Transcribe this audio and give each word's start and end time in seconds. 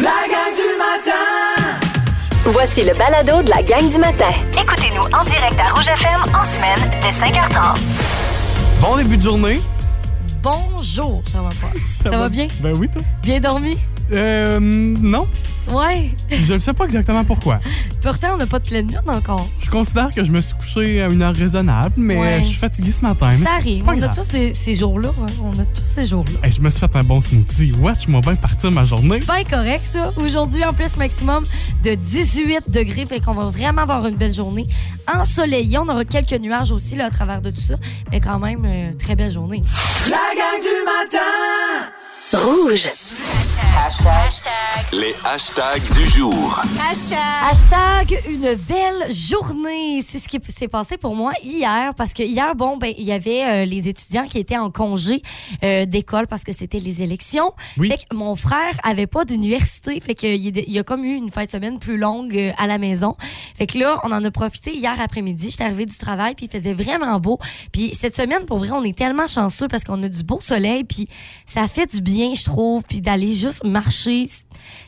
La 0.00 0.28
gang 0.28 0.54
du 0.54 0.78
matin! 0.78 1.80
Voici 2.44 2.84
le 2.84 2.94
balado 2.94 3.42
de 3.42 3.50
la 3.50 3.62
gang 3.62 3.90
du 3.90 3.98
matin. 3.98 4.28
Écoutez-nous 4.52 5.02
en 5.02 5.24
direct 5.24 5.58
à 5.60 5.72
Rouge 5.74 5.88
FM 5.88 6.34
en 6.34 6.44
semaine 6.44 6.78
dès 7.00 7.10
5h30. 7.10 7.78
Bon 8.80 8.96
début 8.96 9.16
de 9.16 9.22
journée. 9.22 9.60
Bonjour, 10.42 11.22
Charles-Antoine. 11.26 11.72
Ça, 12.02 12.16
va 12.16 12.28
bien? 12.28 12.46
Ben 12.60 12.76
oui, 12.78 12.88
toi. 12.88 13.02
Bien 13.22 13.40
dormi? 13.40 13.76
Euh, 14.12 14.60
non. 14.60 15.26
Ouais. 15.70 16.10
Je 16.30 16.54
ne 16.54 16.58
sais 16.58 16.72
pas 16.72 16.84
exactement 16.84 17.24
pourquoi. 17.24 17.60
Pourtant, 18.02 18.28
on 18.34 18.36
n'a 18.36 18.46
pas 18.46 18.58
de 18.58 18.66
pleine 18.68 18.88
lune 18.88 19.00
encore. 19.08 19.48
Je 19.60 19.68
considère 19.68 20.14
que 20.14 20.24
je 20.24 20.30
me 20.30 20.40
suis 20.40 20.54
couché 20.54 21.02
à 21.02 21.08
une 21.08 21.20
heure 21.22 21.34
raisonnable, 21.34 21.94
mais 21.98 22.16
Ouais. 22.16 22.38
je 22.42 22.44
suis 22.48 22.58
fatigué 22.58 22.90
ce 22.92 23.02
matin. 23.02 23.32
Ça 23.44 23.54
arrive. 23.56 23.84
On 23.86 24.00
a 24.02 24.08
tous 24.08 24.28
des- 24.28 24.54
ces 24.54 24.74
jours-là. 24.74 25.10
hein. 25.20 25.26
On 25.42 25.58
a 25.58 25.64
tous 25.64 25.84
ces 25.84 26.06
jours-là. 26.06 26.46
Hey, 26.46 26.52
je 26.52 26.60
me 26.60 26.70
suis 26.70 26.80
fait 26.80 26.96
un 26.96 27.04
bon 27.04 27.20
smoothie. 27.20 27.72
Watch-moi 27.80 28.20
bien 28.20 28.36
partir 28.36 28.70
ma 28.70 28.84
journée. 28.84 29.18
Bien 29.20 29.44
correct, 29.44 29.86
ça. 29.92 30.12
Aujourd'hui, 30.16 30.64
en 30.64 30.72
plus, 30.72 30.96
maximum 30.96 31.44
de 31.84 31.94
18 31.94 32.70
degrés. 32.70 33.04
Fait 33.06 33.20
qu'on 33.20 33.34
va 33.34 33.44
vraiment 33.46 33.82
avoir 33.82 34.06
une 34.06 34.16
belle 34.16 34.32
journée. 34.32 34.66
Ensoleillé. 35.12 35.78
On 35.78 35.88
aura 35.88 36.04
quelques 36.04 36.32
nuages 36.40 36.72
aussi 36.72 36.96
là, 36.96 37.06
à 37.06 37.10
travers 37.10 37.42
de 37.42 37.50
tout 37.50 37.60
ça. 37.60 37.74
Mais 38.10 38.20
quand 38.20 38.38
même, 38.38 38.64
euh, 38.64 38.92
très 38.98 39.16
belle 39.16 39.32
journée. 39.32 39.62
La 40.08 40.16
gang 40.16 40.60
du 40.62 40.84
matin! 40.84 41.88
Rouge. 42.32 42.88
Les 44.92 45.14
hashtags 45.24 45.82
du 45.92 46.06
jour. 46.06 46.60
Hashtag 47.50 48.20
une 48.28 48.54
belle 48.54 49.12
journée. 49.12 50.00
C'est 50.08 50.20
ce 50.20 50.28
qui 50.28 50.38
s'est 50.52 50.68
passé 50.68 50.96
pour 50.96 51.16
moi 51.16 51.32
hier 51.42 51.92
parce 51.96 52.12
que 52.12 52.22
hier, 52.22 52.54
bon, 52.54 52.76
ben, 52.76 52.92
il 52.96 53.04
y 53.04 53.10
avait 53.10 53.44
euh, 53.44 53.64
les 53.64 53.88
étudiants 53.88 54.24
qui 54.26 54.38
étaient 54.38 54.56
en 54.58 54.70
congé 54.70 55.22
euh, 55.64 55.86
d'école 55.86 56.28
parce 56.28 56.44
que 56.44 56.52
c'était 56.52 56.78
les 56.78 57.02
élections. 57.02 57.52
Oui. 57.78 57.88
Fait 57.88 57.98
que 57.98 58.14
mon 58.14 58.36
frère 58.36 58.78
avait 58.84 59.08
pas 59.08 59.24
d'université. 59.24 60.00
Fait 60.00 60.14
qu'il 60.14 60.36
y 60.36 60.48
a- 60.56 60.62
il 60.64 60.72
y 60.72 60.78
a 60.78 60.84
comme 60.84 61.04
eu 61.04 61.14
une 61.16 61.30
fin 61.32 61.44
de 61.44 61.50
semaine 61.50 61.80
plus 61.80 61.98
longue 61.98 62.36
euh, 62.36 62.52
à 62.58 62.68
la 62.68 62.78
maison. 62.78 63.16
Fait 63.56 63.66
que 63.66 63.76
là, 63.78 64.00
on 64.04 64.12
en 64.12 64.24
a 64.24 64.30
profité 64.30 64.72
hier 64.76 64.94
après-midi. 65.00 65.50
J'étais 65.50 65.64
arrivée 65.64 65.86
du 65.86 65.96
travail 65.98 66.34
puis 66.36 66.46
il 66.46 66.50
faisait 66.50 66.74
vraiment 66.74 67.18
beau. 67.18 67.38
Puis 67.72 67.92
cette 67.98 68.14
semaine, 68.14 68.44
pour 68.46 68.58
vrai, 68.58 68.70
on 68.72 68.84
est 68.84 68.96
tellement 68.96 69.26
chanceux 69.26 69.66
parce 69.66 69.82
qu'on 69.82 70.00
a 70.04 70.08
du 70.08 70.22
beau 70.22 70.38
soleil 70.40 70.84
puis 70.84 71.08
ça 71.44 71.66
fait 71.66 71.86
du 71.92 72.00
bien, 72.00 72.34
je 72.36 72.44
trouve, 72.44 72.82
puis 72.84 73.00
d'aller 73.00 73.34
juste 73.34 73.47
marcher. 73.64 74.26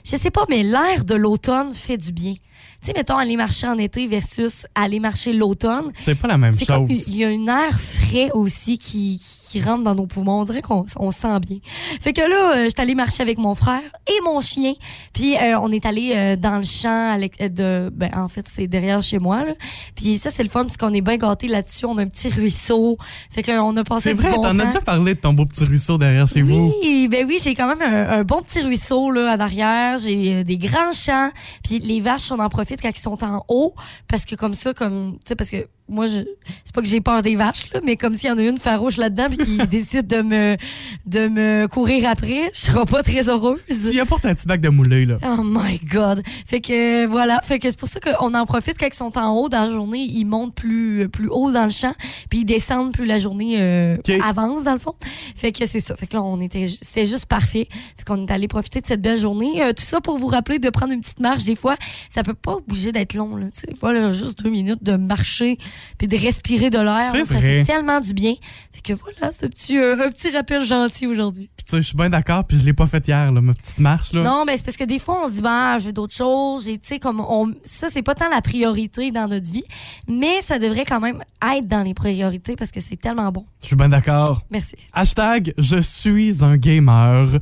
Je 0.04 0.16
sais 0.16 0.30
pas, 0.30 0.44
mais 0.48 0.62
l'air 0.62 1.04
de 1.04 1.14
l'automne 1.14 1.74
fait 1.74 1.96
du 1.96 2.12
bien. 2.12 2.34
Tu 2.34 2.86
sais, 2.86 2.92
mettons, 2.96 3.18
aller 3.18 3.36
marcher 3.36 3.66
en 3.66 3.76
été 3.76 4.06
versus 4.06 4.66
aller 4.74 5.00
marcher 5.00 5.34
l'automne. 5.34 5.92
C'est 6.00 6.14
pas 6.14 6.28
la 6.28 6.38
même 6.38 6.58
chose. 6.58 7.08
il 7.08 7.16
y 7.16 7.24
a 7.24 7.28
un 7.28 7.46
air 7.46 7.78
frais 7.78 8.30
aussi 8.32 8.78
qui, 8.78 9.18
qui 9.18 9.39
rentre 9.58 9.82
dans 9.82 9.94
nos 9.94 10.06
poumons. 10.06 10.40
On 10.40 10.44
dirait 10.44 10.62
qu'on 10.62 10.84
on 10.96 11.10
se 11.10 11.18
sent 11.20 11.40
bien. 11.40 11.58
Fait 12.00 12.12
que 12.12 12.20
là, 12.20 12.52
euh, 12.56 12.64
j'étais 12.66 12.82
allée 12.82 12.94
marcher 12.94 13.22
avec 13.22 13.38
mon 13.38 13.54
frère 13.54 13.80
et 14.06 14.20
mon 14.24 14.40
chien. 14.40 14.74
Puis 15.12 15.36
euh, 15.36 15.58
on 15.60 15.72
est 15.72 15.84
allé 15.86 16.12
euh, 16.14 16.36
dans 16.36 16.58
le 16.58 16.64
champ 16.64 17.12
avec- 17.12 17.40
euh, 17.40 17.48
de 17.48 17.90
ben 17.92 18.10
en 18.14 18.28
fait, 18.28 18.46
c'est 18.48 18.66
derrière 18.68 19.02
chez 19.02 19.18
moi 19.18 19.44
là. 19.44 19.52
Puis 19.96 20.18
ça 20.18 20.30
c'est 20.30 20.42
le 20.44 20.48
fun 20.48 20.62
parce 20.64 20.76
qu'on 20.76 20.92
est 20.94 21.00
bien 21.00 21.16
gâtés 21.16 21.48
là-dessus, 21.48 21.86
on 21.86 21.98
a 21.98 22.02
un 22.02 22.06
petit 22.06 22.28
ruisseau. 22.28 22.96
Fait 23.30 23.42
qu'on 23.42 23.76
a 23.76 23.84
passé 23.84 24.02
C'est 24.10 24.14
du 24.14 24.20
vrai, 24.22 24.30
bon 24.30 24.42
t'en 24.42 24.58
as 24.58 24.66
déjà 24.66 24.80
parlé 24.80 25.14
de 25.14 25.20
ton 25.20 25.32
beau 25.32 25.46
petit 25.46 25.64
ruisseau 25.64 25.98
derrière 25.98 26.28
chez 26.28 26.42
vous. 26.42 26.72
Oui, 26.82 27.08
ben 27.10 27.26
oui, 27.26 27.38
j'ai 27.42 27.54
quand 27.54 27.66
même 27.74 27.82
un, 27.82 28.18
un 28.20 28.22
bon 28.22 28.42
petit 28.42 28.60
ruisseau 28.60 29.10
là 29.10 29.34
en 29.36 29.40
arrière. 29.40 29.98
J'ai 29.98 30.44
des 30.44 30.58
grands 30.58 30.92
champs. 30.92 31.30
Puis 31.64 31.78
les 31.78 32.00
vaches, 32.00 32.30
on 32.30 32.38
en 32.38 32.48
profite 32.48 32.80
quand 32.82 32.90
ils 32.94 33.00
sont 33.00 33.22
en 33.24 33.44
haut 33.48 33.74
parce 34.08 34.24
que 34.24 34.34
comme 34.34 34.54
ça, 34.54 34.74
comme 34.74 35.14
tu 35.14 35.20
sais, 35.28 35.36
parce 35.36 35.50
que 35.50 35.66
moi, 35.90 36.06
je 36.06 36.20
c'est 36.64 36.74
pas 36.74 36.82
que 36.82 36.88
j'ai 36.88 37.00
peur 37.00 37.22
des 37.22 37.34
vaches 37.34 37.72
là, 37.74 37.80
mais 37.84 37.96
comme 37.96 38.14
s'il 38.14 38.28
y 38.28 38.32
en 38.32 38.38
a 38.38 38.42
une 38.42 38.58
farouche 38.58 38.96
là-dedans 38.96 39.26
puis 39.28 39.38
qui 39.38 39.58
décide 39.66 40.06
de 40.06 40.22
me 40.22 40.56
de 41.04 41.26
me 41.26 41.66
courir 41.66 42.08
après, 42.08 42.50
je 42.54 42.60
serai 42.60 42.84
pas 42.86 43.02
très 43.02 43.28
heureuse. 43.28 43.58
Tu 43.90 43.98
apportes 43.98 44.24
un 44.24 44.34
petit 44.34 44.46
bac 44.46 44.60
de 44.60 44.68
moulé, 44.68 45.04
là. 45.04 45.16
Oh 45.24 45.42
my 45.42 45.80
God. 45.92 46.22
Fait 46.46 46.60
que 46.60 47.04
euh, 47.04 47.06
voilà, 47.08 47.40
fait 47.42 47.58
que 47.58 47.68
c'est 47.68 47.78
pour 47.78 47.88
ça 47.88 47.98
qu'on 47.98 48.34
en 48.34 48.46
profite 48.46 48.78
quand 48.78 48.86
ils 48.86 48.94
sont 48.94 49.18
en 49.18 49.36
haut 49.36 49.48
dans 49.48 49.66
la 49.66 49.72
journée, 49.72 50.06
ils 50.08 50.24
montent 50.24 50.54
plus 50.54 51.08
plus 51.08 51.28
haut 51.28 51.50
dans 51.50 51.64
le 51.64 51.70
champ, 51.70 51.94
puis 52.28 52.40
ils 52.40 52.44
descendent 52.44 52.92
plus 52.92 53.04
la 53.04 53.18
journée 53.18 53.56
euh, 53.58 53.96
avance 54.24 54.62
dans 54.62 54.74
le 54.74 54.78
fond. 54.78 54.94
Fait 55.34 55.50
que 55.50 55.66
c'est 55.66 55.80
ça. 55.80 55.96
Fait 55.96 56.06
que 56.06 56.16
là 56.16 56.22
on 56.22 56.40
était 56.40 56.68
c'était 56.68 57.06
juste 57.06 57.26
parfait. 57.26 57.66
Fait 57.96 58.04
qu'on 58.06 58.26
est 58.26 58.30
allé 58.30 58.46
profiter 58.46 58.80
de 58.80 58.86
cette 58.86 59.02
belle 59.02 59.18
journée. 59.18 59.62
Euh, 59.62 59.72
tout 59.72 59.82
ça 59.82 60.00
pour 60.00 60.18
vous 60.18 60.28
rappeler 60.28 60.60
de 60.60 60.70
prendre 60.70 60.92
une 60.92 61.00
petite 61.00 61.20
marche 61.20 61.44
des 61.44 61.56
fois, 61.56 61.76
ça 62.10 62.22
peut 62.22 62.34
pas 62.34 62.52
obliger 62.52 62.92
d'être 62.92 63.14
long 63.14 63.34
là, 63.34 63.46
tu 63.50 63.60
sais. 63.60 63.74
Voilà, 63.80 64.12
juste 64.12 64.40
deux 64.42 64.50
minutes 64.50 64.84
de 64.84 64.94
marcher 64.94 65.58
puis 65.98 66.08
de 66.08 66.16
respirer 66.16 66.70
de 66.70 66.78
l'air, 66.78 67.10
ça 67.10 67.36
fait 67.36 67.62
tellement 67.62 68.00
du 68.00 68.12
bien. 68.12 68.34
Fait 68.72 68.80
que 68.82 68.92
voilà, 68.92 69.30
c'est 69.30 69.46
un 69.46 69.48
petit 69.48 69.78
euh, 69.78 70.06
un 70.06 70.10
petit 70.10 70.30
rappel 70.30 70.62
gentil 70.62 71.06
aujourd'hui. 71.06 71.48
Puis 71.56 71.64
tu 71.64 71.70
sais, 71.70 71.76
je 71.78 71.86
suis 71.86 71.96
bien 71.96 72.10
d'accord, 72.10 72.44
puis 72.44 72.58
je 72.58 72.64
l'ai 72.64 72.72
pas 72.72 72.86
fait 72.86 73.06
hier, 73.06 73.30
là, 73.30 73.40
ma 73.40 73.52
petite 73.52 73.78
marche, 73.80 74.12
là. 74.12 74.22
Non, 74.22 74.44
mais 74.46 74.56
c'est 74.56 74.64
parce 74.64 74.76
que 74.76 74.84
des 74.84 74.98
fois, 74.98 75.22
on 75.24 75.28
se 75.28 75.34
dit, 75.34 75.42
bah, 75.42 75.78
j'ai 75.78 75.92
d'autres 75.92 76.14
choses. 76.14 76.64
J'ai, 76.64 76.78
tu 76.78 76.88
sais, 76.88 76.98
comme 76.98 77.20
on, 77.20 77.52
ça, 77.62 77.88
c'est 77.90 78.02
pas 78.02 78.14
tant 78.14 78.28
la 78.28 78.40
priorité 78.40 79.10
dans 79.10 79.28
notre 79.28 79.50
vie, 79.50 79.64
mais 80.08 80.40
ça 80.42 80.58
devrait 80.58 80.84
quand 80.84 81.00
même 81.00 81.22
être 81.54 81.66
dans 81.66 81.82
les 81.82 81.94
priorités 81.94 82.56
parce 82.56 82.70
que 82.70 82.80
c'est 82.80 82.96
tellement 82.96 83.30
bon. 83.32 83.44
Je 83.62 83.68
suis 83.68 83.76
bien 83.76 83.88
d'accord. 83.88 84.42
Merci. 84.50 84.76
Hashtag 84.92 85.52
je 85.58 85.80
suis 85.80 86.44
un 86.44 86.56
gamer. 86.56 87.38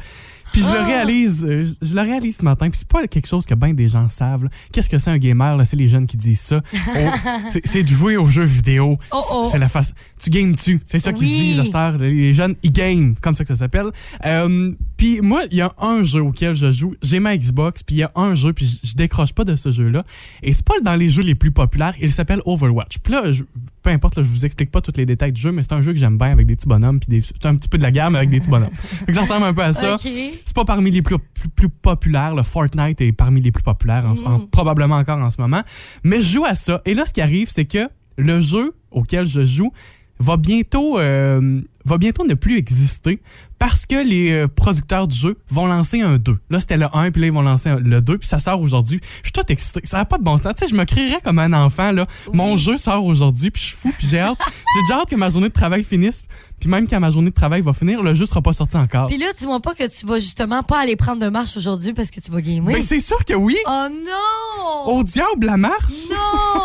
Puis 0.52 0.62
je 0.62 0.68
le 0.72 0.78
Ah! 0.78 0.84
réalise, 0.86 1.44
euh, 1.48 1.64
je- 1.82 1.94
le 1.94 2.00
réalise 2.00 2.38
ce 2.38 2.44
matin. 2.44 2.68
Puis 2.70 2.78
c'est 2.80 2.88
pas 2.88 3.06
quelque 3.06 3.26
chose 3.28 3.44
que 3.46 3.54
bien 3.54 3.74
des 3.74 3.88
gens 3.88 4.08
savent. 4.08 4.48
Qu'est-ce 4.72 4.88
que 4.90 4.98
c'est 4.98 5.10
un 5.10 5.18
gamer 5.18 5.60
C'est 5.66 5.76
les 5.76 5.88
jeunes 5.88 6.06
qui 6.06 6.16
disent 6.16 6.40
ça. 6.40 6.60
C'est- 7.64 7.82
de 7.82 7.88
jouer 7.88 8.16
aux 8.16 8.26
jeux 8.26 8.44
vidéo. 8.44 8.98
Oh, 9.12 9.20
oh. 9.32 9.48
C'est 9.50 9.58
la 9.58 9.68
face. 9.68 9.94
Tu 10.20 10.30
games 10.30 10.54
tu 10.56 10.80
C'est 10.86 10.98
ça 10.98 11.12
qu'ils 11.12 11.28
disent 11.28 11.60
à 11.60 11.64
cette 11.64 11.74
heure. 11.74 11.96
Les 11.98 12.32
jeunes 12.32 12.54
ils 12.62 12.72
game, 12.72 13.14
comme 13.20 13.34
ça 13.34 13.44
que 13.44 13.48
ça 13.48 13.56
s'appelle. 13.56 13.86
Euh, 14.26 14.72
puis 14.96 15.20
moi, 15.20 15.42
il 15.50 15.56
y 15.58 15.60
a 15.60 15.72
un 15.78 16.02
jeu 16.02 16.22
auquel 16.22 16.54
je 16.54 16.70
joue. 16.72 16.94
J'ai 17.02 17.20
ma 17.20 17.36
Xbox. 17.36 17.82
Puis 17.82 17.96
il 17.96 17.98
y 17.98 18.02
a 18.02 18.10
un 18.16 18.34
jeu. 18.34 18.52
Puis 18.52 18.80
je, 18.84 18.94
décroche 18.94 19.32
pas 19.32 19.44
de 19.44 19.54
ce 19.56 19.70
jeu-là. 19.70 20.04
Et 20.42 20.52
c'est 20.52 20.64
pas 20.64 20.80
dans 20.82 20.96
les 20.96 21.08
jeux 21.08 21.22
les 21.22 21.34
plus 21.34 21.50
populaires. 21.52 21.94
Il 22.00 22.10
s'appelle 22.12 22.40
Overwatch. 22.46 22.98
Puis 22.98 23.12
là, 23.12 23.32
je- 23.32 23.44
peu 23.82 23.90
importe, 23.90 24.16
là, 24.16 24.22
je 24.24 24.28
vous 24.28 24.44
explique 24.44 24.70
pas 24.70 24.80
tous 24.80 24.92
les 24.96 25.06
détails 25.06 25.32
du 25.32 25.40
jeu, 25.40 25.52
mais 25.52 25.62
c'est 25.62 25.72
un 25.72 25.80
jeu 25.82 25.92
que 25.92 25.98
j'aime 25.98 26.18
bien 26.18 26.32
avec 26.32 26.46
des 26.46 26.56
petits 26.56 26.68
bonhommes. 26.68 26.98
Puis 27.00 27.22
c'est 27.22 27.46
un 27.46 27.54
petit 27.54 27.68
peu 27.68 27.78
de 27.78 27.82
la 27.84 27.90
gamme 27.90 28.16
avec 28.16 28.28
des 28.30 28.40
petits 28.40 28.50
bonhommes. 28.50 28.70
Ça 29.12 29.20
ressemble 29.22 29.46
un 29.46 29.54
peu 29.54 29.62
à 29.62 29.72
ça. 29.72 29.96
C'est 30.44 30.54
pas 30.54 30.64
parmi 30.64 30.90
les 30.90 31.02
plus, 31.02 31.18
plus, 31.18 31.48
plus 31.48 31.68
populaires. 31.68 32.34
Le 32.34 32.42
Fortnite 32.42 33.00
est 33.00 33.12
parmi 33.12 33.40
les 33.40 33.52
plus 33.52 33.62
populaires, 33.62 34.04
en- 34.06 34.30
en- 34.34 34.46
probablement 34.46 34.96
encore 34.96 35.18
en 35.18 35.30
ce 35.30 35.40
moment. 35.40 35.62
Mais 36.04 36.20
je 36.20 36.28
joue 36.34 36.44
à 36.44 36.54
ça. 36.54 36.80
Et 36.84 36.94
là, 36.94 37.04
ce 37.06 37.12
qui 37.12 37.20
arrive, 37.20 37.48
c'est 37.48 37.64
que 37.66 37.88
le 38.16 38.40
jeu 38.40 38.74
auquel 38.90 39.26
je 39.26 39.44
joue 39.44 39.72
va 40.20 40.36
bientôt, 40.36 40.98
euh, 40.98 41.60
va 41.84 41.98
bientôt 41.98 42.24
ne 42.24 42.34
plus 42.34 42.56
exister 42.58 43.20
parce 43.58 43.86
que 43.86 43.96
les 43.96 44.30
euh, 44.30 44.46
producteurs 44.48 45.08
du 45.08 45.16
jeu 45.16 45.36
vont 45.48 45.66
lancer 45.66 46.00
un 46.00 46.16
2. 46.18 46.38
Là, 46.50 46.60
c'était 46.60 46.76
le 46.76 46.86
1, 46.92 47.10
puis 47.10 47.20
là, 47.22 47.26
ils 47.26 47.32
vont 47.32 47.42
lancer 47.42 47.68
un- 47.70 47.80
le 47.80 48.00
2, 48.00 48.18
puis 48.18 48.28
ça 48.28 48.38
sort 48.38 48.60
aujourd'hui. 48.60 49.00
Je 49.22 49.28
suis 49.28 49.32
tout 49.32 49.42
excité. 49.48 49.80
Ça 49.84 49.96
n'a 49.98 50.04
pas 50.04 50.18
de 50.18 50.22
bon 50.22 50.38
sens. 50.38 50.54
Tu 50.56 50.64
sais, 50.64 50.70
je 50.70 50.76
me 50.76 50.84
crierais 50.84 51.20
comme 51.24 51.38
un 51.40 51.52
enfant, 51.52 51.90
là. 51.90 52.04
Mon 52.32 52.56
jeu 52.56 52.76
sort 52.76 53.04
aujourd'hui, 53.04 53.50
puis 53.50 53.60
je 53.60 53.66
suis 53.68 53.76
fou, 53.76 53.92
puis 53.98 54.06
j'ai 54.06 54.20
hâte. 54.20 54.38
j'ai 54.74 54.80
déjà 54.82 55.00
hâte 55.00 55.10
que 55.10 55.16
ma 55.16 55.28
journée 55.30 55.48
de 55.48 55.52
travail 55.52 55.82
finisse, 55.82 56.22
puis 56.60 56.68
même 56.68 56.86
quand 56.86 57.00
ma 57.00 57.10
journée 57.10 57.30
de 57.30 57.34
travail 57.34 57.60
va 57.62 57.72
finir, 57.72 58.02
le 58.02 58.14
jeu 58.14 58.26
sera 58.26 58.42
pas 58.42 58.52
sorti 58.52 58.76
encore. 58.76 59.06
Puis 59.06 59.18
là, 59.18 59.26
dis-moi 59.36 59.58
pas 59.60 59.74
que 59.74 59.88
tu 59.88 60.06
vas 60.06 60.18
justement 60.20 60.62
pas 60.62 60.78
aller 60.80 60.94
prendre 60.94 61.20
de 61.20 61.28
marche 61.28 61.56
aujourd'hui 61.56 61.94
parce 61.94 62.10
que 62.10 62.20
tu 62.20 62.30
vas 62.30 62.40
gamer. 62.40 62.74
Ben, 62.74 62.82
c'est 62.82 63.00
sûr 63.00 63.24
que 63.24 63.34
oui! 63.34 63.56
oh 63.66 63.86
non! 63.90 64.92
Au 64.94 65.02
diable 65.02 65.46
la 65.46 65.56
marche! 65.56 66.10
Non! 66.10 66.57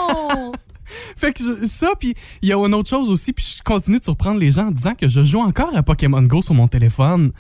Fait 1.24 1.32
que 1.32 1.66
ça, 1.68 1.94
puis 1.98 2.16
il 2.42 2.50
y 2.50 2.52
a 2.52 2.58
une 2.58 2.74
autre 2.74 2.90
chose 2.90 3.10
aussi, 3.10 3.32
puis 3.32 3.56
je 3.58 3.64
continue 3.64 3.98
de 3.98 4.04
surprendre 4.04 4.42
les 4.42 4.52
gens 4.52 4.68
en 4.68 4.72
disant 4.72 4.94
que 4.94 5.08
je 5.08 5.24
joue 5.24 5.40
encore 5.40 5.74
à 5.74 5.82
Pokémon 5.82 6.22
Go 6.22 6.42
sur 6.42 6.54
mon 6.54 6.68
téléphone. 6.68 7.32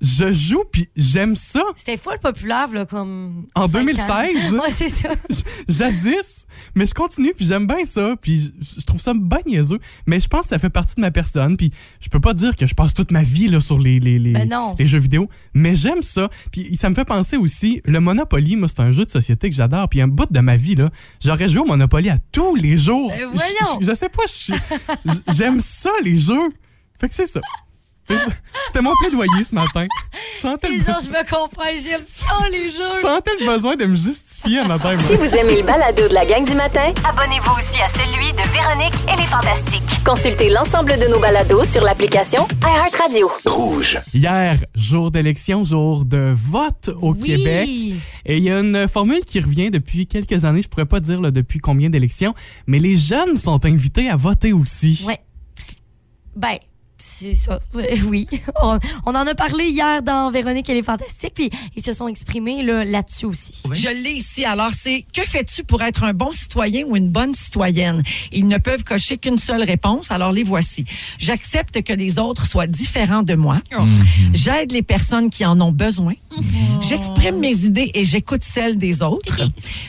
Je 0.00 0.30
joue, 0.32 0.62
puis 0.70 0.88
j'aime 0.94 1.34
ça. 1.34 1.60
C'était 1.74 1.96
full 1.96 2.18
populaire, 2.20 2.68
là, 2.72 2.86
comme. 2.86 3.46
En 3.56 3.62
cinq 3.68 3.78
ans. 3.80 3.84
2016? 3.84 4.52
Ouais, 4.58 4.70
c'est 4.70 4.88
ça. 4.88 5.08
Jadis, 5.68 6.46
mais 6.74 6.86
je 6.86 6.94
continue, 6.94 7.32
puis 7.34 7.44
j'aime 7.46 7.66
bien 7.66 7.84
ça, 7.84 8.14
puis 8.20 8.38
je, 8.60 8.80
je 8.80 8.86
trouve 8.86 9.00
ça 9.00 9.12
bien 9.14 9.38
niaiseux, 9.46 9.78
mais 10.06 10.20
je 10.20 10.28
pense 10.28 10.42
que 10.42 10.48
ça 10.48 10.58
fait 10.58 10.70
partie 10.70 10.94
de 10.96 11.00
ma 11.00 11.10
personne, 11.10 11.56
puis 11.56 11.72
je 12.00 12.08
peux 12.08 12.20
pas 12.20 12.32
dire 12.34 12.54
que 12.54 12.66
je 12.66 12.74
passe 12.74 12.94
toute 12.94 13.10
ma 13.12 13.22
vie 13.22 13.48
là, 13.48 13.60
sur 13.60 13.78
les, 13.78 13.98
les, 13.98 14.18
les, 14.18 14.32
Ben 14.32 14.48
non. 14.48 14.74
les 14.78 14.86
jeux 14.86 14.98
vidéo, 14.98 15.28
mais 15.54 15.74
j'aime 15.74 16.02
ça, 16.02 16.28
puis 16.52 16.76
ça 16.76 16.88
me 16.90 16.94
fait 16.94 17.04
penser 17.04 17.36
aussi, 17.36 17.80
le 17.84 17.98
Monopoly, 18.00 18.56
moi, 18.56 18.68
c'est 18.68 18.80
un 18.80 18.92
jeu 18.92 19.04
de 19.04 19.10
société 19.10 19.50
que 19.50 19.56
j'adore, 19.56 19.88
puis 19.88 20.00
un 20.00 20.08
bout 20.08 20.30
de 20.30 20.40
ma 20.40 20.56
vie, 20.56 20.74
là, 20.76 20.90
j'aurais 21.20 21.48
joué 21.48 21.60
au 21.60 21.66
Monopoly 21.66 22.08
à 22.10 22.18
tous 22.32 22.54
les 22.54 22.78
jours. 22.78 23.08
Ben 23.10 23.18
Je- 23.20 23.24
voyons. 23.36 23.80
je, 23.80 23.86
je 23.86 23.94
sais 23.94 24.08
pas, 24.08 24.22
je 24.26 24.52
j'aime 25.36 25.60
ça, 25.60 25.90
les 26.02 26.16
jeux. 26.16 26.48
Fait 27.00 27.08
que 27.08 27.14
c'est 27.14 27.26
ça. 27.26 27.40
C'était 28.66 28.80
mon 28.82 28.94
plaidoyer 29.00 29.44
ce 29.44 29.54
matin. 29.54 29.86
Je 30.34 30.38
sentais, 30.38 30.68
Et 30.68 30.78
le, 30.78 30.84
genre, 30.84 31.00
je 31.02 31.10
me 31.10 31.22
comprends, 31.30 31.64
j'aime 31.82 32.02
ça, 32.04 32.48
les 32.50 32.70
je 32.70 33.00
sentais 33.02 33.30
le 33.40 33.46
besoin 33.46 33.76
de 33.76 33.84
me 33.86 33.94
justifier 33.94 34.60
un 34.60 34.66
matin. 34.68 34.94
moi. 34.94 35.02
Si 35.06 35.14
vous 35.16 35.34
aimez 35.36 35.56
le 35.56 35.62
balado 35.66 36.06
de 36.08 36.14
la 36.14 36.24
gang 36.26 36.44
du 36.44 36.54
matin, 36.54 36.92
abonnez-vous 37.08 37.50
aussi 37.56 37.80
à 37.80 37.88
celui 37.88 38.32
de 38.32 38.42
Véronique 38.52 38.94
et 39.12 39.16
les 39.20 39.26
Fantastiques. 39.26 39.82
Consultez 40.04 40.50
l'ensemble 40.50 40.98
de 40.98 41.06
nos 41.08 41.18
balados 41.18 41.64
sur 41.64 41.82
l'application 41.82 42.46
iHeartRadio. 42.62 43.30
Rouge. 43.46 43.98
Hier, 44.14 44.58
jour 44.74 45.10
d'élection, 45.10 45.64
jour 45.64 46.04
de 46.04 46.32
vote 46.36 46.90
au 47.00 47.14
Oui. 47.14 47.20
Québec. 47.20 47.68
Et 48.26 48.36
il 48.38 48.42
y 48.44 48.50
a 48.50 48.58
une 48.58 48.86
formule 48.88 49.20
qui 49.24 49.40
revient 49.40 49.70
depuis 49.70 50.06
quelques 50.06 50.44
années. 50.44 50.62
Je 50.62 50.68
pourrais 50.68 50.86
pas 50.86 51.00
dire 51.00 51.20
là, 51.20 51.30
depuis 51.30 51.58
combien 51.58 51.90
d'élections, 51.90 52.34
mais 52.66 52.78
les 52.78 52.96
jeunes 52.96 53.36
sont 53.36 53.64
invités 53.64 54.08
à 54.08 54.16
voter 54.16 54.52
aussi. 54.52 55.04
Ouais. 55.06 55.18
Ben, 56.36 56.56
C'est 56.98 57.34
ça. 57.34 57.58
Oui. 58.06 58.26
On, 58.62 58.78
on 59.06 59.10
en 59.14 59.26
a 59.26 59.34
parlé 59.34 59.66
hier 59.68 60.02
dans 60.02 60.30
Véronique 60.30 60.68
et 60.70 60.74
les 60.74 60.82
Fantastiques, 60.82 61.34
puis 61.34 61.50
ils 61.76 61.82
se 61.82 61.92
sont 61.94 62.08
exprimés 62.08 62.62
là, 62.62 62.84
là-dessus 62.84 63.26
aussi. 63.26 63.52
Je 63.72 63.88
l'ai 63.88 64.12
ici. 64.12 64.44
Alors, 64.44 64.70
c'est 64.76 65.04
que 65.12 65.22
fais-tu 65.22 65.62
pour 65.64 65.82
être 65.82 66.02
un 66.04 66.12
bon 66.12 66.32
citoyen 66.32 66.84
ou 66.86 66.96
une 66.96 67.08
bonne 67.08 67.34
citoyenne? 67.34 68.02
Ils 68.32 68.48
ne 68.48 68.58
peuvent 68.58 68.82
cocher 68.84 69.16
qu'une 69.16 69.38
seule 69.38 69.62
réponse. 69.62 70.10
Alors, 70.10 70.32
les 70.32 70.42
voici. 70.42 70.84
J'accepte 71.18 71.82
que 71.82 71.92
les 71.92 72.18
autres 72.18 72.46
soient 72.46 72.66
différents 72.66 73.22
de 73.22 73.34
moi. 73.34 73.60
J'aide 74.32 74.72
les 74.72 74.82
personnes 74.82 75.30
qui 75.30 75.44
en 75.44 75.60
ont 75.60 75.72
besoin. 75.72 76.14
J'exprime 76.80 77.38
mes 77.38 77.52
idées 77.64 77.90
et 77.94 78.04
j'écoute 78.04 78.42
celles 78.44 78.76
des 78.78 79.02
autres. 79.02 79.42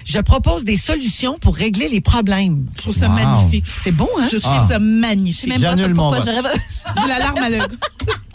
Je 0.05 0.19
propose 0.19 0.63
des 0.65 0.75
solutions 0.77 1.37
pour 1.39 1.55
régler 1.55 1.87
les 1.89 2.01
problèmes. 2.01 2.67
Je 2.77 2.81
trouve 2.83 2.95
ça 2.95 3.07
Wow. 3.09 3.15
magnifique. 3.15 3.65
C'est 3.67 3.91
beau, 3.91 4.09
hein? 4.19 4.27
Je 4.31 4.37
trouve 4.37 4.53
Ah. 4.55 4.67
ça 4.69 4.79
magnifique. 4.79 5.49
même 5.59 5.95
pas 5.95 6.11
pourquoi 6.19 6.19
la 7.07 7.19
larme 7.19 7.37
à 7.37 7.49
l'œil. 7.49 7.61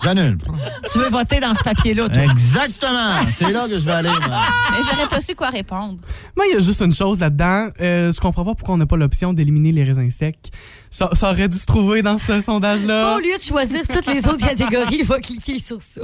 J'annule. 0.02 0.36
Tu 0.92 0.98
veux 0.98 1.08
voter 1.08 1.40
dans 1.40 1.54
ce 1.54 1.62
papier-là, 1.62 2.08
toi? 2.08 2.22
Exactement. 2.24 3.14
C'est 3.32 3.50
là 3.50 3.66
que 3.66 3.78
je 3.78 3.84
vais 3.84 3.92
aller. 3.92 4.10
moi. 4.10 4.40
Mais 4.70 4.76
j'aurais 4.84 5.08
pas 5.08 5.20
su 5.20 5.34
quoi 5.34 5.48
répondre. 5.48 5.96
Moi, 6.36 6.46
il 6.50 6.54
y 6.54 6.56
a 6.56 6.60
juste 6.60 6.82
une 6.82 6.92
chose 6.92 7.20
là-dedans. 7.20 7.68
Euh, 7.80 8.12
je 8.12 8.20
comprends 8.20 8.44
pas 8.44 8.54
pourquoi 8.54 8.74
on 8.74 8.78
n'a 8.78 8.86
pas 8.86 8.96
l'option 8.96 9.32
d'éliminer 9.32 9.72
les 9.72 9.82
raisins 9.82 10.10
secs. 10.10 10.36
Ça, 10.96 11.10
ça 11.12 11.30
aurait 11.32 11.48
dû 11.48 11.58
se 11.58 11.66
trouver 11.66 12.02
dans 12.02 12.18
ce 12.18 12.40
sondage-là. 12.40 13.16
au 13.16 13.18
lieu 13.18 13.36
de 13.36 13.42
choisir 13.42 13.84
toutes 13.88 14.06
les 14.06 14.20
autres 14.28 14.46
catégories, 14.46 15.02
va 15.02 15.18
cliquer 15.18 15.58
sur 15.58 15.82
ça. 15.82 16.02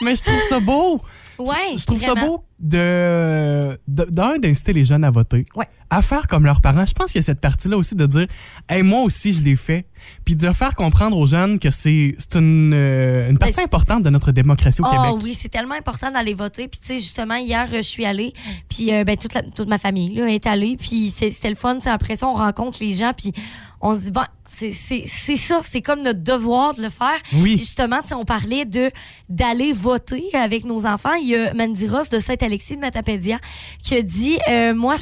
Mais 0.00 0.14
je 0.14 0.22
trouve 0.22 0.40
ça 0.48 0.58
beau. 0.60 1.00
Ouais. 1.38 1.76
Je 1.76 1.84
trouve 1.84 2.00
ça 2.00 2.14
beau 2.14 2.42
de 2.58 3.78
d'un 3.88 4.38
d'inciter 4.38 4.72
les 4.72 4.84
jeunes 4.84 5.04
à 5.04 5.10
voter, 5.10 5.44
Ouais. 5.54 5.66
à 5.90 6.02
faire 6.02 6.26
comme 6.26 6.44
leurs 6.44 6.60
parents. 6.60 6.84
Je 6.86 6.92
pense 6.92 7.12
qu'il 7.12 7.18
y 7.20 7.24
a 7.24 7.26
cette 7.26 7.40
partie-là 7.40 7.76
aussi 7.76 7.94
de 7.94 8.06
dire, 8.06 8.26
hey, 8.68 8.82
moi 8.82 9.00
aussi 9.02 9.32
je 9.32 9.42
l'ai 9.42 9.56
fait, 9.56 9.86
puis 10.24 10.36
de 10.36 10.50
faire 10.52 10.74
comprendre 10.74 11.16
aux 11.16 11.26
jeunes 11.26 11.58
que 11.58 11.70
c'est 11.70 12.14
c'est 12.18 12.36
une, 12.38 12.72
euh, 12.74 13.30
une 13.30 13.38
partie 13.38 13.56
Ben, 13.56 13.64
importante 13.64 14.02
de 14.02 14.10
notre 14.10 14.32
démocratie 14.32 14.80
au 14.82 14.86
Oh 14.86 14.90
Québec. 14.90 15.20
oui, 15.22 15.34
c'est 15.38 15.48
tellement 15.50 15.74
important 15.74 16.10
d'aller 16.10 16.34
voter. 16.34 16.68
Puis 16.68 16.80
tu 16.80 16.86
sais, 16.88 16.98
justement, 16.98 17.36
hier, 17.36 17.66
je 17.72 17.80
suis 17.82 18.04
allée, 18.04 18.32
puis 18.68 18.92
euh, 18.92 19.04
ben, 19.04 19.16
toute, 19.16 19.34
la- 19.34 19.42
toute 19.42 19.68
ma 19.68 19.78
famille 19.78 20.14
là, 20.14 20.28
est 20.30 20.46
allée, 20.46 20.76
puis 20.78 21.10
c'est- 21.14 21.30
c'était 21.30 21.50
le 21.50 21.56
fun. 21.56 21.78
Après 21.86 22.16
ça, 22.16 22.26
on 22.26 22.34
rencontre 22.34 22.78
les 22.80 22.92
gens, 22.92 23.12
puis 23.16 23.32
on 23.80 23.94
se 23.94 24.00
dit, 24.00 24.10
bon, 24.10 24.22
c'est 24.48 24.72
c'est- 24.72 25.04
c'est 25.06 25.36
ça, 25.36 25.60
c'est 25.62 25.80
comme 25.80 26.02
notre 26.02 26.22
devoir 26.22 26.74
de 26.74 26.82
le 26.82 26.90
faire. 26.90 27.16
Oui. 27.34 27.56
Justement, 27.58 28.00
on 28.14 28.24
parlait 28.24 28.64
de 28.64 28.90
d'aller 29.28 29.72
voter 29.72 30.24
avec 30.34 30.64
nos 30.64 30.86
enfants. 30.86 31.14
Il 31.14 31.28
y 31.28 31.36
a 31.36 31.54
Mandiros 31.54 32.08
de 32.10 32.18
Saint-Alexis 32.18 32.74
de 32.76 32.80
Matapédia 32.80 33.38
qui 33.82 33.94
a 33.94 34.02
dit, 34.02 34.38
euh, 34.48 34.74
moi, 34.74 34.96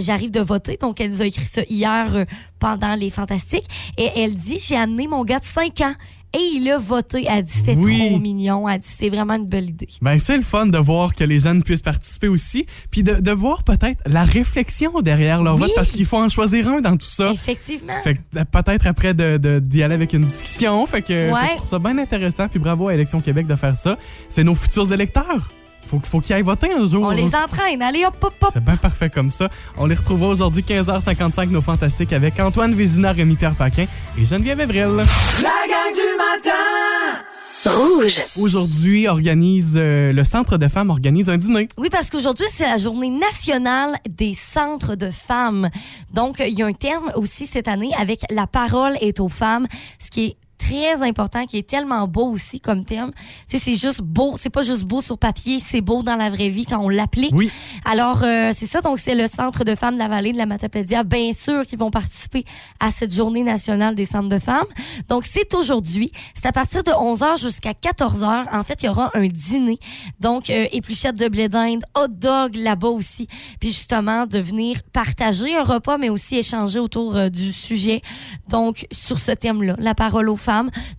j'arrive 0.00 0.30
de 0.32 0.40
voter. 0.40 0.76
Donc, 0.76 1.00
elle 1.00 1.10
nous 1.10 1.22
a 1.22 1.26
écrit 1.26 1.46
ça 1.46 1.62
hier 1.68 2.14
euh, 2.14 2.24
pendant 2.58 2.94
les 2.94 3.10
Fantastiques. 3.10 3.66
Et 3.96 4.08
elle 4.16 4.34
dit, 4.34 4.58
j'ai 4.58 4.76
amené 4.76 5.06
mon 5.06 5.24
gars 5.24 5.38
de 5.38 5.44
5 5.44 5.80
ans. 5.82 5.94
Et 6.32 6.38
il 6.54 6.70
a 6.70 6.78
voté. 6.78 7.26
Elle 7.28 7.42
dit 7.42 7.52
c'était 7.52 7.74
Oui. 7.76 7.98
trop 8.08 8.18
mignon. 8.18 8.68
Elle 8.68 8.78
dit 8.80 8.88
c'est 8.88 9.08
vraiment 9.10 9.34
une 9.34 9.46
belle 9.46 9.68
idée. 9.70 9.88
Ben, 10.00 10.18
c'est 10.18 10.36
le 10.36 10.42
fun 10.42 10.66
de 10.66 10.78
voir 10.78 11.12
que 11.12 11.24
les 11.24 11.40
jeunes 11.40 11.62
puissent 11.62 11.82
participer 11.82 12.28
aussi, 12.28 12.66
puis 12.90 13.02
de, 13.02 13.14
de 13.14 13.30
voir 13.32 13.64
peut-être 13.64 14.00
la 14.06 14.22
réflexion 14.24 15.00
derrière 15.00 15.42
leur 15.42 15.54
Oui. 15.56 15.62
vote, 15.62 15.72
parce 15.74 15.90
qu'il 15.90 16.04
faut 16.04 16.18
en 16.18 16.28
choisir 16.28 16.68
un 16.68 16.80
dans 16.80 16.96
tout 16.96 17.06
ça. 17.06 17.30
Effectivement. 17.32 17.94
Fait 18.04 18.16
peut-être 18.52 18.86
après 18.86 19.12
de- 19.12 19.38
de- 19.38 19.58
d'y 19.58 19.82
aller 19.82 19.94
avec 19.94 20.12
une 20.12 20.24
discussion. 20.24 20.86
Fait 20.86 21.02
que, 21.02 21.08
fait 21.08 21.30
que 21.32 21.50
je 21.52 21.56
trouve 21.56 21.68
ça 21.68 21.78
bien 21.80 21.98
intéressant. 21.98 22.48
Puis 22.48 22.58
bravo 22.60 22.88
à 22.88 22.94
Élection 22.94 23.20
Québec 23.20 23.46
de 23.48 23.54
faire 23.56 23.74
ça. 23.76 23.98
C'est 24.28 24.44
nos 24.44 24.54
futurs 24.54 24.92
électeurs. 24.92 25.50
Faut, 25.90 26.00
faut 26.04 26.20
qu'ils 26.20 26.36
aillent 26.36 26.42
voter 26.42 26.72
un 26.72 26.86
jour. 26.86 27.04
On 27.04 27.10
les 27.10 27.34
entraîne. 27.34 27.82
Allez, 27.82 28.04
hop, 28.04 28.14
hop, 28.22 28.32
hop. 28.40 28.50
C'est 28.52 28.62
bien 28.62 28.76
parfait 28.76 29.10
comme 29.10 29.28
ça. 29.28 29.48
On 29.76 29.86
les 29.86 29.96
retrouvera 29.96 30.28
aujourd'hui 30.28 30.62
15h55, 30.62 31.48
nos 31.48 31.60
fantastiques, 31.60 32.12
avec 32.12 32.38
Antoine 32.38 32.74
Vézina, 32.74 33.10
Rémi-Pierre 33.10 33.56
Paquin 33.56 33.86
et 34.16 34.24
Geneviève 34.24 34.60
Evril. 34.60 35.04
La 35.42 35.66
gang 35.66 35.92
du 35.92 36.16
matin 36.16 37.20
Rouge. 37.66 38.22
Aujourd'hui, 38.38 39.08
organise 39.08 39.74
euh, 39.76 40.12
le 40.12 40.24
Centre 40.24 40.56
de 40.56 40.68
femmes 40.68 40.90
organise 40.90 41.28
un 41.28 41.36
dîner. 41.36 41.68
Oui, 41.76 41.88
parce 41.90 42.08
qu'aujourd'hui, 42.08 42.46
c'est 42.48 42.66
la 42.66 42.78
journée 42.78 43.10
nationale 43.10 43.98
des 44.08 44.32
centres 44.32 44.94
de 44.94 45.10
femmes. 45.10 45.68
Donc, 46.14 46.36
il 46.38 46.56
y 46.56 46.62
a 46.62 46.66
un 46.66 46.72
terme 46.72 47.10
aussi 47.16 47.46
cette 47.46 47.68
année 47.68 47.90
avec 47.98 48.20
la 48.30 48.46
parole 48.46 48.96
est 49.00 49.18
aux 49.18 49.28
femmes, 49.28 49.66
ce 49.98 50.08
qui 50.08 50.24
est 50.26 50.36
très 50.60 51.02
important, 51.02 51.46
qui 51.46 51.58
est 51.58 51.68
tellement 51.68 52.06
beau 52.06 52.30
aussi 52.30 52.60
comme 52.60 52.84
terme. 52.84 53.12
Tu 53.48 53.58
sais, 53.58 53.64
c'est 53.64 53.76
juste 53.76 54.02
beau, 54.02 54.34
c'est 54.36 54.50
pas 54.50 54.62
juste 54.62 54.84
beau 54.84 55.00
sur 55.00 55.18
papier, 55.18 55.58
c'est 55.58 55.80
beau 55.80 56.02
dans 56.02 56.16
la 56.16 56.30
vraie 56.30 56.50
vie 56.50 56.66
quand 56.66 56.78
on 56.78 56.88
l'applique. 56.88 57.32
Oui. 57.34 57.50
Alors, 57.84 58.22
euh, 58.22 58.52
c'est 58.54 58.66
ça, 58.66 58.80
donc 58.80 58.98
c'est 58.98 59.14
le 59.14 59.26
Centre 59.26 59.64
de 59.64 59.74
femmes 59.74 59.94
de 59.94 59.98
la 59.98 60.08
vallée 60.08 60.32
de 60.32 60.38
la 60.38 60.46
Matapédia, 60.46 61.02
bien 61.02 61.32
sûr, 61.32 61.64
qui 61.66 61.76
vont 61.76 61.90
participer 61.90 62.44
à 62.78 62.90
cette 62.90 63.14
journée 63.14 63.42
nationale 63.42 63.94
des 63.94 64.04
centres 64.04 64.28
de 64.28 64.38
femmes. 64.38 64.66
Donc, 65.08 65.24
c'est 65.24 65.54
aujourd'hui. 65.54 66.10
C'est 66.34 66.46
à 66.46 66.52
partir 66.52 66.82
de 66.82 66.90
11h 66.90 67.40
jusqu'à 67.40 67.72
14h. 67.72 68.46
En 68.52 68.62
fait, 68.62 68.82
il 68.82 68.86
y 68.86 68.88
aura 68.88 69.10
un 69.14 69.26
dîner. 69.26 69.78
Donc, 70.20 70.50
euh, 70.50 70.66
épluchette 70.72 71.16
de 71.16 71.28
blé 71.28 71.48
d'Inde, 71.48 71.84
hot 71.96 72.08
dog 72.08 72.56
là-bas 72.56 72.88
aussi. 72.88 73.28
Puis 73.60 73.70
justement, 73.70 74.26
de 74.26 74.38
venir 74.38 74.82
partager 74.92 75.56
un 75.56 75.62
repas, 75.62 75.96
mais 75.96 76.10
aussi 76.10 76.36
échanger 76.36 76.80
autour 76.80 77.16
euh, 77.16 77.28
du 77.28 77.52
sujet. 77.52 78.02
Donc, 78.48 78.86
sur 78.92 79.18
ce 79.18 79.32
thème-là, 79.32 79.76
la 79.78 79.94
parole 79.94 80.28
aux 80.28 80.36
femmes. 80.36 80.49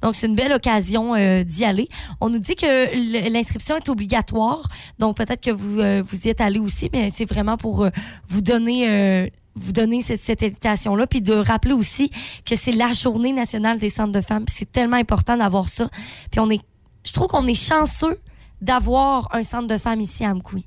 Donc, 0.01 0.15
c'est 0.15 0.27
une 0.27 0.36
belle 0.36 0.53
occasion 0.53 1.15
euh, 1.15 1.44
d'y 1.44 1.65
aller. 1.65 1.89
On 2.19 2.30
nous 2.30 2.39
dit 2.39 2.56
que 2.56 3.30
l'inscription 3.30 3.75
est 3.75 3.89
obligatoire. 3.89 4.68
Donc, 5.00 5.18
peut-être 5.18 5.42
que 5.42 5.51
vous, 5.51 5.80
euh, 5.80 6.01
vous 6.06 6.27
y 6.27 6.30
êtes 6.30 6.42
allé 6.42 6.59
aussi, 6.59 6.89
mais 6.94 7.09
c'est 7.09 7.25
vraiment 7.25 7.57
pour 7.57 7.83
euh, 7.83 7.89
vous 8.30 8.42
donner... 8.42 9.30
vous 9.56 9.74
donner 9.74 10.01
cette, 10.01 10.21
cette 10.21 10.44
invitation-là, 10.44 11.07
puis 11.07 11.21
de 11.21 11.33
rappeler 11.33 11.74
aussi 11.74 12.09
que 12.45 12.56
c'est 12.56 12.71
la 12.71 12.94
journée 12.94 13.33
nationale 13.33 13.80
des 13.80 13.89
centres 13.89 14.13
de 14.13 14.21
femmes, 14.21 14.45
puis 14.45 14.56
c'est 14.57 14.71
tellement 14.71 14.95
important 14.95 15.36
d'avoir 15.36 15.68
ça. 15.68 15.89
Puis 16.31 16.39
on 16.39 16.50
est, 16.50 16.62
je 17.04 17.12
trouve 17.12 17.27
qu'on 17.27 17.45
est 17.47 17.54
chanceux 17.54 18.18
d'avoir 18.62 19.27
un 19.36 19.44
centre 19.44 19.68
de 19.68 19.77
femmes 19.77 20.00
ici 20.00 20.24
à 20.24 20.30
Amkoui. 20.30 20.65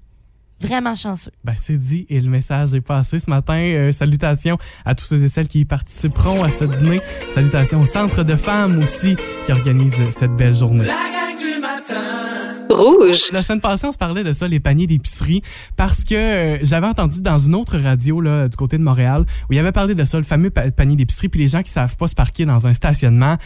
Vraiment 0.61 0.95
chanceux. 0.97 1.31
Ben, 1.45 1.55
c'est 1.57 1.77
dit 1.77 2.07
et 2.09 2.21
le 2.21 2.31
message 2.31 2.75
est 2.75 2.81
passé 2.81 3.19
ce 3.19 3.29
matin. 3.29 3.55
Euh, 3.59 3.93
salutations 3.93 4.57
à 4.85 4.95
tous 4.95 5.05
ceux 5.05 5.23
et 5.23 5.29
celles 5.29 5.49
qui 5.49 5.61
y 5.61 5.65
participeront 5.65 6.43
à 6.43 6.51
ce 6.51 6.65
dîner. 6.65 7.01
Salutations 7.35 7.83
au 7.83 7.87
Centre 7.87 8.23
de 8.23 8.37
femmes 8.37 8.79
aussi 8.83 9.17
qui 9.45 9.53
organise 9.53 9.97
cette 10.11 10.35
belle 10.37 10.55
journée. 10.55 10.85
La 10.87 10.95
gang 10.95 11.37
du 11.39 11.61
matin 11.61 12.01
Rouge. 12.71 13.31
La 13.33 13.43
semaine 13.43 13.61
passée, 13.61 13.87
on 13.87 13.93
se 13.93 13.99
parlait 13.99 14.25
de 14.25 14.33
ça, 14.33 14.49
les 14.49 14.59
paniers 14.59 14.87
d'épicerie, 14.87 15.43
parce 15.77 16.03
que 16.03 16.15
euh, 16.15 16.59
j'avais 16.63 16.87
entendu 16.87 17.21
dans 17.21 17.39
une 17.39 17.55
autre 17.55 17.77
radio 17.79 18.21
là, 18.21 18.49
du 18.49 18.57
côté 18.57 18.79
de 18.79 18.83
Montréal 18.83 19.27
où 19.49 19.53
il 19.53 19.57
y 19.57 19.59
avait 19.59 19.71
parlé 19.73 19.95
de 19.95 20.05
ça, 20.05 20.17
le 20.17 20.25
fameux 20.25 20.51
pa- 20.51 20.71
panier 20.71 20.97
d'épicerie, 20.97 21.29
puis 21.29 21.41
les 21.41 21.49
gens 21.49 21.63
qui 21.63 21.71
savent 21.71 21.97
pas 21.97 22.09
se 22.09 22.15
parquer 22.15 22.47
dans 22.47 22.67
un 22.67 22.73
stationnement. 22.73 23.37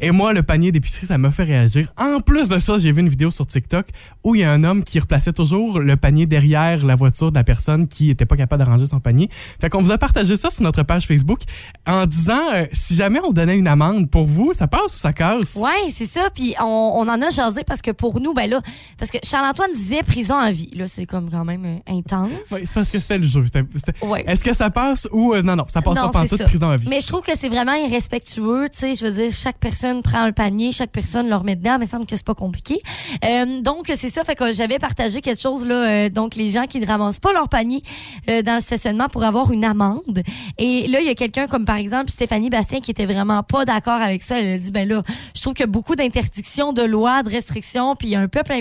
Et 0.00 0.10
moi, 0.10 0.32
le 0.32 0.42
panier 0.42 0.72
d'épicerie, 0.72 1.06
ça 1.06 1.18
m'a 1.18 1.30
fait 1.30 1.44
réagir. 1.44 1.88
En 1.96 2.20
plus 2.20 2.48
de 2.48 2.58
ça, 2.58 2.78
j'ai 2.78 2.92
vu 2.92 3.00
une 3.00 3.08
vidéo 3.08 3.30
sur 3.30 3.46
TikTok 3.46 3.86
où 4.24 4.34
il 4.34 4.40
y 4.40 4.44
a 4.44 4.52
un 4.52 4.64
homme 4.64 4.84
qui 4.84 4.98
replaçait 4.98 5.32
toujours 5.32 5.78
le 5.80 5.96
panier 5.96 6.26
derrière 6.26 6.84
la 6.84 6.94
voiture 6.94 7.30
de 7.30 7.36
la 7.36 7.44
personne 7.44 7.88
qui 7.88 8.10
était 8.10 8.26
pas 8.26 8.36
capable 8.36 8.64
de 8.64 8.68
ranger 8.68 8.86
son 8.86 9.00
panier. 9.00 9.28
Fait 9.30 9.68
qu'on 9.70 9.82
vous 9.82 9.90
a 9.90 9.98
partagé 9.98 10.36
ça 10.36 10.50
sur 10.50 10.62
notre 10.62 10.82
page 10.82 11.06
Facebook 11.06 11.40
en 11.86 12.06
disant 12.06 12.40
euh, 12.54 12.66
si 12.72 12.94
jamais 12.94 13.20
on 13.24 13.32
donnait 13.32 13.56
une 13.56 13.68
amende 13.68 14.10
pour 14.10 14.24
vous, 14.24 14.52
ça 14.52 14.66
passe 14.66 14.94
ou 14.96 14.98
ça 14.98 15.12
casse? 15.12 15.56
Ouais, 15.56 15.90
c'est 15.96 16.06
ça. 16.06 16.30
Puis 16.34 16.54
on, 16.60 16.64
on 16.64 17.08
en 17.08 17.20
a 17.20 17.30
jasé 17.30 17.62
parce 17.64 17.82
que 17.82 17.90
pour 17.90 18.20
nous, 18.20 18.34
ben 18.34 18.48
là, 18.48 18.60
parce 18.98 19.10
que 19.10 19.18
Charles-Antoine 19.22 19.72
disait 19.74 20.02
prison 20.02 20.36
à 20.36 20.50
vie. 20.50 20.70
Là, 20.74 20.86
c'est 20.88 21.06
comme 21.06 21.30
quand 21.30 21.44
même 21.44 21.64
euh, 21.64 21.92
intense. 21.94 22.30
Ouais, 22.50 22.62
c'est 22.64 22.72
parce 22.72 22.90
que 22.90 22.98
c'était 22.98 23.18
le 23.18 23.24
jeu. 23.24 23.44
Ouais. 24.02 24.24
Est-ce 24.26 24.44
que 24.44 24.54
ça 24.54 24.70
passe 24.70 25.08
ou 25.12 25.34
euh, 25.34 25.42
non, 25.42 25.56
non, 25.56 25.66
ça 25.68 25.82
passe 25.82 25.96
Non, 25.96 26.10
pas 26.10 26.20
en 26.20 26.26
toute 26.26 26.44
prison 26.44 26.70
à 26.70 26.76
vie? 26.76 26.88
Mais 26.88 27.00
je 27.00 27.06
trouve 27.06 27.22
que 27.22 27.36
c'est 27.36 27.48
vraiment 27.48 27.74
irrespectueux. 27.74 28.66
Tu 28.72 28.78
sais, 28.78 28.94
je 28.94 29.04
veux 29.04 29.12
dire, 29.12 29.34
chaque 29.34 29.58
personne 29.58 29.81
prend 30.02 30.22
un 30.22 30.32
panier, 30.32 30.72
chaque 30.72 30.90
personne 30.90 31.28
le 31.28 31.34
remet 31.34 31.56
dedans, 31.56 31.72
mais 31.78 31.84
il 31.84 31.88
me 31.88 31.90
semble 31.90 32.06
que 32.06 32.14
c'est 32.16 32.24
pas 32.24 32.34
compliqué. 32.34 32.80
Euh, 33.24 33.60
donc, 33.60 33.90
c'est 33.94 34.10
ça. 34.10 34.24
Fait 34.24 34.34
que 34.34 34.52
j'avais 34.52 34.78
partagé 34.78 35.20
quelque 35.20 35.40
chose, 35.40 35.66
là. 35.66 35.74
euh, 35.74 36.08
donc, 36.08 36.34
les 36.36 36.48
gens 36.48 36.66
qui 36.66 36.78
ne 36.80 36.86
ramassent 36.86 37.18
pas 37.20 37.32
leur 37.32 37.48
panier 37.48 37.82
euh, 38.30 38.42
dans 38.42 38.54
le 38.54 38.60
stationnement 38.60 39.08
pour 39.08 39.24
avoir 39.24 39.50
une 39.52 39.64
amende. 39.64 40.22
Et 40.58 40.86
là, 40.88 41.00
il 41.00 41.06
y 41.06 41.10
a 41.10 41.14
quelqu'un 41.14 41.46
comme, 41.46 41.64
par 41.64 41.76
exemple, 41.76 42.10
Stéphanie 42.10 42.50
Bastien 42.50 42.80
qui 42.80 42.90
était 42.90 43.06
vraiment 43.06 43.42
pas 43.42 43.64
d'accord 43.64 44.00
avec 44.00 44.22
ça. 44.22 44.40
Elle 44.40 44.54
a 44.54 44.58
dit, 44.58 44.70
ben 44.70 44.88
là, 44.88 45.02
je 45.34 45.40
trouve 45.40 45.54
que 45.54 45.64
beaucoup 45.64 45.96
d'interdictions, 45.96 46.72
de 46.72 46.82
lois, 46.82 47.22
de 47.22 47.30
restrictions, 47.30 47.96
puis 47.96 48.14
un 48.14 48.28
peuple 48.28 48.52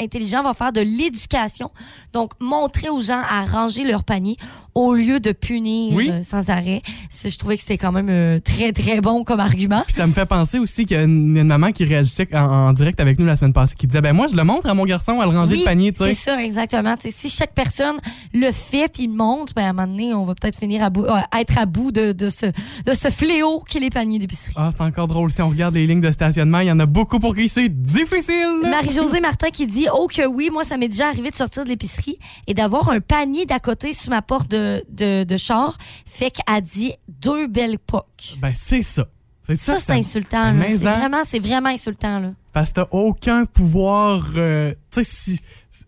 intelligent 0.00 0.42
va 0.42 0.54
faire 0.54 0.72
de 0.72 0.80
l'éducation. 0.80 1.70
Donc, 2.12 2.30
montrer 2.40 2.88
aux 2.88 3.00
gens 3.00 3.22
à 3.28 3.44
ranger 3.44 3.84
leur 3.84 4.04
panier 4.04 4.36
au 4.74 4.92
lieu 4.94 5.20
de 5.20 5.32
punir 5.32 5.94
Oui. 5.94 6.10
sans 6.22 6.50
arrêt. 6.50 6.82
Je 7.24 7.34
trouvais 7.38 7.56
que 7.56 7.62
c'était 7.62 7.78
quand 7.78 7.92
même 7.92 8.40
très, 8.42 8.72
très 8.72 9.00
bon 9.00 9.24
comme 9.24 9.40
argument. 9.40 9.82
Ça 9.88 10.06
me 10.06 10.12
fait 10.12 10.26
penser 10.26 10.35
aussi 10.58 10.84
qu'il 10.84 10.96
y 10.96 11.00
a 11.00 11.02
une, 11.04 11.36
une 11.36 11.46
maman 11.46 11.72
qui 11.72 11.84
réagissait 11.84 12.28
en, 12.34 12.68
en 12.68 12.72
direct 12.72 13.00
avec 13.00 13.18
nous 13.18 13.26
la 13.26 13.36
semaine 13.36 13.52
passée 13.52 13.74
qui 13.76 13.86
disait 13.86 14.00
ben 14.00 14.12
moi 14.12 14.26
je 14.26 14.36
le 14.36 14.44
montre 14.44 14.68
à 14.68 14.74
mon 14.74 14.84
garçon 14.84 15.20
à 15.20 15.24
le 15.24 15.30
ranger 15.30 15.54
Oui, 15.54 15.58
le 15.60 15.64
panier, 15.64 15.92
C'est 15.96 16.14
ça, 16.14 16.42
exactement. 16.42 16.94
Si 17.08 17.28
chaque 17.28 17.54
personne 17.54 17.96
le 18.32 18.50
fait 18.52 18.90
puis 18.92 19.06
le 19.06 19.12
montre, 19.14 19.52
ben, 19.54 19.64
à 19.64 19.68
un 19.68 19.72
moment 19.72 19.86
donné, 19.86 20.14
on 20.14 20.24
va 20.24 20.34
peut-être 20.34 20.58
finir 20.58 20.82
à 20.82 20.90
bout, 20.90 21.04
euh, 21.04 21.20
être 21.38 21.58
à 21.58 21.66
bout 21.66 21.92
de, 21.92 22.12
de, 22.12 22.28
ce, 22.28 22.46
de 22.46 22.94
ce 22.94 23.08
fléau 23.10 23.62
qu'est 23.68 23.80
les 23.80 23.90
paniers 23.90 24.18
d'épicerie. 24.18 24.54
Ah, 24.56 24.70
c'est 24.70 24.82
encore 24.82 25.06
drôle 25.06 25.30
si 25.30 25.42
on 25.42 25.48
regarde 25.48 25.74
les 25.74 25.86
lignes 25.86 26.00
de 26.00 26.10
stationnement, 26.10 26.60
il 26.60 26.68
y 26.68 26.72
en 26.72 26.80
a 26.80 26.86
beaucoup 26.86 27.18
pour 27.18 27.34
qui 27.34 27.48
c'est 27.48 27.68
difficile. 27.68 28.60
Marie-Josée 28.62 29.20
Martin 29.20 29.50
qui 29.50 29.66
dit 29.66 29.86
Oh 29.94 30.06
que 30.06 30.26
oui, 30.26 30.50
moi, 30.52 30.64
ça 30.64 30.76
m'est 30.76 30.88
déjà 30.88 31.08
arrivé 31.08 31.30
de 31.30 31.36
sortir 31.36 31.64
de 31.64 31.68
l'épicerie 31.68 32.18
et 32.46 32.54
d'avoir 32.54 32.90
un 32.90 33.00
panier 33.00 33.46
d'à 33.46 33.58
côté 33.58 33.92
sous 33.92 34.10
ma 34.10 34.22
porte 34.22 34.50
de, 34.50 34.84
de, 34.90 35.24
de 35.24 35.36
char. 35.36 35.76
Fait 36.04 36.30
qu'elle 36.30 36.62
dit 36.62 36.92
deux 37.08 37.46
belles 37.46 37.78
poques. 37.78 38.36
Ben 38.40 38.52
c'est 38.54 38.82
ça. 38.82 39.06
C'est 39.46 39.54
ça, 39.56 39.78
c'est 39.80 39.92
insultant. 39.92 40.52
Mais 40.52 40.70
là. 40.70 40.76
C'est 40.76 40.98
vraiment, 40.98 41.24
c'est 41.24 41.38
vraiment 41.38 41.68
insultant. 41.68 42.18
Là. 42.18 42.30
Parce 42.52 42.70
que 42.70 42.74
t'as 42.80 42.88
aucun 42.90 43.44
pouvoir. 43.44 44.24
euh, 44.36 44.72
tu 44.90 45.04
sais, 45.04 45.04
si, 45.04 45.40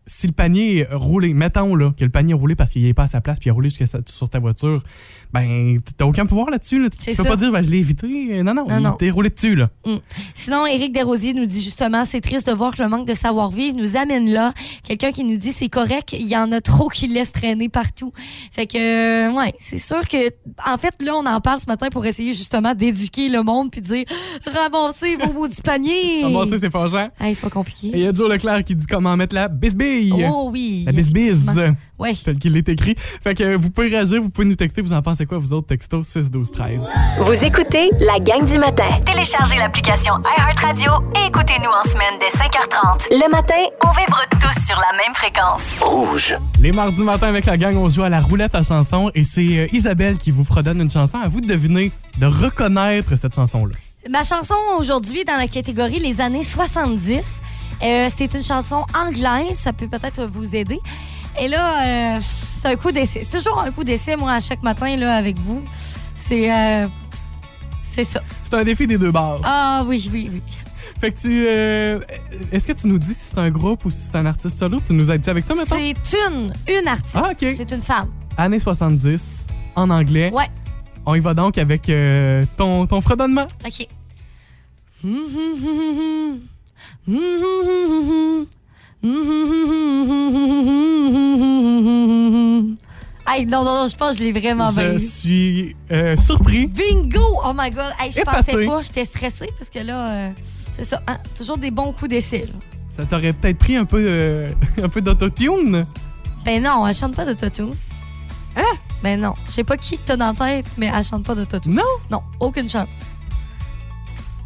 si 0.06 0.26
le 0.26 0.32
panier 0.32 0.78
est 0.80 0.88
roulé, 0.94 1.34
mettons 1.34 1.74
là, 1.74 1.92
que 1.96 2.04
le 2.04 2.10
panier 2.10 2.32
est 2.32 2.36
roulé 2.36 2.54
parce 2.54 2.72
qu'il 2.72 2.84
est 2.86 2.94
pas 2.94 3.04
à 3.04 3.06
sa 3.06 3.20
place 3.20 3.38
puis 3.38 3.46
il 3.46 3.50
est 3.50 3.52
roulé 3.52 3.70
sur 3.70 4.28
ta 4.28 4.38
voiture, 4.38 4.82
ben, 5.32 5.78
t'as 5.96 6.04
aucun 6.04 6.26
pouvoir 6.26 6.50
là-dessus. 6.50 6.82
Là. 6.82 6.88
Tu 6.90 7.14
peux 7.14 7.24
pas 7.24 7.36
dire, 7.36 7.50
ben, 7.52 7.62
je 7.62 7.70
l'ai 7.70 7.78
évité. 7.78 8.42
Non, 8.42 8.54
non, 8.54 8.66
Non, 8.68 8.80
non. 8.80 8.92
t'est 8.92 9.10
roulé 9.10 9.30
dessus, 9.30 9.54
là. 9.54 9.70
Sinon, 10.34 10.66
Éric 10.66 10.92
Desrosiers 10.92 11.34
nous 11.34 11.46
dit 11.46 11.62
justement, 11.62 12.04
c'est 12.04 12.20
triste 12.20 12.46
de 12.46 12.52
voir 12.52 12.76
que 12.76 12.82
le 12.82 12.88
manque 12.88 13.06
de 13.06 13.14
savoir-vivre 13.14 13.76
nous 13.76 13.96
amène 13.96 14.28
là. 14.30 14.52
Quelqu'un 14.86 15.12
qui 15.12 15.24
nous 15.24 15.36
dit, 15.36 15.52
c'est 15.52 15.68
correct, 15.68 16.12
il 16.12 16.26
y 16.26 16.36
en 16.36 16.52
a 16.52 16.60
trop 16.60 16.88
qui 16.88 17.06
laissent 17.08 17.32
traîner 17.32 17.68
partout. 17.68 18.12
Fait 18.52 18.66
que, 18.66 18.78
euh, 18.78 19.32
ouais, 19.32 19.52
c'est 19.58 19.78
sûr 19.78 20.06
que, 20.08 20.28
en 20.66 20.76
fait, 20.76 20.94
là, 21.00 21.14
on 21.16 21.26
en 21.26 21.40
parle 21.40 21.58
ce 21.58 21.66
matin 21.66 21.88
pour 21.90 22.04
essayer 22.06 22.32
justement 22.32 22.74
d'éduquer 22.74 23.28
le 23.28 23.42
monde 23.42 23.70
puis 23.70 23.80
dire, 23.80 24.04
ramassez 24.52 25.16
vos 25.16 25.32
maudits 25.32 25.62
paniers. 25.62 26.22
Sais, 26.48 26.58
c'est 26.58 26.70
fâchant. 26.70 27.08
Hey, 27.20 27.34
c'est 27.34 27.42
pas 27.42 27.48
Et 27.48 27.50
il 27.50 27.50
compliqué. 27.50 27.98
y 27.98 28.06
a 28.06 28.12
Joe 28.12 28.30
Leclerc 28.30 28.64
qui 28.64 28.74
dit 28.74 28.86
comment 28.86 29.16
mettre 29.16 29.34
la 29.34 29.48
bisbille. 29.78 30.26
Oh 30.28 30.48
oui. 30.52 30.84
La 30.86 30.92
bisbise. 30.92 31.60
Ouais. 31.98 32.14
Tel 32.24 32.38
qu'il 32.38 32.56
est 32.56 32.68
écrit. 32.68 32.94
Fait 32.96 33.34
que 33.34 33.56
vous 33.56 33.70
pouvez 33.70 33.88
réagir, 33.88 34.20
vous 34.20 34.30
pouvez 34.30 34.46
nous 34.46 34.54
texter, 34.54 34.82
vous 34.82 34.92
en 34.92 35.02
pensez 35.02 35.26
quoi, 35.26 35.38
vous 35.38 35.52
autres, 35.52 35.66
texto 35.68 36.02
6 36.02 36.30
12 36.30 36.50
13. 36.50 36.88
Vous 37.20 37.44
écoutez 37.44 37.90
la 38.00 38.18
gang 38.20 38.44
du 38.44 38.58
matin. 38.58 38.98
Téléchargez 39.04 39.56
l'application 39.56 40.14
iHeartRadio 40.24 40.92
et 41.16 41.26
écoutez-nous 41.28 41.70
en 41.70 41.88
semaine 41.88 42.14
dès 42.20 42.28
5h30. 42.28 43.08
Le 43.10 43.30
matin, 43.30 43.54
on 43.84 43.90
vibre 43.90 44.22
tous 44.40 44.66
sur 44.66 44.76
la 44.76 44.96
même 44.96 45.14
fréquence. 45.14 45.62
Rouge. 45.80 46.36
Les 46.60 46.72
mardis 46.72 47.02
matin 47.02 47.28
avec 47.28 47.46
la 47.46 47.56
gang, 47.56 47.76
on 47.76 47.88
joue 47.88 48.02
à 48.02 48.08
la 48.08 48.20
roulette 48.20 48.54
à 48.54 48.62
chansons 48.62 49.10
et 49.14 49.24
c'est 49.24 49.58
euh, 49.58 49.66
Isabelle 49.72 50.18
qui 50.18 50.30
vous 50.30 50.44
fredonne 50.44 50.80
une 50.80 50.90
chanson. 50.90 51.18
À 51.18 51.28
vous 51.28 51.40
de 51.40 51.46
deviner, 51.46 51.90
de 52.18 52.26
reconnaître 52.26 53.16
cette 53.16 53.34
chanson-là. 53.34 53.74
Ma 54.08 54.22
chanson 54.22 54.54
aujourd'hui 54.78 55.24
dans 55.24 55.36
la 55.36 55.48
catégorie 55.48 55.98
les 55.98 56.20
années 56.20 56.44
70, 56.44 57.40
euh, 57.82 58.08
c'est 58.16 58.32
une 58.34 58.42
chanson 58.42 58.84
anglaise, 58.94 59.58
ça 59.58 59.72
peut 59.72 59.88
peut-être 59.88 60.24
vous 60.26 60.54
aider. 60.56 60.80
Et 61.40 61.48
là, 61.48 62.16
euh, 62.16 62.20
c'est 62.60 62.68
un 62.68 62.76
coup 62.76 62.90
d'essai. 62.92 63.22
C'est 63.24 63.38
toujours 63.38 63.60
un 63.60 63.70
coup 63.70 63.84
d'essai, 63.84 64.16
moi, 64.16 64.32
à 64.32 64.40
chaque 64.40 64.62
matin 64.62 64.96
là, 64.96 65.14
avec 65.16 65.38
vous. 65.38 65.62
C'est. 66.16 66.52
euh, 66.52 66.86
c'est 67.84 68.04
ça. 68.04 68.20
C'est 68.42 68.54
un 68.54 68.64
défi 68.64 68.86
des 68.86 68.98
deux 68.98 69.10
barres. 69.10 69.40
Ah 69.44 69.82
oui, 69.86 70.08
oui, 70.12 70.30
oui. 70.32 70.42
Fait 71.00 71.12
que 71.12 71.18
tu. 71.20 71.44
euh, 71.46 72.00
Est-ce 72.52 72.66
que 72.66 72.72
tu 72.72 72.86
nous 72.88 72.98
dis 72.98 73.14
si 73.14 73.26
c'est 73.30 73.38
un 73.38 73.50
groupe 73.50 73.84
ou 73.84 73.90
si 73.90 73.98
c'est 74.00 74.16
un 74.16 74.26
artiste 74.26 74.58
solo? 74.58 74.78
Tu 74.84 74.92
nous 74.94 75.10
aides 75.10 75.28
avec 75.28 75.44
ça, 75.44 75.54
mettons? 75.54 75.76
C'est 75.76 75.94
une, 76.30 76.52
une 76.68 76.88
artiste. 76.88 77.16
Ah, 77.16 77.30
OK. 77.30 77.36
C'est 77.56 77.70
une 77.70 77.80
femme. 77.80 78.08
Années 78.36 78.58
70, 78.58 79.46
en 79.76 79.90
anglais. 79.90 80.30
Ouais. 80.32 80.48
On 81.06 81.14
y 81.14 81.20
va 81.20 81.34
donc 81.34 81.56
avec 81.58 81.88
euh, 81.88 82.44
ton, 82.56 82.86
ton 82.86 83.00
fredonnement. 83.00 83.46
OK. 83.64 83.86
Hey, 93.30 93.44
non, 93.44 93.62
non, 93.62 93.82
non, 93.82 93.88
je 93.88 93.96
pense 93.96 94.16
que 94.16 94.24
je 94.24 94.32
l'ai 94.32 94.32
vraiment 94.40 94.72
bien 94.72 94.94
Je 94.94 94.98
suis 94.98 95.76
euh, 95.90 96.16
surpris. 96.16 96.66
Bingo! 96.66 97.20
Oh 97.44 97.52
my 97.54 97.68
God! 97.70 97.92
Hey, 98.00 98.10
je 98.10 98.20
Épaté. 98.20 98.52
pensais 98.52 98.66
pas, 98.66 98.82
j'étais 98.82 99.04
stressée 99.04 99.50
parce 99.58 99.68
que 99.70 99.80
là, 99.80 100.08
euh, 100.08 100.30
c'est 100.76 100.84
ça. 100.84 101.02
hein, 101.06 101.18
toujours 101.36 101.58
des 101.58 101.70
bons 101.70 101.92
coups 101.92 102.08
d'essai. 102.10 102.40
là. 102.40 102.54
Ça 102.96 103.04
t'aurait 103.04 103.34
peut-être 103.34 103.58
pris 103.58 103.76
un 103.76 103.84
peu, 103.84 104.02
euh, 104.02 104.48
un 104.82 104.88
peu 104.88 105.02
d'autotune? 105.02 105.84
Ben 106.44 106.62
non, 106.62 106.86
elle 106.86 106.94
chante 106.94 107.14
pas 107.14 107.26
de 107.26 107.34
Toto. 107.34 107.74
Hein? 108.56 108.62
Ben 109.02 109.20
non. 109.20 109.34
Je 109.46 109.50
sais 109.52 109.64
pas 109.64 109.76
qui 109.76 109.98
que 109.98 110.02
t'as 110.06 110.16
dans 110.16 110.34
la 110.38 110.46
tête, 110.56 110.66
mais 110.78 110.90
elle 110.92 111.04
chante 111.04 111.24
pas 111.24 111.34
de 111.34 111.44
Toto. 111.44 111.68
Non? 111.68 111.82
Non, 112.10 112.22
aucune 112.40 112.68
chance. 112.68 112.88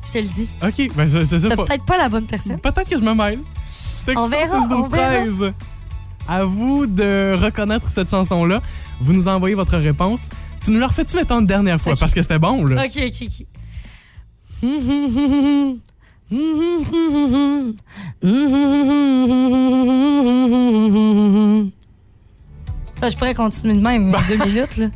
Je 0.06 0.12
te 0.12 0.18
le 0.18 0.25
dis. 0.25 0.50
OK, 0.62 0.97
ben 0.97 1.06
je, 1.09 1.18
je 1.21 1.25
sais 1.38 1.49
T'as 1.49 1.56
pas. 1.56 1.64
peut-être 1.64 1.85
pas 1.85 1.97
la 1.97 2.09
bonne 2.09 2.26
personne. 2.26 2.59
Peut-être 2.59 2.88
que 2.88 2.99
je 2.99 3.04
me 3.04 3.14
mêle. 3.14 3.38
Texto 4.04 4.25
On 4.25 4.28
verra, 4.28 4.61
6 4.61 4.68
12 4.68 4.85
on 4.85 4.88
verra. 4.88 5.09
13. 5.25 5.52
À 6.28 6.44
vous 6.44 6.87
de 6.87 7.37
reconnaître 7.40 7.88
cette 7.88 8.11
chanson-là. 8.11 8.61
Vous 9.00 9.12
nous 9.12 9.28
envoyez 9.28 9.54
votre 9.54 9.76
réponse. 9.78 10.28
Tu 10.61 10.71
nous 10.71 10.78
la 10.78 10.87
refais-tu, 10.87 11.16
mettons, 11.16 11.40
une 11.40 11.47
dernière 11.47 11.80
fois? 11.80 11.92
Ok. 11.92 11.99
Parce 12.00 12.14
que 12.14 12.23
c'était 12.23 12.38
bon, 12.38 12.64
là. 12.64 12.85
Ok, 12.85 12.97
ok, 12.97 13.28
ok. 13.28 13.47
Ah, 23.00 23.09
je 23.09 23.16
pourrais 23.16 23.35
continuer 23.35 23.75
de 23.75 23.80
même 23.80 24.14
deux 24.28 24.37
minutes, 24.47 24.76
là. 24.76 24.87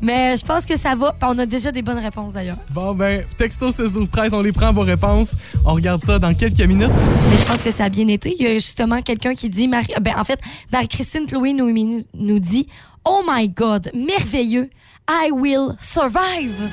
Mais 0.00 0.36
je 0.36 0.44
pense 0.44 0.66
que 0.66 0.78
ça 0.78 0.94
va. 0.94 1.12
Puis 1.12 1.28
On 1.30 1.38
a 1.38 1.46
déjà 1.46 1.72
des 1.72 1.82
bonnes 1.82 1.98
réponses 1.98 2.34
d'ailleurs. 2.34 2.56
Bon, 2.70 2.94
ben, 2.94 3.24
texto 3.38 3.70
6 3.70 3.92
12 3.92 4.10
13, 4.10 4.34
on 4.34 4.42
les 4.42 4.52
prend, 4.52 4.72
vos 4.72 4.82
réponses. 4.82 5.34
On 5.64 5.74
regarde 5.74 6.04
ça 6.04 6.18
dans 6.18 6.34
quelques 6.34 6.60
minutes. 6.60 6.92
Mais 7.30 7.36
je 7.36 7.44
pense 7.44 7.62
que 7.62 7.70
ça 7.70 7.84
a 7.84 7.88
bien 7.88 8.08
été. 8.08 8.34
Il 8.38 8.42
y 8.42 8.46
a 8.46 8.54
justement 8.54 9.00
quelqu'un 9.02 9.34
qui 9.34 9.48
dit, 9.48 9.68
Marie, 9.68 9.92
ben, 10.00 10.14
en 10.18 10.24
fait, 10.24 10.40
Marie-Christine 10.72 11.26
Chloé 11.26 11.52
nous, 11.52 11.72
nous 12.14 12.38
dit 12.38 12.66
Oh 13.04 13.22
my 13.26 13.48
God, 13.48 13.90
merveilleux, 13.94 14.68
I 15.08 15.30
will 15.32 15.76
survive. 15.80 16.70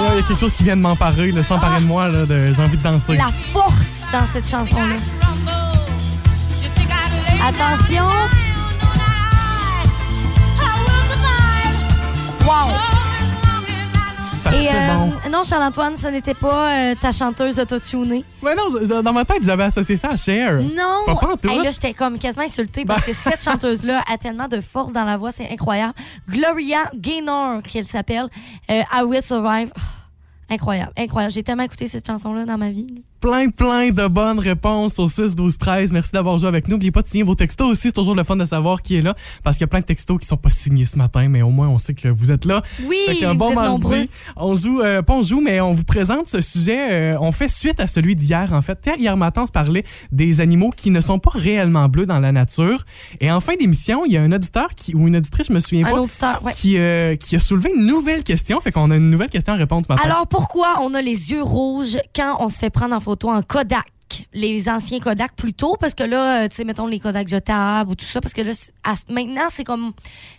Il 0.00 0.16
y 0.16 0.18
a 0.18 0.22
quelque 0.22 0.40
chose 0.40 0.54
qui 0.54 0.64
vient 0.64 0.76
de 0.76 0.80
m'emparer, 0.80 1.30
s'emparer 1.42 1.80
de 1.80 1.86
moi, 1.86 2.08
là, 2.08 2.24
de, 2.24 2.38
j'ai 2.38 2.62
envie 2.62 2.76
de 2.76 2.82
danser. 2.82 3.16
La 3.16 3.30
force 3.30 3.79
dans 4.12 4.26
cette 4.32 4.48
chanson-là. 4.48 4.96
Attention. 7.46 8.04
Wow. 12.44 12.90
Et 14.52 14.68
euh, 14.68 14.94
bon. 14.94 15.12
non, 15.30 15.42
Charles-Antoine, 15.44 15.96
ce 15.96 16.08
n'était 16.08 16.34
pas 16.34 16.72
euh, 16.72 16.94
ta 17.00 17.12
chanteuse 17.12 17.60
autotunée. 17.60 18.24
Mais 18.42 18.54
non, 18.54 19.02
dans 19.02 19.12
ma 19.12 19.24
tête, 19.24 19.42
j'avais 19.44 19.64
associé 19.64 19.96
ça 19.96 20.08
à 20.08 20.16
Cher. 20.16 20.54
Non. 20.54 21.04
Pas. 21.06 21.48
Hey, 21.48 21.62
là, 21.62 21.70
j'étais 21.70 21.92
comme 21.92 22.18
quasiment 22.18 22.44
insultée 22.44 22.84
parce 22.84 23.06
que 23.06 23.12
cette 23.12 23.42
chanteuse-là 23.44 24.02
a 24.12 24.18
tellement 24.18 24.48
de 24.48 24.60
force 24.60 24.92
dans 24.92 25.04
la 25.04 25.16
voix, 25.16 25.30
c'est 25.30 25.48
incroyable. 25.50 25.94
Gloria 26.28 26.90
Gaynor, 26.94 27.62
qu'elle 27.62 27.86
s'appelle. 27.86 28.28
Euh, 28.70 28.82
I 28.92 29.02
Will 29.04 29.22
Survive. 29.22 29.70
Ah, 29.76 29.80
incroyable, 30.50 30.92
incroyable. 30.96 31.32
J'ai 31.32 31.42
tellement 31.42 31.62
écouté 31.64 31.88
cette 31.88 32.06
chanson-là 32.06 32.44
dans 32.44 32.58
ma 32.58 32.70
vie. 32.70 33.02
Plein, 33.20 33.50
plein 33.50 33.90
de 33.90 34.06
bonnes 34.06 34.38
réponses 34.38 34.98
au 34.98 35.06
6, 35.06 35.36
12, 35.36 35.58
13. 35.58 35.92
Merci 35.92 36.12
d'avoir 36.12 36.38
joué 36.38 36.48
avec 36.48 36.68
nous. 36.68 36.76
N'oubliez 36.76 36.90
pas 36.90 37.02
de 37.02 37.08
signer 37.08 37.22
vos 37.22 37.34
textos 37.34 37.68
aussi. 37.68 37.82
C'est 37.88 37.92
toujours 37.92 38.14
le 38.14 38.22
fun 38.24 38.34
de 38.36 38.46
savoir 38.46 38.80
qui 38.80 38.96
est 38.96 39.02
là. 39.02 39.14
Parce 39.44 39.56
qu'il 39.58 39.62
y 39.62 39.64
a 39.64 39.68
plein 39.68 39.80
de 39.80 39.84
textos 39.84 40.18
qui 40.18 40.26
sont 40.26 40.38
pas 40.38 40.48
signés 40.48 40.86
ce 40.86 40.96
matin, 40.96 41.28
mais 41.28 41.42
au 41.42 41.50
moins, 41.50 41.68
on 41.68 41.76
sait 41.76 41.92
que 41.92 42.08
vous 42.08 42.30
êtes 42.30 42.46
là. 42.46 42.62
Oui, 42.88 42.96
Fait 43.08 43.26
vous 43.26 43.34
bon 43.34 43.50
êtes 43.50 43.54
mardi. 43.56 43.70
nombreux. 43.70 44.06
On 44.36 44.54
joue, 44.54 44.80
euh, 44.80 45.02
pas 45.02 45.12
on 45.12 45.22
joue, 45.22 45.42
mais 45.42 45.60
on 45.60 45.72
vous 45.72 45.84
présente 45.84 46.28
ce 46.28 46.40
sujet. 46.40 47.12
euh, 47.12 47.18
on 47.20 47.30
fait 47.30 47.48
suite 47.48 47.78
à 47.78 47.86
celui 47.86 48.16
d'hier, 48.16 48.54
en 48.54 48.62
fait. 48.62 48.90
Hier 48.98 49.14
matin, 49.18 49.42
on 49.42 49.46
se 49.46 49.52
parlait 49.52 49.84
des 50.12 50.40
animaux 50.40 50.70
qui 50.74 50.90
ne 50.90 51.02
sont 51.02 51.18
pas 51.18 51.32
réellement 51.34 51.88
bleus 51.90 52.06
dans 52.06 52.20
la 52.20 52.32
nature. 52.32 52.86
Et 53.20 53.30
en 53.30 53.40
fin 53.40 53.54
d'émission, 53.56 54.06
il 54.06 54.12
y 54.12 54.16
a 54.16 54.22
un 54.22 54.32
auditeur 54.32 54.68
qui, 54.74 54.94
ou 54.94 55.08
une 55.08 55.16
auditrice, 55.16 55.48
je 55.48 55.52
me 55.52 55.60
souviens 55.60 55.86
Un 55.86 55.90
pas, 55.92 56.00
auditeur, 56.00 56.42
ouais. 56.42 56.52
qui, 56.52 56.78
euh, 56.78 57.16
qui 57.16 57.36
a 57.36 57.38
soulevé 57.38 57.70
une 57.76 57.84
nouvelle 57.84 58.24
question. 58.24 58.58
Fait 58.60 58.72
qu'on 58.72 58.90
a 58.90 58.96
une 58.96 59.10
nouvelle 59.10 59.28
question 59.30 59.52
à 59.52 59.56
répondre 59.56 59.84
ce 59.86 59.92
matin. 59.92 60.08
Alors, 60.08 60.26
pourquoi 60.40 60.78
on 60.80 60.94
a 60.94 61.02
les 61.02 61.32
yeux 61.32 61.42
rouges 61.42 61.98
quand 62.16 62.38
on 62.40 62.48
se 62.48 62.56
fait 62.56 62.70
prendre 62.70 62.94
en 62.96 63.00
photo 63.00 63.28
en 63.28 63.42
Kodak? 63.42 63.84
Les 64.32 64.68
anciens 64.70 64.98
Kodak 64.98 65.36
plutôt, 65.36 65.76
parce 65.78 65.92
que 65.94 66.02
là, 66.02 66.44
euh, 66.44 66.48
tu 66.48 66.56
sais, 66.56 66.64
mettons 66.64 66.86
les 66.86 66.98
Kodak 66.98 67.28
jetables 67.28 67.90
ou 67.90 67.94
tout 67.94 68.06
ça, 68.06 68.20
parce 68.22 68.32
que 68.32 68.40
là, 68.40 68.52
c'est- 68.54 68.72
à 68.82 68.94
maintenant, 69.12 69.48
c'est 69.50 69.64
comme 69.64 69.92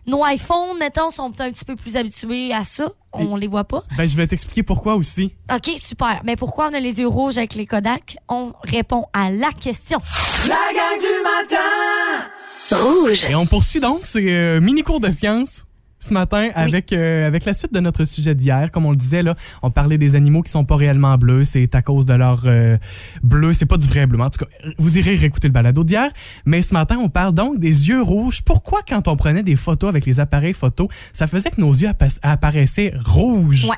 nos 0.07 0.25
iPhones, 0.25 0.77
mettons, 0.79 1.11
sont 1.11 1.39
un 1.39 1.51
petit 1.51 1.63
peu 1.65 1.75
plus 1.75 1.95
habitués 1.97 2.51
à 2.51 2.63
ça. 2.63 2.91
On 3.13 3.35
les 3.35 3.45
voit 3.47 3.63
pas. 3.63 3.83
Ben, 3.95 4.07
je 4.07 4.15
vais 4.17 4.25
t'expliquer 4.25 4.63
pourquoi 4.63 4.95
aussi. 4.95 5.31
OK, 5.53 5.69
super. 5.77 6.21
Mais 6.25 6.35
pourquoi 6.35 6.69
on 6.71 6.73
a 6.73 6.79
les 6.79 6.99
yeux 6.99 7.07
rouges 7.07 7.37
avec 7.37 7.53
les 7.53 7.67
Kodak? 7.67 8.17
On 8.27 8.53
répond 8.63 9.05
à 9.13 9.29
la 9.29 9.51
question. 9.51 10.01
La 10.47 10.55
gang 10.55 10.99
du 10.99 11.23
matin 11.23 12.81
Rouge. 12.83 13.25
Et 13.29 13.35
on 13.35 13.45
poursuit 13.45 13.79
donc 13.81 13.99
ces 14.05 14.33
euh, 14.33 14.59
mini 14.61 14.81
cours 14.81 14.99
de 15.01 15.09
sciences 15.09 15.65
ce 16.01 16.13
matin 16.13 16.49
avec, 16.55 16.91
euh, 16.91 17.25
avec 17.25 17.45
la 17.45 17.53
suite 17.53 17.73
de 17.73 17.79
notre 17.79 18.03
sujet 18.03 18.35
d'hier. 18.35 18.69
Comme 18.71 18.85
on 18.85 18.91
le 18.91 18.97
disait, 18.97 19.21
là, 19.21 19.35
on 19.61 19.71
parlait 19.71 19.97
des 19.97 20.15
animaux 20.15 20.41
qui 20.41 20.51
sont 20.51 20.65
pas 20.65 20.75
réellement 20.75 21.17
bleus. 21.17 21.45
C'est 21.45 21.73
à 21.75 21.81
cause 21.81 22.05
de 22.05 22.13
leur 22.13 22.41
euh, 22.45 22.77
bleu. 23.23 23.53
C'est 23.53 23.65
pas 23.65 23.77
du 23.77 23.87
vrai 23.87 24.07
bleu. 24.07 24.19
En 24.19 24.29
tout 24.29 24.43
cas, 24.43 24.51
vous 24.77 24.97
irez 24.97 25.15
réécouter 25.15 25.47
le 25.47 25.53
balado 25.53 25.83
d'hier. 25.83 26.09
Mais 26.45 26.61
ce 26.61 26.73
matin, 26.73 26.97
on 27.01 27.07
parle 27.07 27.33
donc 27.33 27.59
des 27.59 27.87
yeux 27.89 28.01
rouges. 28.01 28.41
Pourquoi, 28.41 28.79
quand 28.87 29.07
on 29.07 29.15
prenait 29.15 29.43
des 29.43 29.55
photos 29.55 29.89
avec 29.89 30.05
les 30.05 30.19
appareils 30.19 30.53
photo, 30.53 30.89
ça 31.13 31.27
faisait 31.27 31.51
que 31.51 31.61
nos 31.61 31.71
yeux 31.71 31.87
appa- 31.89 32.19
apparaissaient 32.23 32.93
rouges? 33.05 33.65
Ouais. 33.65 33.75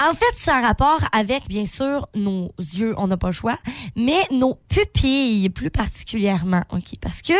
En 0.00 0.14
fait, 0.14 0.32
c'est 0.34 0.50
un 0.50 0.60
rapport 0.60 1.00
avec, 1.12 1.46
bien 1.48 1.66
sûr, 1.66 2.08
nos 2.14 2.52
yeux, 2.58 2.94
on 2.96 3.06
n'a 3.06 3.16
pas 3.16 3.28
le 3.28 3.32
choix, 3.32 3.58
mais 3.94 4.26
nos 4.30 4.54
pupilles 4.68 5.48
plus 5.48 5.70
particulièrement, 5.70 6.62
OK? 6.72 6.98
Parce 7.00 7.22
que, 7.22 7.34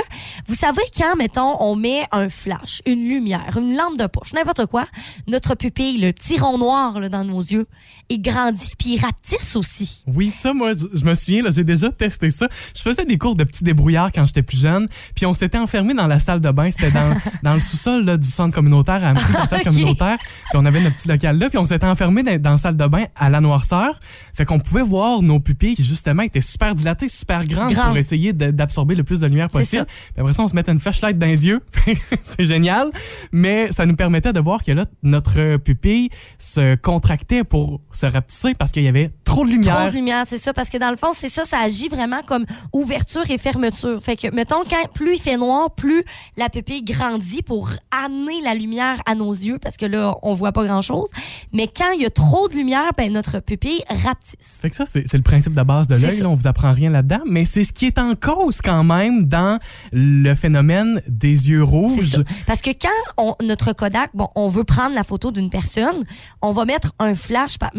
vous 0.47 0.55
savez, 0.55 0.83
quand, 0.97 1.17
mettons, 1.17 1.61
on 1.61 1.77
met 1.77 2.07
un 2.13 2.29
flash, 2.29 2.83
une 2.87 3.09
lumière, 3.09 3.57
une 3.57 3.77
lampe 3.77 3.99
de 3.99 4.07
poche, 4.07 4.33
n'importe 4.33 4.67
quoi, 4.67 4.87
notre 5.27 5.55
pupille, 5.55 5.99
le 5.99 6.13
petit 6.13 6.39
rond 6.39 6.59
noir 6.59 7.01
là, 7.01 7.09
dans 7.09 7.25
nos 7.25 7.41
yeux, 7.41 7.67
il 8.13 8.23
grandit 8.23 8.73
puis 8.79 8.95
il 8.95 9.01
rapetisse 9.01 9.57
aussi. 9.57 10.03
Oui, 10.07 10.31
ça, 10.31 10.53
moi, 10.53 10.73
je, 10.73 11.05
me 11.05 11.15
souviens, 11.15 11.43
là, 11.43 11.51
j'ai 11.51 11.65
déjà 11.65 11.91
testé 11.91 12.31
ça. 12.31 12.49
Je 12.77 12.83
faisais 12.83 13.05
des 13.05 13.19
cours 13.19 13.37
de 13.37 13.45
petits 13.45 13.65
débrouillards 13.65 14.11
quand 14.13 14.27
j'étais 14.27 14.43
plus 14.43 14.61
jeune, 14.61 14.87
puis 15.15 15.27
on 15.27 15.35
s'était 15.35 15.59
enfermé 15.59 15.95
dans 15.95 16.07
la 16.07 16.19
salle 16.19 16.41
de 16.41 16.51
bain. 16.51 16.71
C'était 16.71 16.91
dans, 16.91 17.15
dans 17.43 17.55
le 17.55 17.61
sous-sol 17.61 18.05
là, 18.05 18.17
du 18.17 18.29
centre 18.29 18.55
communautaire, 18.55 19.05
à 19.05 19.15
la 19.15 19.47
salle 19.47 19.61
Ok. 19.63 19.65
communautaire. 19.65 20.19
Puis 20.19 20.59
on 20.59 20.65
avait 20.65 20.81
notre 20.81 20.97
petit 20.97 21.09
local 21.09 21.39
là, 21.39 21.49
puis 21.49 21.59
on 21.59 21.65
s'était 21.65 21.87
enfermé 21.87 22.23
dans, 22.23 22.39
dans 22.41 22.51
la 22.53 22.57
salle 22.59 22.77
de 22.77 22.87
bain 22.87 23.05
à 23.17 23.31
la 23.31 23.41
noirceur. 23.41 23.99
Fait 24.35 24.45
qu'on 24.45 24.59
pouvait 24.59 24.83
voir 24.83 25.23
nos 25.23 25.41
pupilles 25.41 25.75
qui, 25.75 25.85
justement, 25.85 26.23
étaient 26.23 26.41
super 26.41 26.75
dilatées, 26.75 27.09
super 27.09 27.47
grandes 27.47 27.75
pour 27.75 27.97
essayer 27.97 28.33
d'absorber 28.33 28.95
le 28.95 29.05
plus 29.05 29.21
de 29.21 29.27
lumière 29.27 29.49
possible. 29.49 29.87
Puis 29.87 30.15
après 30.19 30.33
ça, 30.33 30.43
on 30.43 30.49
se 30.49 30.55
mettait 30.55 30.73
une 30.73 30.81
flashlight 30.81 31.19
dans 31.19 31.27
les 31.27 31.47
yeux. 31.47 31.61
C'est 32.23 32.45
génial. 32.45 32.91
Mais 33.33 33.71
ça 33.71 33.87
nous 33.87 33.97
permettait 33.97 34.33
de 34.33 34.41
voir 34.41 34.63
que 34.63 34.73
là, 34.73 34.87
notre 35.03 35.57
pupille 35.59 36.11
se 36.39 36.75
contractait 36.77 37.45
pour 37.45 37.81
se 38.03 38.07
rapetisser 38.07 38.55
parce 38.55 38.73
qu'il 38.73 38.83
y 38.83 38.89
avait 38.89 39.11
trop 39.33 39.45
de 39.45 39.51
Trop 39.51 39.57
lumière. 39.57 39.91
de 39.91 39.95
lumière, 39.97 40.25
c'est 40.27 40.39
ça. 40.39 40.53
Parce 40.53 40.69
que 40.69 40.79
dans 40.79 40.91
le 40.91 40.97
fond, 40.97 41.13
c'est 41.17 41.29
ça, 41.29 41.45
ça 41.45 41.59
agit 41.59 41.89
vraiment 41.89 42.21
comme 42.27 42.45
ouverture 42.73 43.29
et 43.31 43.39
fermeture. 43.39 44.01
Fait 44.03 44.17
que, 44.17 44.33
mettons, 44.35 44.63
quand 44.69 44.89
plus 44.95 45.15
il 45.15 45.21
fait 45.21 45.37
noir, 45.37 45.71
plus 45.75 46.05
la 46.37 46.49
pupille 46.49 46.83
grandit 46.83 47.43
pour 47.43 47.71
amener 48.05 48.41
la 48.43 48.55
lumière 48.55 49.01
à 49.07 49.15
nos 49.15 49.33
yeux, 49.33 49.59
parce 49.59 49.77
que 49.77 49.87
là, 49.87 50.15
on 50.23 50.35
voit 50.35 50.53
pas 50.53 50.65
grand-chose. 50.65 51.09
Mais 51.53 51.67
quand 51.69 51.91
il 51.95 52.03
y 52.03 52.07
a 52.07 52.11
trop 52.11 52.49
de 52.49 52.55
lumière, 52.55 52.91
ben, 52.97 53.13
notre 53.13 53.41
pupille 53.41 53.83
rapetisse. 53.89 54.59
Fait 54.63 54.71
que 54.71 54.77
ça, 54.77 54.87
c'est 54.87 55.13
le 55.13 55.23
principe 55.23 55.55
de 55.55 55.63
base 55.63 55.87
de 55.89 55.97
l'œil. 55.97 56.23
On 56.25 56.35
vous 56.35 56.47
apprend 56.47 56.73
rien 56.73 56.91
là-dedans. 56.91 57.21
Mais 57.27 57.45
c'est 57.45 57.65
ce 57.65 57.73
qui 57.73 57.87
est 57.87 57.99
en 57.99 58.15
cause 58.15 58.61
quand 58.63 58.85
même 58.85 59.27
dans 59.27 59.59
le 59.93 60.35
phénomène 60.35 61.03
des 61.09 61.51
yeux 61.51 61.63
rouges. 61.63 62.11
ça. 62.11 62.19
Parce 62.47 62.61
que 62.61 62.71
quand 62.71 62.89
on- 63.19 63.35
notre 63.45 63.73
Kodak, 63.73 64.11
bon, 64.15 64.29
on 64.35 64.49
veut 64.49 64.65
prendre 64.65 64.95
la 64.95 65.05
photo 65.05 65.31
d'une 65.31 65.51
personne, 65.51 66.05
on 66.41 66.53
va 66.53 66.65
mettre 66.65 66.93
un 66.99 67.15
flash, 67.15 67.59
par, 67.59 67.71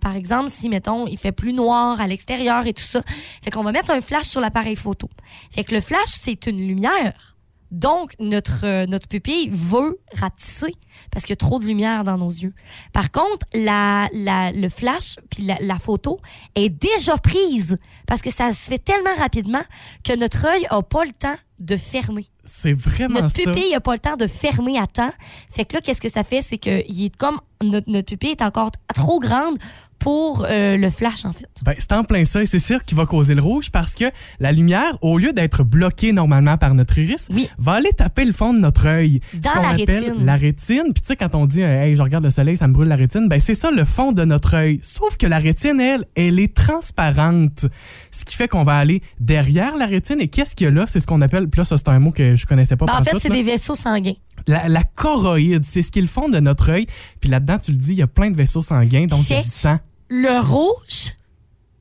par 0.00 0.16
exemple, 0.16 0.50
si, 0.50 0.65
mettons, 0.68 1.06
il 1.06 1.18
fait 1.18 1.32
plus 1.32 1.52
noir 1.52 2.00
à 2.00 2.06
l'extérieur 2.06 2.66
et 2.66 2.72
tout 2.72 2.82
ça. 2.82 3.02
Fait 3.42 3.50
qu'on 3.50 3.62
va 3.62 3.72
mettre 3.72 3.90
un 3.90 4.00
flash 4.00 4.26
sur 4.26 4.40
l'appareil 4.40 4.76
photo. 4.76 5.08
Fait 5.50 5.64
que 5.64 5.74
le 5.74 5.80
flash, 5.80 6.08
c'est 6.08 6.46
une 6.46 6.58
lumière. 6.66 7.32
Donc, 7.72 8.14
notre, 8.20 8.64
euh, 8.64 8.86
notre 8.86 9.08
pupille 9.08 9.50
veut 9.52 9.98
rapetisser 10.14 10.72
parce 11.10 11.24
qu'il 11.24 11.30
y 11.32 11.32
a 11.32 11.36
trop 11.36 11.58
de 11.58 11.64
lumière 11.64 12.04
dans 12.04 12.16
nos 12.16 12.30
yeux. 12.30 12.54
Par 12.92 13.10
contre, 13.10 13.44
la, 13.54 14.08
la- 14.12 14.52
le 14.52 14.68
flash 14.68 15.16
puis 15.32 15.42
la, 15.42 15.56
la 15.60 15.76
photo 15.80 16.20
est 16.54 16.68
déjà 16.68 17.18
prise 17.18 17.76
parce 18.06 18.22
que 18.22 18.30
ça 18.32 18.52
se 18.52 18.56
fait 18.70 18.78
tellement 18.78 19.14
rapidement 19.18 19.62
que 20.04 20.16
notre 20.16 20.46
œil 20.46 20.64
a 20.70 20.80
pas 20.82 21.04
le 21.04 21.10
temps 21.10 21.34
de 21.58 21.76
fermer. 21.76 22.28
C'est 22.44 22.72
vraiment 22.72 23.20
Notre 23.22 23.34
ça. 23.36 23.42
pupille 23.50 23.72
n'a 23.72 23.80
pas 23.80 23.94
le 23.94 23.98
temps 23.98 24.16
de 24.16 24.28
fermer 24.28 24.78
à 24.78 24.86
temps. 24.86 25.12
Fait 25.50 25.64
que 25.64 25.74
là, 25.74 25.80
qu'est-ce 25.80 26.00
que 26.00 26.08
ça 26.10 26.22
fait? 26.22 26.42
C'est 26.42 26.58
que 26.58 26.84
il 26.88 27.06
est 27.06 27.16
comme 27.16 27.40
notre, 27.64 27.90
notre 27.90 28.06
pupille 28.06 28.30
est 28.30 28.42
encore 28.42 28.70
trop 28.94 29.18
grande 29.18 29.58
pour 29.98 30.46
euh, 30.48 30.76
le 30.76 30.90
flash, 30.90 31.24
en 31.24 31.32
fait. 31.32 31.48
Ben, 31.64 31.74
c'est 31.78 31.92
en 31.92 32.04
plein 32.04 32.24
ça 32.24 32.42
et 32.42 32.46
c'est 32.46 32.58
ça 32.58 32.78
qui 32.80 32.94
va 32.94 33.06
causer 33.06 33.34
le 33.34 33.42
rouge 33.42 33.70
parce 33.70 33.94
que 33.94 34.04
la 34.40 34.52
lumière, 34.52 34.96
au 35.02 35.18
lieu 35.18 35.32
d'être 35.32 35.64
bloquée 35.64 36.12
normalement 36.12 36.56
par 36.58 36.74
notre 36.74 36.98
iris, 36.98 37.28
Oui. 37.32 37.48
va 37.58 37.72
aller 37.72 37.90
taper 37.92 38.24
le 38.24 38.32
fond 38.32 38.52
de 38.52 38.58
notre 38.58 38.86
œil. 38.86 39.20
Dans 39.34 39.50
Ce 39.50 39.54
qu'on 39.56 39.62
la 39.62 39.68
appelle 39.70 40.04
rétine. 40.04 40.24
La 40.24 40.36
rétine. 40.36 40.82
Puis 40.94 41.02
tu 41.02 41.06
sais, 41.06 41.16
quand 41.16 41.34
on 41.34 41.46
dit 41.46 41.62
euh, 41.62 41.82
Hey, 41.84 41.94
je 41.96 42.02
regarde 42.02 42.24
le 42.24 42.30
soleil, 42.30 42.56
ça 42.56 42.66
me 42.68 42.72
brûle 42.72 42.88
la 42.88 42.94
rétine, 42.94 43.28
ben 43.28 43.40
c'est 43.40 43.54
ça 43.54 43.70
le 43.70 43.84
fond 43.84 44.12
de 44.12 44.24
notre 44.24 44.54
œil. 44.54 44.78
Sauf 44.82 45.16
que 45.16 45.26
la 45.26 45.38
rétine, 45.38 45.80
elle, 45.80 46.04
elle 46.14 46.38
est 46.38 46.54
transparente. 46.54 47.66
Ce 48.10 48.24
qui 48.24 48.34
fait 48.36 48.48
qu'on 48.48 48.62
va 48.62 48.76
aller 48.76 49.02
derrière 49.20 49.76
la 49.76 49.86
rétine 49.86 50.20
et 50.20 50.28
qu'est-ce 50.28 50.54
qu'il 50.54 50.66
y 50.66 50.68
a 50.68 50.70
là? 50.70 50.84
C'est 50.86 51.00
ce 51.00 51.06
qu'on 51.06 51.20
appelle, 51.20 51.48
puis 51.48 51.60
là, 51.60 51.64
ça 51.64 51.76
c'est 51.76 51.88
un 51.88 51.98
mot 51.98 52.10
que 52.10 52.34
je 52.34 52.46
connaissais 52.46 52.76
pas 52.76 52.86
Ben, 52.86 52.94
en 53.00 53.02
fait, 53.04 53.16
c'est 53.20 53.28
là. 53.28 53.34
des 53.34 53.42
vaisseaux 53.42 53.74
sanguins. 53.74 54.14
La, 54.46 54.68
la 54.68 54.82
choroïde, 54.84 55.64
c'est 55.64 55.82
ce 55.82 55.90
qui 55.90 55.98
est 55.98 56.02
le 56.02 56.08
fond 56.08 56.28
de 56.28 56.38
notre 56.40 56.70
œil. 56.70 56.86
Puis 57.20 57.28
là-dedans, 57.30 57.58
tu 57.58 57.72
le 57.72 57.76
dis, 57.78 57.92
il 57.92 57.98
y 57.98 58.02
a 58.02 58.06
plein 58.06 58.30
de 58.30 58.36
vaisseaux 58.36 58.62
sanguins, 58.62 59.06
donc 59.06 59.20
il 59.28 59.30
y 59.30 59.34
a 59.34 59.36
Fait- 59.38 59.42
du 59.42 59.48
sang. 59.50 59.78
Le 60.08 60.38
rouge, 60.40 61.14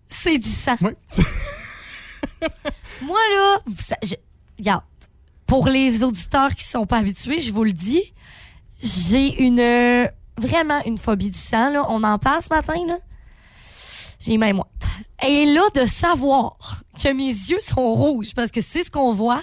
c'est 0.07 0.37
du 0.37 0.49
sang. 0.49 0.75
Oui. 0.81 0.91
Moi, 3.03 3.19
là, 3.35 3.59
vous 3.65 3.75
sa- 3.81 3.97
je- 4.03 4.15
regarde, 4.57 4.83
pour 5.45 5.67
les 5.67 6.03
auditeurs 6.03 6.53
qui 6.55 6.63
sont 6.65 6.85
pas 6.85 6.97
habitués, 6.97 7.39
je 7.39 7.51
vous 7.51 7.63
le 7.63 7.71
dis, 7.73 8.01
j'ai 8.81 9.43
une 9.43 9.59
euh, 9.59 10.07
vraiment 10.37 10.81
une 10.85 10.97
phobie 10.97 11.29
du 11.29 11.37
sang. 11.37 11.69
Là. 11.71 11.85
On 11.89 12.03
en 12.03 12.17
parle 12.17 12.41
ce 12.41 12.49
matin. 12.49 12.73
Là. 12.87 12.97
J'ai 14.19 14.37
même 14.37 14.55
moite. 14.57 14.67
Et 15.25 15.45
là, 15.45 15.61
de 15.75 15.85
savoir 15.85 16.83
que 17.01 17.09
mes 17.13 17.27
yeux 17.27 17.59
sont 17.59 17.93
rouges, 17.93 18.33
parce 18.33 18.49
que 18.51 18.61
c'est 18.61 18.83
ce 18.83 18.89
qu'on 18.91 19.13
voit, 19.13 19.41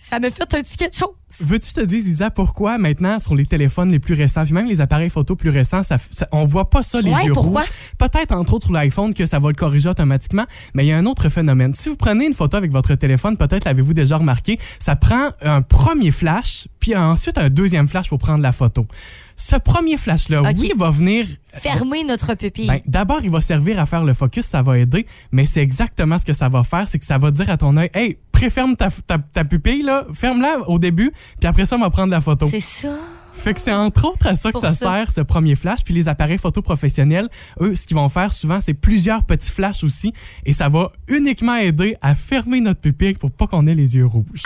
ça 0.00 0.18
me 0.20 0.30
fait 0.30 0.42
un 0.54 0.62
petit 0.62 0.76
quelque 0.76 0.96
chose. 0.96 1.14
Veux-tu 1.40 1.72
te 1.72 1.80
dire, 1.80 1.98
Isa, 1.98 2.30
pourquoi 2.30 2.78
maintenant 2.78 3.18
sur 3.18 3.34
les 3.34 3.46
téléphones 3.46 3.90
les 3.90 3.98
plus 3.98 4.14
récents, 4.14 4.44
puis 4.44 4.52
même 4.52 4.66
les 4.68 4.80
appareils 4.80 5.10
photo 5.10 5.34
plus 5.36 5.50
récents, 5.50 5.82
ça, 5.82 5.96
ça- 5.98 6.28
on 6.32 6.44
voit 6.44 6.68
pas 6.70 6.82
ça, 6.82 7.00
les 7.00 7.10
Ouais, 7.12 7.24
yeux 7.26 7.32
pourquoi? 7.32 7.62
rouges? 7.62 7.70
Peut-être 7.98 8.32
entre 8.32 8.54
autres 8.54 8.66
sur 8.66 8.72
l'iPhone 8.74 9.14
que 9.14 9.26
ça 9.26 9.38
va 9.38 9.48
le 9.48 9.54
corriger 9.54 9.88
automatiquement, 9.88 10.44
mais 10.74 10.84
il 10.84 10.88
y 10.88 10.92
a 10.92 10.96
un 10.98 11.06
autre 11.06 11.28
phénomène. 11.28 11.74
Si 11.74 11.88
vous 11.88 11.96
prenez 11.96 12.26
une 12.26 12.34
photo 12.34 12.56
avec 12.56 12.70
votre 12.70 12.94
téléphone, 12.94 13.36
peut-être 13.36 13.64
l'avez-vous 13.64 13.94
déjà 13.94 14.16
remarqué, 14.18 14.58
ça 14.78 14.94
prend 14.96 15.30
un 15.42 15.62
premier 15.62 16.10
flash, 16.10 16.68
puis 16.80 16.94
ensuite 16.96 17.38
un 17.38 17.48
deuxième 17.50 17.88
flash 17.88 18.08
pour 18.08 18.18
prendre 18.18 18.42
la 18.42 18.52
photo. 18.52 18.86
Ce 19.34 19.56
premier 19.56 19.96
flash-là, 19.96 20.42
Ok. 20.42 20.56
oui, 20.60 20.72
va 20.76 20.90
venir 20.90 21.26
Fermer 21.54 22.04
notre 22.04 22.34
pupille. 22.34 22.66
Ben, 22.66 22.80
D'abord, 22.86 23.20
il 23.22 23.30
va 23.30 23.40
servir 23.40 23.78
à 23.78 23.84
faire 23.86 24.04
le 24.04 24.14
focus, 24.14 24.46
ça 24.46 24.62
va 24.62 24.78
aider, 24.78 25.06
mais 25.32 25.44
c'est 25.44 25.60
exactement 25.60 26.16
ce 26.18 26.24
que 26.24 26.32
ça 26.32 26.48
va 26.48 26.62
faire, 26.64 26.88
c'est 26.88 26.98
que 26.98 27.04
ça 27.04 27.18
va 27.18 27.30
dire 27.30 27.50
à 27.50 27.56
ton 27.58 27.76
œil, 27.76 27.90
hey, 27.94 28.16
préferme 28.30 28.74
ta, 28.76 28.88
ta, 29.06 29.18
ta 29.18 29.44
pupille, 29.44 29.82
là, 29.82 30.06
ferme-la 30.12 30.68
au 30.68 30.78
début, 30.78 31.12
puis 31.40 31.48
après 31.48 31.64
ça, 31.64 31.76
on 31.76 31.80
va 31.80 31.90
prendre 31.90 32.10
la 32.10 32.20
photo. 32.20 32.48
c'est 32.50 32.60
ça. 32.60 32.94
Fait 33.34 33.54
que 33.54 33.60
c'est 33.60 33.72
entre 33.72 34.04
autres 34.06 34.26
à 34.26 34.36
ça 34.36 34.52
que 34.52 34.60
ça, 34.60 34.74
ça. 34.74 34.92
sert, 34.92 35.10
ce 35.10 35.20
premier 35.22 35.56
flash. 35.56 35.82
Puis 35.84 35.94
les 35.94 36.06
appareils 36.06 36.38
photo 36.38 36.62
professionnels, 36.62 37.28
eux, 37.60 37.74
ce 37.74 37.86
qu'ils 37.86 37.96
vont 37.96 38.08
faire 38.08 38.32
souvent, 38.32 38.60
c'est 38.60 38.74
plusieurs 38.74 39.24
petits 39.24 39.50
flashs 39.50 39.82
aussi, 39.82 40.12
et 40.44 40.52
ça 40.52 40.68
va 40.68 40.92
uniquement 41.08 41.56
aider 41.56 41.96
à 42.02 42.14
fermer 42.14 42.60
notre 42.60 42.80
pupille 42.80 43.14
pour 43.14 43.30
pas 43.30 43.46
qu'on 43.46 43.66
ait 43.66 43.74
les 43.74 43.96
yeux 43.96 44.06
rouges. 44.06 44.42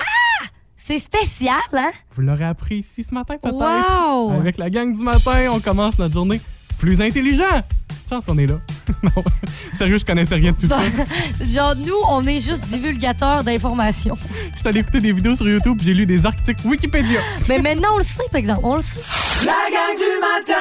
C'est 0.76 1.00
spécial, 1.00 1.56
hein? 1.72 1.90
Vous 2.12 2.22
l'aurez 2.22 2.44
appris 2.44 2.76
ici 2.76 3.02
ce 3.02 3.12
matin, 3.12 3.34
peut-être? 3.42 3.56
Wow! 3.56 4.30
Avec 4.30 4.56
la 4.56 4.70
gang 4.70 4.94
du 4.94 5.02
matin, 5.02 5.50
on 5.50 5.58
commence 5.58 5.98
notre 5.98 6.14
journée 6.14 6.40
plus 6.78 7.00
intelligent. 7.00 7.62
Je 8.06 8.14
pense 8.14 8.24
qu'on 8.24 8.38
est 8.38 8.46
là. 8.46 8.54
non, 9.02 9.24
sérieux, 9.72 9.98
je 9.98 10.04
connaissais 10.04 10.36
rien 10.36 10.52
de 10.52 10.56
tout 10.56 10.68
ça. 10.68 10.78
Genre, 11.44 11.74
nous, 11.76 11.96
on 12.08 12.24
est 12.26 12.38
juste 12.38 12.64
divulgateurs 12.68 13.42
d'informations. 13.42 14.16
Je 14.54 14.60
suis 14.60 14.68
allé 14.68 14.80
écouter 14.80 15.00
des 15.00 15.12
vidéos 15.12 15.34
sur 15.34 15.48
YouTube, 15.48 15.80
j'ai 15.82 15.92
lu 15.92 16.06
des 16.06 16.24
articles 16.24 16.64
Wikipédia. 16.64 17.20
Mais 17.48 17.58
maintenant, 17.58 17.88
on 17.94 17.98
le 17.98 18.04
sait, 18.04 18.22
par 18.30 18.38
exemple. 18.38 18.60
On 18.62 18.76
le 18.76 18.82
sait. 18.82 19.00
La 19.44 19.52
gang 19.70 19.96
du 19.96 20.20
matin 20.20 20.54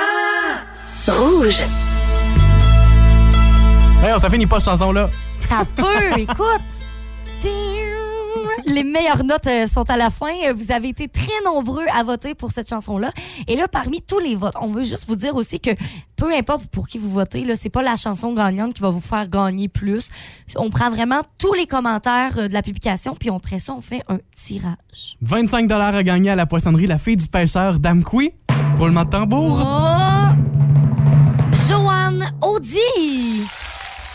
Rouge. 1.07 1.61
Hey, 4.03 4.13
on 4.15 4.19
ça 4.19 4.29
finit 4.29 4.47
pas 4.47 4.59
cette 4.59 4.69
chanson-là. 4.69 5.09
Ça 5.47 5.63
peut, 5.75 6.17
écoute. 6.19 6.85
Les 8.65 8.83
meilleures 8.83 9.23
notes 9.23 9.47
euh, 9.47 9.67
sont 9.67 9.89
à 9.89 9.97
la 9.97 10.09
fin. 10.09 10.31
Vous 10.53 10.71
avez 10.71 10.89
été 10.89 11.07
très 11.07 11.43
nombreux 11.45 11.85
à 11.93 12.03
voter 12.03 12.33
pour 12.33 12.51
cette 12.51 12.67
chanson-là. 12.69 13.11
Et 13.47 13.55
là, 13.55 13.67
parmi 13.67 14.01
tous 14.01 14.19
les 14.19 14.35
votes, 14.35 14.55
on 14.59 14.67
veut 14.67 14.83
juste 14.83 15.05
vous 15.07 15.15
dire 15.15 15.35
aussi 15.35 15.59
que 15.59 15.71
peu 16.15 16.33
importe 16.33 16.67
pour 16.67 16.87
qui 16.87 16.97
vous 16.97 17.09
votez, 17.09 17.43
là, 17.43 17.55
c'est 17.55 17.69
pas 17.69 17.83
la 17.83 17.95
chanson 17.95 18.33
gagnante 18.33 18.73
qui 18.73 18.81
va 18.81 18.89
vous 18.89 19.01
faire 19.01 19.27
gagner 19.27 19.67
plus. 19.67 20.09
On 20.55 20.69
prend 20.69 20.89
vraiment 20.89 21.21
tous 21.37 21.53
les 21.53 21.67
commentaires 21.67 22.37
euh, 22.37 22.47
de 22.47 22.53
la 22.53 22.61
publication, 22.61 23.15
puis 23.15 23.29
après 23.29 23.59
ça, 23.59 23.73
on 23.73 23.81
fait 23.81 24.01
un 24.07 24.17
tirage. 24.35 25.17
25 25.21 25.71
à 25.71 26.03
gagner 26.03 26.31
à 26.31 26.35
la 26.35 26.45
poissonnerie 26.45 26.87
La 26.87 26.97
Fille 26.97 27.17
du 27.17 27.27
Pêcheur 27.27 27.79
d'Amqui. 27.79 28.31
Roulement 28.77 29.05
de 29.05 29.09
tambour. 29.09 29.61
Oh! 29.63 30.04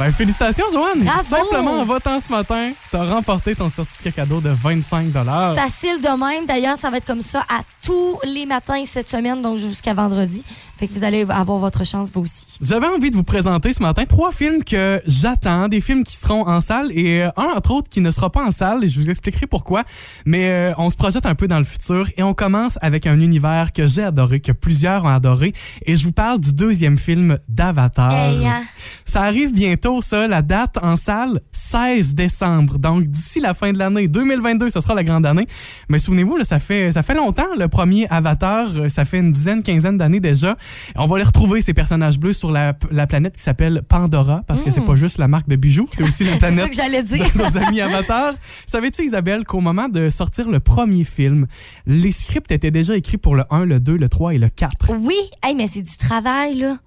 Ben, 0.00 0.10
félicitations, 0.10 0.64
Joanne. 0.72 1.00
Bravo. 1.00 1.22
Simplement 1.22 1.72
en 1.78 1.84
votant 1.84 2.18
ce 2.18 2.30
matin, 2.30 2.70
t'as 2.90 3.04
remporté 3.04 3.54
ton 3.54 3.68
certificat 3.68 4.12
cadeau 4.12 4.40
de 4.40 4.48
25 4.48 5.12
Facile 5.12 6.00
de 6.00 6.18
même. 6.18 6.46
D'ailleurs, 6.46 6.78
ça 6.78 6.88
va 6.88 6.96
être 6.96 7.04
comme 7.04 7.20
ça 7.20 7.40
à 7.50 7.60
tous 7.84 8.18
les 8.24 8.46
matins 8.46 8.82
cette 8.86 9.10
semaine, 9.10 9.42
donc 9.42 9.58
jusqu'à 9.58 9.92
vendredi. 9.92 10.42
Fait 10.80 10.88
que 10.88 10.94
vous 10.94 11.04
allez 11.04 11.26
avoir 11.28 11.58
votre 11.58 11.84
chance, 11.84 12.10
vous 12.10 12.22
aussi. 12.22 12.56
J'avais 12.62 12.86
envie 12.86 13.10
de 13.10 13.14
vous 13.14 13.22
présenter 13.22 13.74
ce 13.74 13.82
matin 13.82 14.06
trois 14.06 14.32
films 14.32 14.64
que 14.64 15.02
j'attends, 15.06 15.68
des 15.68 15.82
films 15.82 16.04
qui 16.04 16.16
seront 16.16 16.48
en 16.48 16.60
salle 16.60 16.90
et 16.92 17.20
euh, 17.20 17.28
un 17.36 17.54
entre 17.54 17.72
autres 17.72 17.90
qui 17.90 18.00
ne 18.00 18.10
sera 18.10 18.30
pas 18.30 18.42
en 18.42 18.50
salle 18.50 18.82
et 18.82 18.88
je 18.88 18.98
vous 18.98 19.10
expliquerai 19.10 19.46
pourquoi. 19.46 19.84
Mais 20.24 20.48
euh, 20.50 20.72
on 20.78 20.88
se 20.88 20.96
projette 20.96 21.26
un 21.26 21.34
peu 21.34 21.48
dans 21.48 21.58
le 21.58 21.64
futur 21.64 22.08
et 22.16 22.22
on 22.22 22.32
commence 22.32 22.78
avec 22.80 23.06
un 23.06 23.20
univers 23.20 23.74
que 23.74 23.86
j'ai 23.86 24.04
adoré, 24.04 24.40
que 24.40 24.52
plusieurs 24.52 25.04
ont 25.04 25.08
adoré 25.08 25.52
et 25.84 25.96
je 25.96 26.02
vous 26.02 26.12
parle 26.12 26.40
du 26.40 26.54
deuxième 26.54 26.96
film 26.96 27.38
d'Avatar. 27.46 28.10
Hey, 28.14 28.46
hein? 28.46 28.62
Ça 29.04 29.20
arrive 29.22 29.52
bientôt, 29.52 30.00
ça. 30.00 30.28
La 30.28 30.40
date 30.40 30.78
en 30.80 30.96
salle, 30.96 31.42
16 31.52 32.14
décembre. 32.14 32.78
Donc, 32.78 33.04
d'ici 33.04 33.40
la 33.40 33.52
fin 33.52 33.72
de 33.72 33.78
l'année 33.78 34.08
2022, 34.08 34.70
ce 34.70 34.80
sera 34.80 34.94
la 34.94 35.04
grande 35.04 35.26
année. 35.26 35.46
Mais 35.90 35.98
souvenez-vous, 35.98 36.42
ça 36.44 36.58
fait, 36.58 36.90
ça 36.92 37.02
fait 37.02 37.14
longtemps. 37.14 37.54
Le 37.58 37.68
premier 37.68 38.06
Avatar. 38.08 38.66
Euh, 38.76 38.88
Ça 38.88 39.04
fait 39.04 39.18
une 39.18 39.32
dizaine, 39.32 39.62
quinzaine 39.62 39.98
d'années 39.98 40.20
déjà. 40.20 40.56
On 40.96 41.06
va 41.06 41.18
les 41.18 41.24
retrouver, 41.24 41.62
ces 41.62 41.74
personnages 41.74 42.18
bleus, 42.18 42.32
sur 42.32 42.50
la, 42.50 42.74
la 42.90 43.06
planète 43.06 43.36
qui 43.36 43.42
s'appelle 43.42 43.82
Pandora, 43.88 44.42
parce 44.46 44.62
que 44.62 44.70
c'est 44.70 44.80
pas 44.84 44.94
juste 44.94 45.18
la 45.18 45.28
marque 45.28 45.48
de 45.48 45.56
bijoux, 45.56 45.86
c'est 45.96 46.02
aussi 46.02 46.24
la 46.24 46.30
Mm. 46.36 46.38
Planète 46.38 46.60
ça 46.64 46.68
que 46.70 46.76
j'allais 46.76 47.02
dire. 47.02 47.26
de 47.34 47.38
nos 47.38 47.56
amis 47.58 47.80
Avatar. 47.80 48.32
Savais-tu, 48.66 49.04
Isabelle, 49.04 49.44
qu'au 49.44 49.60
moment 49.60 49.88
de 49.88 50.08
sortir 50.08 50.48
le 50.48 50.60
premier 50.60 51.04
film, 51.04 51.46
les 51.86 52.10
scripts 52.12 52.50
étaient 52.50 52.70
déjà 52.70 52.96
écrits 52.96 53.18
pour 53.18 53.34
le 53.36 53.44
1, 53.50 53.64
le 53.64 53.78
2, 53.80 53.96
le 53.96 54.08
3 54.08 54.34
et 54.34 54.38
le 54.38 54.48
4? 54.48 54.94
Oui, 54.98 55.14
hey, 55.42 55.54
mais 55.54 55.66
c'est 55.66 55.82
du 55.82 55.96
travail, 55.96 56.56
là. 56.58 56.78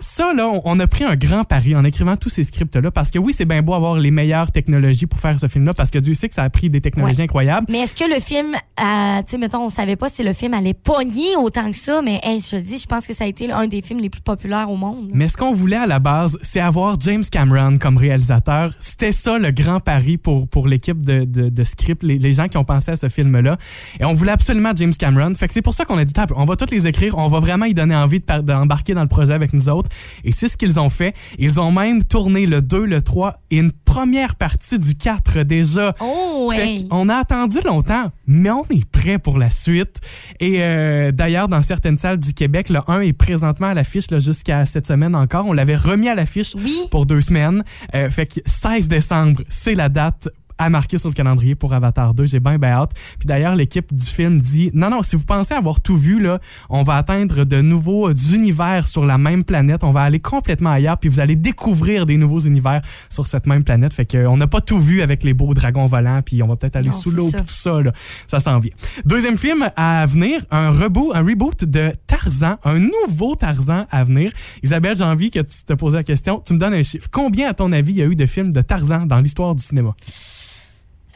Ça, 0.00 0.32
là, 0.32 0.48
on- 0.48 0.80
a 0.80 0.86
pris 0.86 1.04
un 1.04 1.14
grand 1.16 1.44
pari 1.44 1.74
en 1.76 1.84
écrivant 1.84 2.16
tous 2.16 2.28
ces 2.30 2.44
scripts-là, 2.44 2.90
parce 2.90 3.10
que 3.10 3.18
oui, 3.18 3.32
c'est 3.32 3.44
bien 3.44 3.62
beau 3.62 3.74
avoir 3.74 3.94
les 3.96 4.10
meilleures 4.10 4.50
technologies 4.52 5.06
pour 5.06 5.18
faire 5.20 5.38
ce 5.38 5.46
film-là, 5.46 5.72
parce 5.74 5.90
que 5.90 5.98
Dieu 5.98 6.14
sait 6.14 6.28
que 6.28 6.34
ça 6.34 6.42
a 6.42 6.50
pris 6.50 6.68
des 6.68 6.80
technologies 6.80 7.18
Ouais. 7.18 7.24
incroyables. 7.24 7.66
Mais 7.70 7.78
est-ce 7.80 7.94
que 7.94 8.12
le 8.12 8.20
film, 8.20 8.54
euh, 8.54 9.18
tu 9.22 9.30
sais, 9.30 9.38
mettons, 9.38 9.60
on 9.64 9.68
savait 9.68 9.96
pas 9.96 10.08
si 10.08 10.22
le 10.22 10.32
film 10.32 10.52
allait 10.54 10.74
pogner 10.74 11.36
autant 11.38 11.70
que 11.70 11.76
ça, 11.76 12.02
mais 12.02 12.20
hey, 12.22 12.40
je 12.40 12.50
te 12.50 12.56
dis, 12.56 12.78
je 12.78 12.86
pense 12.86 13.06
que 13.06 13.14
ça 13.14 13.25
a 13.26 13.28
été 13.28 13.50
un 13.50 13.66
des 13.66 13.82
films 13.82 14.00
les 14.00 14.08
plus 14.10 14.20
populaires 14.22 14.70
au 14.70 14.76
monde. 14.76 15.10
Mais 15.12 15.28
ce 15.28 15.36
qu'on 15.36 15.52
voulait 15.52 15.76
à 15.76 15.86
la 15.86 15.98
base, 15.98 16.38
c'est 16.42 16.60
avoir 16.60 16.98
James 17.00 17.24
Cameron 17.30 17.76
comme 17.78 17.96
réalisateur. 17.96 18.72
C'était 18.78 19.12
ça 19.12 19.38
le 19.38 19.50
grand 19.50 19.80
pari 19.80 20.16
pour, 20.16 20.48
pour 20.48 20.68
l'équipe 20.68 21.04
de, 21.04 21.24
de, 21.24 21.48
de 21.48 21.64
script, 21.64 22.02
les, 22.02 22.18
les 22.18 22.32
gens 22.32 22.46
qui 22.48 22.56
ont 22.56 22.64
pensé 22.64 22.92
à 22.92 22.96
ce 22.96 23.08
film-là. 23.08 23.56
Et 24.00 24.04
on 24.04 24.14
voulait 24.14 24.32
absolument 24.32 24.70
James 24.76 24.94
Cameron. 24.94 25.34
Fait 25.34 25.48
que 25.48 25.54
c'est 25.54 25.62
pour 25.62 25.74
ça 25.74 25.84
qu'on 25.84 25.98
a 25.98 26.04
dit, 26.04 26.12
on 26.36 26.44
va 26.44 26.56
tous 26.56 26.70
les 26.70 26.86
écrire, 26.86 27.18
on 27.18 27.28
va 27.28 27.40
vraiment 27.40 27.66
y 27.66 27.74
donner 27.74 27.96
envie 27.96 28.20
de 28.20 28.40
d'embarquer 28.40 28.94
dans 28.94 29.02
le 29.02 29.08
projet 29.08 29.32
avec 29.32 29.52
nous 29.52 29.68
autres. 29.68 29.90
Et 30.24 30.32
c'est 30.32 30.48
ce 30.48 30.56
qu'ils 30.56 30.78
ont 30.78 30.90
fait. 30.90 31.14
Ils 31.38 31.60
ont 31.60 31.72
même 31.72 32.04
tourné 32.04 32.46
le 32.46 32.62
2, 32.62 32.84
le 32.84 33.02
3 33.02 33.40
et 33.50 33.58
une 33.58 33.72
première 33.72 34.36
partie 34.36 34.78
du 34.78 34.94
4 34.94 35.42
déjà. 35.42 35.94
Oh, 36.00 36.52
Fait 36.54 36.86
qu'on 36.88 37.08
a 37.08 37.16
attendu 37.16 37.58
longtemps, 37.64 38.10
mais 38.26 38.50
on 38.50 38.62
est 38.64 38.88
prêt 38.90 39.18
pour 39.18 39.38
la 39.38 39.50
suite. 39.50 40.00
Et 40.40 40.62
euh, 40.62 41.12
d'ailleurs, 41.12 41.48
dans 41.48 41.62
certaines 41.62 41.98
salles 41.98 42.18
du 42.20 42.32
Québec, 42.34 42.68
le 42.68 42.80
1 42.86 43.00
est 43.00 43.12
présentement 43.12 43.68
à 43.68 43.74
l'affiche 43.74 44.06
jusqu'à 44.18 44.64
cette 44.64 44.86
semaine 44.86 45.14
encore. 45.14 45.46
On 45.46 45.52
l'avait 45.52 45.76
remis 45.76 46.08
à 46.08 46.14
l'affiche 46.14 46.54
Oui. 46.56 46.76
pour 46.90 47.06
deux 47.06 47.20
semaines. 47.20 47.64
Euh, 47.94 48.10
fait 48.10 48.26
que 48.26 48.40
16 48.44 48.88
décembre, 48.88 49.42
c'est 49.48 49.74
la 49.74 49.88
date 49.88 50.28
à 50.58 50.70
marquer 50.70 50.98
sur 50.98 51.08
le 51.08 51.14
calendrier 51.14 51.54
pour 51.54 51.74
Avatar 51.74 52.14
2. 52.14 52.26
J'ai 52.26 52.40
bien, 52.40 52.58
bien 52.58 52.70
hâte. 52.70 52.92
Puis 53.18 53.26
d'ailleurs, 53.26 53.54
l'équipe 53.54 53.94
du 53.94 54.04
film 54.04 54.40
dit 54.40 54.70
non, 54.74 54.90
non, 54.90 55.02
si 55.02 55.16
vous 55.16 55.24
pensez 55.24 55.54
avoir 55.54 55.80
tout 55.80 55.96
vu, 55.96 56.20
là, 56.20 56.38
on 56.70 56.82
va 56.82 56.96
atteindre 56.96 57.44
de 57.44 57.60
nouveaux 57.60 58.08
euh, 58.08 58.14
univers 58.32 58.86
sur 58.86 59.04
la 59.04 59.18
même 59.18 59.44
planète. 59.44 59.84
On 59.84 59.90
va 59.90 60.02
aller 60.02 60.20
complètement 60.20 60.70
ailleurs, 60.70 60.98
puis 60.98 61.08
vous 61.08 61.20
allez 61.20 61.36
découvrir 61.36 62.06
des 62.06 62.16
nouveaux 62.16 62.40
univers 62.40 62.82
sur 63.10 63.26
cette 63.26 63.46
même 63.46 63.64
planète. 63.64 63.92
Fait 63.92 64.06
que, 64.06 64.18
euh, 64.18 64.30
on 64.30 64.36
n'a 64.36 64.46
pas 64.46 64.60
tout 64.60 64.78
vu 64.78 65.02
avec 65.02 65.22
les 65.22 65.34
beaux 65.34 65.54
dragons 65.54 65.86
volants, 65.86 66.20
puis 66.22 66.42
on 66.42 66.48
va 66.48 66.56
peut-être 66.56 66.76
aller 66.76 66.88
Non, 66.88 66.94
sous 66.94 67.10
l'eau, 67.10 67.28
puis 67.32 67.42
tout 67.42 67.54
ça. 67.54 67.80
Là. 67.80 67.92
Ça 68.28 68.40
s'en 68.40 68.58
vient. 68.58 68.72
Deuxième 69.04 69.36
film 69.36 69.70
à 69.76 70.06
venir, 70.06 70.44
un 70.50 70.70
reboot, 70.70 71.14
un 71.14 71.24
reboot 71.24 71.64
de 71.64 71.92
Tarzan, 72.06 72.56
un 72.64 72.78
nouveau 72.78 73.34
Tarzan 73.34 73.86
à 73.90 74.04
venir. 74.04 74.32
Isabelle, 74.62 74.96
j'ai 74.96 75.04
envie 75.04 75.30
que 75.30 75.40
tu 75.40 75.64
te 75.64 75.72
poses 75.74 75.94
la 75.94 76.04
question. 76.04 76.42
Tu 76.44 76.54
me 76.54 76.58
donnes 76.58 76.74
un 76.74 76.82
chiffre. 76.82 77.08
Combien, 77.10 77.50
à 77.50 77.54
ton 77.54 77.72
avis, 77.72 77.92
il 77.92 77.98
y 77.98 78.02
a 78.02 78.06
eu 78.06 78.16
de 78.16 78.26
films 78.26 78.52
de 78.52 78.60
Tarzan 78.60 79.06
dans 79.06 79.20
l'histoire 79.20 79.54
du 79.54 79.62
cinéma? 79.62 79.94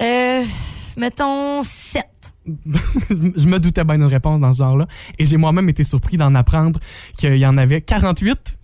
Euh, 0.03 0.43
mettons 0.97 1.63
7. 1.63 2.05
je 3.37 3.47
me 3.47 3.59
doutais 3.59 3.85
bien 3.85 3.99
d'une 3.99 4.07
réponse 4.07 4.41
dans 4.41 4.53
ce 4.53 4.59
genre-là. 4.59 4.87
Et 5.19 5.25
j'ai 5.25 5.37
moi-même 5.37 5.69
été 5.69 5.85
surpris 5.85 6.17
d'en 6.17 6.35
apprendre 6.35 6.81
qu'il 7.17 7.37
y 7.37 7.47
en 7.47 7.57
avait 7.59 7.81
48. 7.83 8.57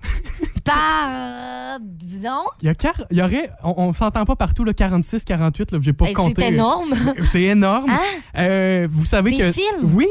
Par. 0.64 1.79
Dis 1.81 2.20
donc. 2.20 2.46
Il 2.62 2.66
y, 2.66 2.68
a 2.70 2.72
quar- 2.72 3.05
il 3.11 3.18
y 3.18 3.22
aurait, 3.22 3.51
on, 3.62 3.75
on 3.77 3.92
s'entend 3.92 4.25
pas 4.25 4.35
partout, 4.37 4.64
le 4.64 4.72
46, 4.72 5.25
48, 5.25 5.72
là, 5.72 5.79
j'ai 5.83 5.92
pas 5.92 6.07
Hey, 6.07 6.14
compté. 6.14 6.40
c'est 6.42 6.49
énorme. 6.49 6.94
C'est 7.22 7.42
énorme. 7.42 7.90
Hein? 7.90 8.01
Euh, 8.38 8.88
vous 8.90 9.05
savez 9.05 9.31
Des 9.33 9.37
que. 9.37 9.53
films? 9.53 9.90
Oui. 9.94 10.07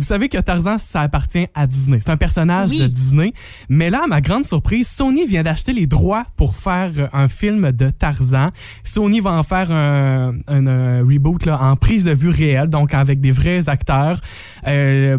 Vous 0.00 0.06
savez 0.06 0.30
que 0.30 0.38
Tarzan, 0.38 0.78
ça 0.78 1.02
appartient 1.02 1.46
à 1.54 1.66
Disney. 1.66 1.98
C'est 2.00 2.08
un 2.08 2.16
personnage 2.16 2.70
Oui. 2.70 2.78
de 2.80 2.86
Disney. 2.86 3.34
Mais 3.68 3.90
là, 3.90 4.00
à 4.04 4.06
ma 4.06 4.22
grande 4.22 4.46
surprise, 4.46 4.88
Sony 4.88 5.26
vient 5.26 5.42
d'acheter 5.42 5.74
les 5.74 5.86
droits 5.86 6.22
pour 6.38 6.56
faire 6.56 6.90
euh, 6.96 7.06
un 7.12 7.28
film 7.28 7.70
de 7.70 7.90
Tarzan. 7.90 8.48
Sony 8.82 9.20
va 9.20 9.32
en 9.32 9.42
faire 9.42 9.70
un, 9.70 10.36
un, 10.48 11.00
reboot 11.00 11.44
là, 11.44 11.60
en 11.62 11.76
prise 11.76 12.04
de 12.04 12.12
vue 12.12 12.30
réelle, 12.30 12.68
donc 12.70 12.94
avec 12.94 13.20
des 13.20 13.30
vrais 13.30 13.68
acteurs. 13.68 14.22
Euh, 14.66 15.18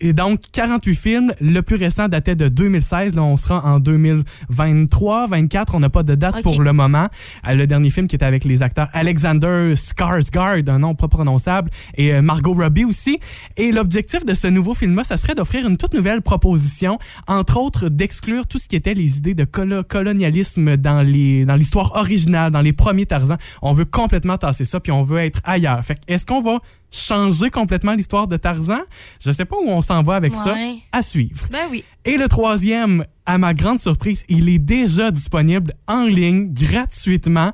et 0.00 0.12
donc, 0.12 0.40
48 0.52 0.94
films. 0.94 1.34
Le 1.40 1.60
plus 1.62 1.76
récent 1.76 2.08
datait 2.08 2.36
de 2.36 2.48
2016. 2.48 3.14
Là, 3.14 3.22
on 3.22 3.36
sera 3.36 3.64
en 3.64 3.78
2023, 3.80 5.26
24. 5.26 5.74
On 5.74 5.80
n'a 5.80 5.90
pas 5.90 6.02
de 6.02 6.14
date 6.14 6.42
pour 6.42 6.60
le 6.62 6.72
moment. 6.72 7.08
Euh, 7.48 7.54
le 7.54 7.66
dernier 7.66 7.90
film 7.90 8.06
qui 8.08 8.16
était 8.16 8.24
avec 8.24 8.44
les 8.44 8.62
acteurs 8.62 8.88
Alexander 8.92 9.74
Skarsgård, 9.74 10.68
un 10.68 10.78
nom 10.78 10.94
pas 10.94 11.08
prononçable, 11.08 11.70
et 11.96 12.12
euh, 12.14 12.22
Margot 12.22 12.54
Robbie 12.54 12.84
aussi. 12.84 13.18
Et 13.56 13.72
l'objectif 13.72 14.24
de 14.24 14.34
ce 14.34 14.48
nouveau 14.48 14.74
film-là, 14.74 15.04
ça 15.04 15.16
serait 15.16 15.34
d'offrir 15.34 15.66
une 15.66 15.76
toute 15.76 15.94
nouvelle 15.94 16.22
proposition, 16.22 16.98
entre 17.26 17.58
autres 17.58 17.88
d'exclure 17.88 18.46
tout 18.46 18.58
ce 18.58 18.68
qui 18.68 18.76
était 18.76 18.94
les 18.94 19.18
idées 19.18 19.34
de 19.34 19.44
colo- 19.44 19.82
colonialisme 19.84 20.76
dans 20.76 21.02
les 21.02 21.44
dans 21.44 21.54
l'histoire 21.56 21.92
originale, 21.96 22.50
dans 22.50 22.60
les 22.60 22.72
premiers 22.72 23.06
Tarzan. 23.06 23.36
On 23.62 23.72
veut 23.72 23.84
complètement 23.84 24.36
tasser 24.36 24.64
ça, 24.64 24.80
puis 24.80 24.92
on 24.92 25.02
veut 25.02 25.18
être 25.18 25.40
ailleurs. 25.44 25.84
Fait 25.84 25.98
est-ce 26.08 26.26
qu'on 26.26 26.42
va 26.42 26.58
changer 26.96 27.50
complètement 27.50 27.94
l'histoire 27.94 28.26
de 28.26 28.36
Tarzan? 28.36 28.80
Je 29.20 29.30
sais 29.30 29.44
pas 29.44 29.56
où 29.56 29.68
on 29.68 29.82
s'en 29.82 30.02
va 30.02 30.14
avec 30.14 30.34
ça. 30.34 30.54
À 30.92 31.02
suivre. 31.02 31.46
Ben 31.50 31.66
oui. 31.70 31.84
Et 32.04 32.16
le 32.16 32.28
troisième, 32.28 33.04
à 33.24 33.38
ma 33.38 33.54
grande 33.54 33.80
surprise, 33.80 34.24
il 34.28 34.48
est 34.48 34.58
déjà 34.58 35.10
disponible 35.10 35.72
en 35.86 36.04
ligne 36.04 36.52
gratuitement. 36.52 37.52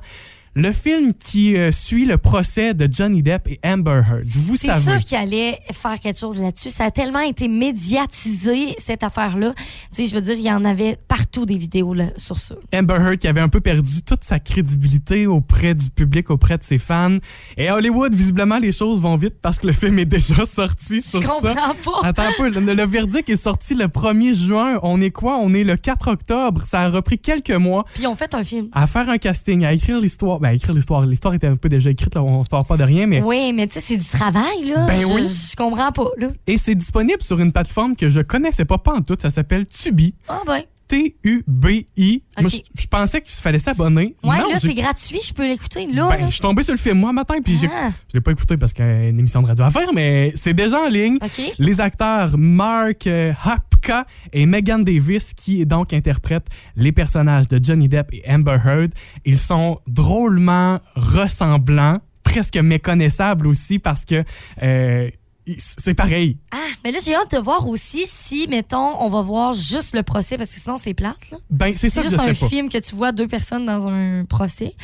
Le 0.55 0.71
film 0.71 1.13
qui 1.15 1.57
euh, 1.57 1.71
suit 1.71 2.05
le 2.05 2.17
procès 2.19 2.75
de 2.75 2.87
Johnny 2.91 3.23
Depp 3.23 3.47
et 3.47 3.59
Amber 3.65 4.01
Heard. 4.07 4.27
Vous 4.27 4.55
C'est 4.55 4.67
savez. 4.67 4.91
sûr 4.91 4.99
qu'il 4.99 5.17
allait 5.17 5.59
faire 5.71 5.99
quelque 5.99 6.19
chose 6.19 6.39
là-dessus. 6.39 6.69
Ça 6.69 6.85
a 6.85 6.91
tellement 6.91 7.21
été 7.21 7.47
médiatisé, 7.47 8.75
cette 8.77 9.03
affaire-là. 9.03 9.53
Tu 9.55 10.03
sais, 10.03 10.05
je 10.05 10.15
veux 10.15 10.21
dire, 10.21 10.35
il 10.35 10.43
y 10.43 10.51
en 10.51 10.63
avait 10.65 10.97
partout 11.07 11.45
des 11.45 11.57
vidéos 11.57 11.93
là, 11.93 12.05
sur 12.17 12.37
ça. 12.37 12.55
Amber 12.73 12.95
Heard 12.95 13.17
qui 13.17 13.27
avait 13.27 13.41
un 13.41 13.47
peu 13.49 13.61
perdu 13.61 14.01
toute 14.03 14.23
sa 14.23 14.39
crédibilité 14.39 15.25
auprès 15.27 15.73
du 15.73 15.89
public, 15.89 16.29
auprès 16.29 16.57
de 16.57 16.63
ses 16.63 16.77
fans. 16.77 17.17
Et 17.57 17.67
à 17.69 17.75
Hollywood, 17.75 18.13
visiblement, 18.13 18.59
les 18.59 18.71
choses 18.71 19.01
vont 19.01 19.15
vite 19.15 19.35
parce 19.41 19.59
que 19.59 19.67
le 19.67 19.73
film 19.73 19.97
est 19.99 20.05
déjà 20.05 20.45
sorti 20.45 20.97
Je 20.97 21.01
sur 21.01 21.23
ça. 21.23 21.53
comprends 21.55 22.01
pas. 22.01 22.07
Attends 22.07 22.23
un 22.23 22.31
peu, 22.37 22.49
le, 22.49 22.73
le 22.73 22.85
verdict 22.85 23.29
est 23.29 23.35
sorti 23.35 23.73
le 23.73 23.85
1er 23.85 24.33
juin. 24.35 24.79
On 24.83 25.01
est 25.01 25.11
quoi? 25.11 25.37
On 25.39 25.53
est 25.53 25.63
le 25.63 25.77
4 25.77 26.09
octobre. 26.11 26.61
Ça 26.63 26.81
a 26.81 26.87
repris 26.89 27.17
quelques 27.19 27.51
mois. 27.51 27.85
Puis 27.95 28.05
on 28.07 28.15
fait 28.15 28.33
un 28.35 28.43
film. 28.43 28.69
à 28.71 28.85
faire 28.87 29.09
un 29.09 29.17
casting, 29.17 29.65
à 29.65 29.73
écrire 29.73 29.99
l'histoire. 29.99 30.39
Ben, 30.43 30.51
écrire 30.51 30.75
l'histoire. 30.75 31.05
L'histoire 31.05 31.33
était 31.33 31.47
un 31.47 31.55
peu 31.55 31.69
déjà 31.69 31.89
écrite, 31.89 32.15
là, 32.15 32.21
on 32.21 32.43
se 32.43 32.49
parle 32.49 32.65
pas 32.65 32.75
de 32.75 32.83
rien, 32.83 33.07
mais. 33.07 33.21
Oui, 33.21 33.53
mais 33.53 33.65
tu 33.65 33.75
sais, 33.75 33.79
c'est 33.79 33.95
du 33.95 34.03
travail, 34.03 34.65
là. 34.65 34.85
Ben 34.85 34.99
je, 34.99 35.05
oui. 35.05 35.21
Je 35.21 35.55
comprends 35.55 35.93
pas, 35.93 36.09
là. 36.17 36.27
Et 36.47 36.57
c'est 36.57 36.75
disponible 36.75 37.21
sur 37.21 37.39
une 37.39 37.53
plateforme 37.53 37.95
que 37.95 38.09
je 38.09 38.19
connaissais 38.19 38.65
pas, 38.65 38.77
pas 38.77 38.91
en 38.91 39.01
tout. 39.01 39.15
Ça 39.17 39.29
s'appelle 39.29 39.65
Tubi. 39.65 40.13
Ah, 40.27 40.41
ben. 40.45 40.59
T-U-B-I. 40.87 42.23
Je, 42.39 42.87
pensais 42.87 43.21
qu'il 43.21 43.31
fallait 43.31 43.59
s'abonner. 43.59 44.15
Ouais, 44.23 44.37
Non, 44.37 44.49
là, 44.49 44.59
c'est 44.59 44.73
gratuit. 44.73 45.19
Je 45.25 45.33
peux 45.33 45.47
l'écouter, 45.47 45.87
là. 45.87 46.09
Ben, 46.09 46.21
là. 46.21 46.25
je 46.27 46.31
suis 46.33 46.41
tombé 46.41 46.63
sur 46.63 46.73
le 46.73 46.79
film 46.79 46.97
moi 46.99 47.13
matin, 47.13 47.35
puis 47.43 47.57
Ah. 47.71 47.89
je 48.11 48.17
l'ai 48.17 48.21
pas 48.21 48.31
écouté 48.31 48.57
parce 48.57 48.73
qu'il 48.73 48.85
y 48.85 48.87
a 48.87 49.07
une 49.09 49.19
émission 49.19 49.41
de 49.41 49.47
radio 49.47 49.65
à 49.65 49.69
faire, 49.69 49.93
mais 49.93 50.31
c'est 50.35 50.53
déjà 50.53 50.81
en 50.81 50.87
ligne. 50.87 51.17
Les 51.57 51.81
acteurs 51.81 52.37
Mark 52.37 53.07
euh, 53.07 53.33
Hapka 53.43 54.05
et 54.31 54.45
Megan 54.45 54.83
Davis, 54.83 55.33
qui 55.33 55.65
donc 55.65 55.93
interprètent 55.93 56.47
les 56.75 56.91
personnages 56.91 57.47
de 57.47 57.59
Johnny 57.63 57.87
Depp 57.89 58.13
et 58.13 58.23
Amber 58.29 58.57
Heard, 58.65 58.91
ils 59.25 59.37
sont 59.37 59.79
drôlement 59.87 60.79
ressemblants, 60.95 61.99
presque 62.23 62.57
méconnaissables 62.57 63.47
aussi 63.47 63.79
parce 63.79 64.05
que 64.05 64.23
euh, 64.61 65.09
c'est 65.57 65.93
pareil. 65.93 66.37
Ah, 66.51 66.57
mais 66.83 66.91
là, 66.91 66.99
j'ai 67.03 67.15
hâte 67.15 67.31
de 67.31 67.37
voir 67.37 67.67
aussi 67.67 68.05
si, 68.07 68.47
mettons, 68.47 69.01
on 69.01 69.09
va 69.09 69.21
voir 69.21 69.53
juste 69.53 69.95
le 69.95 70.03
procès, 70.03 70.37
parce 70.37 70.49
que 70.51 70.59
sinon, 70.59 70.77
c'est 70.77 70.93
plate, 70.93 71.31
là. 71.31 71.37
Ben, 71.49 71.75
c'est 71.75 71.89
ça 71.89 72.01
C'est 72.01 72.07
que 72.07 72.15
je 72.15 72.23
juste 72.29 72.43
un 72.43 72.47
film 72.47 72.69
que 72.69 72.77
tu 72.77 72.95
vois 72.95 73.11
deux 73.11 73.27
personnes 73.27 73.65
dans 73.65 73.87
un 73.87 74.25
procès. 74.25 74.75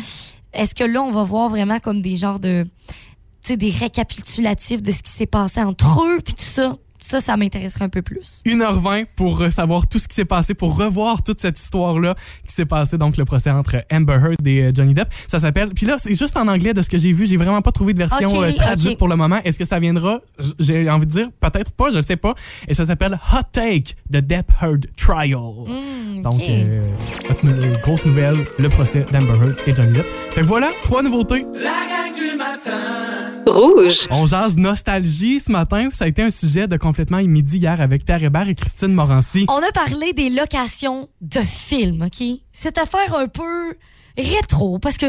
Est-ce 0.53 0.75
que 0.75 0.83
là, 0.83 1.01
on 1.01 1.11
va 1.11 1.23
voir 1.23 1.49
vraiment 1.49 1.79
comme 1.79 2.01
des 2.01 2.15
genres 2.15 2.39
de. 2.39 2.65
Tu 3.41 3.53
sais, 3.53 3.57
des 3.57 3.69
récapitulatifs 3.69 4.81
de 4.81 4.91
ce 4.91 5.01
qui 5.01 5.11
s'est 5.11 5.25
passé 5.25 5.61
entre 5.61 6.03
eux, 6.03 6.19
puis 6.23 6.33
tout 6.33 6.43
ça? 6.43 6.73
Ça, 7.01 7.19
ça 7.21 7.37
m'intéresserait 7.37 7.85
un 7.85 7.89
peu 7.89 8.01
plus. 8.01 8.41
1h20 8.45 9.05
pour 9.15 9.41
euh, 9.41 9.49
savoir 9.49 9.87
tout 9.87 9.99
ce 9.99 10.07
qui 10.07 10.15
s'est 10.15 10.25
passé, 10.25 10.53
pour 10.53 10.77
revoir 10.77 11.23
toute 11.23 11.39
cette 11.39 11.57
histoire-là 11.59 12.15
qui 12.45 12.53
s'est 12.53 12.65
passée, 12.65 12.97
donc 12.97 13.17
le 13.17 13.25
procès 13.25 13.49
entre 13.51 13.77
Amber 13.91 14.13
Heard 14.21 14.45
et 14.47 14.63
euh, 14.63 14.71
Johnny 14.75 14.93
Depp. 14.93 15.07
Ça 15.27 15.39
s'appelle. 15.39 15.69
Puis 15.73 15.85
là, 15.85 15.95
c'est 15.97 16.13
juste 16.13 16.35
en 16.37 16.47
anglais 16.47 16.73
de 16.73 16.81
ce 16.81 16.89
que 16.89 16.97
j'ai 16.97 17.11
vu. 17.11 17.25
J'ai 17.25 17.37
vraiment 17.37 17.61
pas 17.61 17.71
trouvé 17.71 17.93
de 17.93 17.99
version 17.99 18.41
euh, 18.43 18.51
traduite 18.53 18.97
pour 18.97 19.07
le 19.07 19.15
moment. 19.15 19.39
Est-ce 19.43 19.57
que 19.57 19.65
ça 19.65 19.79
viendra? 19.79 20.19
J'ai 20.59 20.89
envie 20.89 21.05
de 21.05 21.11
dire 21.11 21.27
peut-être 21.39 21.71
pas, 21.71 21.89
je 21.89 21.97
ne 21.97 22.01
sais 22.01 22.17
pas. 22.17 22.35
Et 22.67 22.73
ça 22.73 22.85
s'appelle 22.85 23.17
Hot 23.33 23.43
Take, 23.51 23.95
The 24.11 24.17
Depp 24.17 24.51
Heard 24.61 24.85
Trial. 24.97 25.37
Hmm, 25.37 26.21
Donc, 26.21 26.41
euh, 26.41 27.77
grosse 27.81 28.05
nouvelle, 28.05 28.45
le 28.57 28.69
procès 28.69 29.05
d'Amber 29.11 29.33
Heard 29.41 29.55
et 29.67 29.73
Johnny 29.75 29.93
Depp. 29.93 30.05
Fait 30.33 30.41
que 30.41 30.45
voilà, 30.45 30.71
trois 30.83 31.01
nouveautés. 31.01 31.45
La 31.53 31.61
gang 31.69 32.13
du 32.13 32.37
matin. 32.37 33.18
Rouge. 33.45 34.07
On 34.11 34.25
jase 34.25 34.55
nostalgie 34.57 35.39
ce 35.39 35.51
matin. 35.51 35.89
Ça 35.91 36.05
a 36.05 36.07
été 36.07 36.21
un 36.21 36.29
sujet 36.29 36.67
de 36.67 36.77
complètement 36.77 37.17
midi 37.17 37.57
hier 37.57 37.81
avec 37.81 38.05
Pierre 38.05 38.23
Hébert 38.23 38.47
et 38.47 38.55
Christine 38.55 38.93
Morancy. 38.93 39.45
On 39.49 39.57
a 39.57 39.71
parlé 39.71 40.13
des 40.13 40.29
locations 40.29 41.09
de 41.21 41.39
films, 41.39 42.03
OK? 42.03 42.25
Cette 42.51 42.77
affaire 42.77 43.15
un 43.15 43.27
peu 43.27 43.75
rétro, 44.17 44.79
parce 44.79 44.97
que 44.97 45.07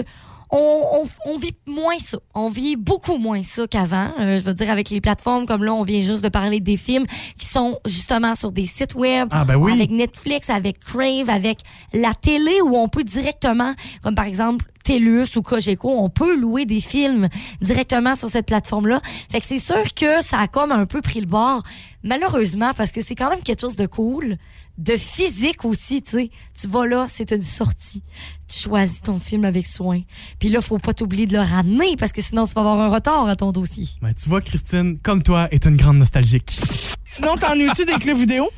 on, 0.52 0.82
on- 1.02 1.32
on 1.32 1.38
vit 1.38 1.54
moins 1.66 1.98
ça. 1.98 2.18
On 2.34 2.48
vit 2.48 2.76
beaucoup 2.76 3.16
moins 3.18 3.42
ça 3.42 3.66
qu'avant. 3.66 4.10
Euh, 4.18 4.38
je 4.40 4.44
veux 4.44 4.54
dire, 4.54 4.70
avec 4.70 4.90
les 4.90 5.00
plateformes 5.00 5.46
comme 5.46 5.62
là, 5.64 5.72
on 5.74 5.82
vient 5.84 6.00
juste 6.00 6.22
de 6.24 6.28
parler 6.28 6.60
des 6.60 6.76
films 6.76 7.06
qui 7.38 7.46
sont 7.46 7.78
justement 7.86 8.34
sur 8.34 8.50
des 8.52 8.66
sites 8.66 8.94
web, 8.94 9.28
Ah, 9.30 9.44
ben 9.44 9.56
oui. 9.56 9.72
avec 9.72 9.90
Netflix, 9.90 10.50
avec 10.50 10.80
Crave, 10.80 11.28
avec 11.30 11.58
la 11.92 12.14
télé 12.14 12.60
où 12.62 12.76
on 12.76 12.88
peut 12.88 13.04
directement, 13.04 13.74
comme 14.02 14.14
par 14.14 14.24
exemple 14.26 14.64
TELUS 14.82 15.36
ou 15.36 15.42
Cogeco, 15.42 15.88
on 15.90 16.08
peut 16.08 16.34
louer 16.34 16.64
des 16.64 16.80
films 16.80 17.28
directement 17.60 18.14
sur 18.14 18.28
cette 18.30 18.46
plateforme-là. 18.46 19.00
Fait 19.30 19.38
que 19.40 19.46
c'est 19.46 19.58
sûr 19.58 19.84
que 19.94 20.22
ça 20.24 20.38
a 20.40 20.48
comme 20.48 20.72
un 20.72 20.86
peu 20.86 21.00
pris 21.02 21.20
le 21.20 21.26
bord, 21.26 21.62
malheureusement, 22.02 22.72
parce 22.76 22.90
que 22.90 23.00
c'est 23.02 23.14
quand 23.14 23.30
même 23.30 23.42
quelque 23.42 23.60
chose 23.60 23.76
de 23.76 23.86
cool, 23.86 24.36
de 24.78 24.96
physique 24.96 25.64
aussi, 25.64 26.02
tu 26.02 26.10
sais. 26.10 26.30
Tu 26.58 26.68
vas 26.68 26.86
là, 26.86 27.06
c'est 27.08 27.32
une 27.32 27.42
sortie. 27.42 28.02
Tu 28.48 28.58
choisis 28.58 29.02
ton 29.02 29.18
film 29.18 29.44
avec 29.44 29.66
soin. 29.66 30.00
Puis 30.38 30.48
là, 30.48 30.60
faut 30.60 30.78
pas 30.78 30.94
t'oublier 30.94 31.26
de 31.26 31.34
le 31.34 31.40
ramener 31.40 31.96
parce 31.96 32.12
que 32.12 32.22
sinon, 32.22 32.46
tu 32.46 32.54
vas 32.54 32.62
avoir 32.62 32.80
un 32.80 32.88
retard 32.88 33.26
à 33.26 33.36
ton 33.36 33.52
dossier. 33.52 33.86
Ben, 34.02 34.12
tu 34.14 34.28
vois, 34.28 34.40
Christine, 34.40 34.98
comme 34.98 35.22
toi, 35.22 35.48
est 35.50 35.66
une 35.66 35.76
grande 35.76 35.98
nostalgique. 35.98 36.58
Sinon, 37.04 37.34
t'ennuies-tu 37.34 37.84
des 37.84 37.94
clubs 37.94 38.16
vidéo? 38.16 38.48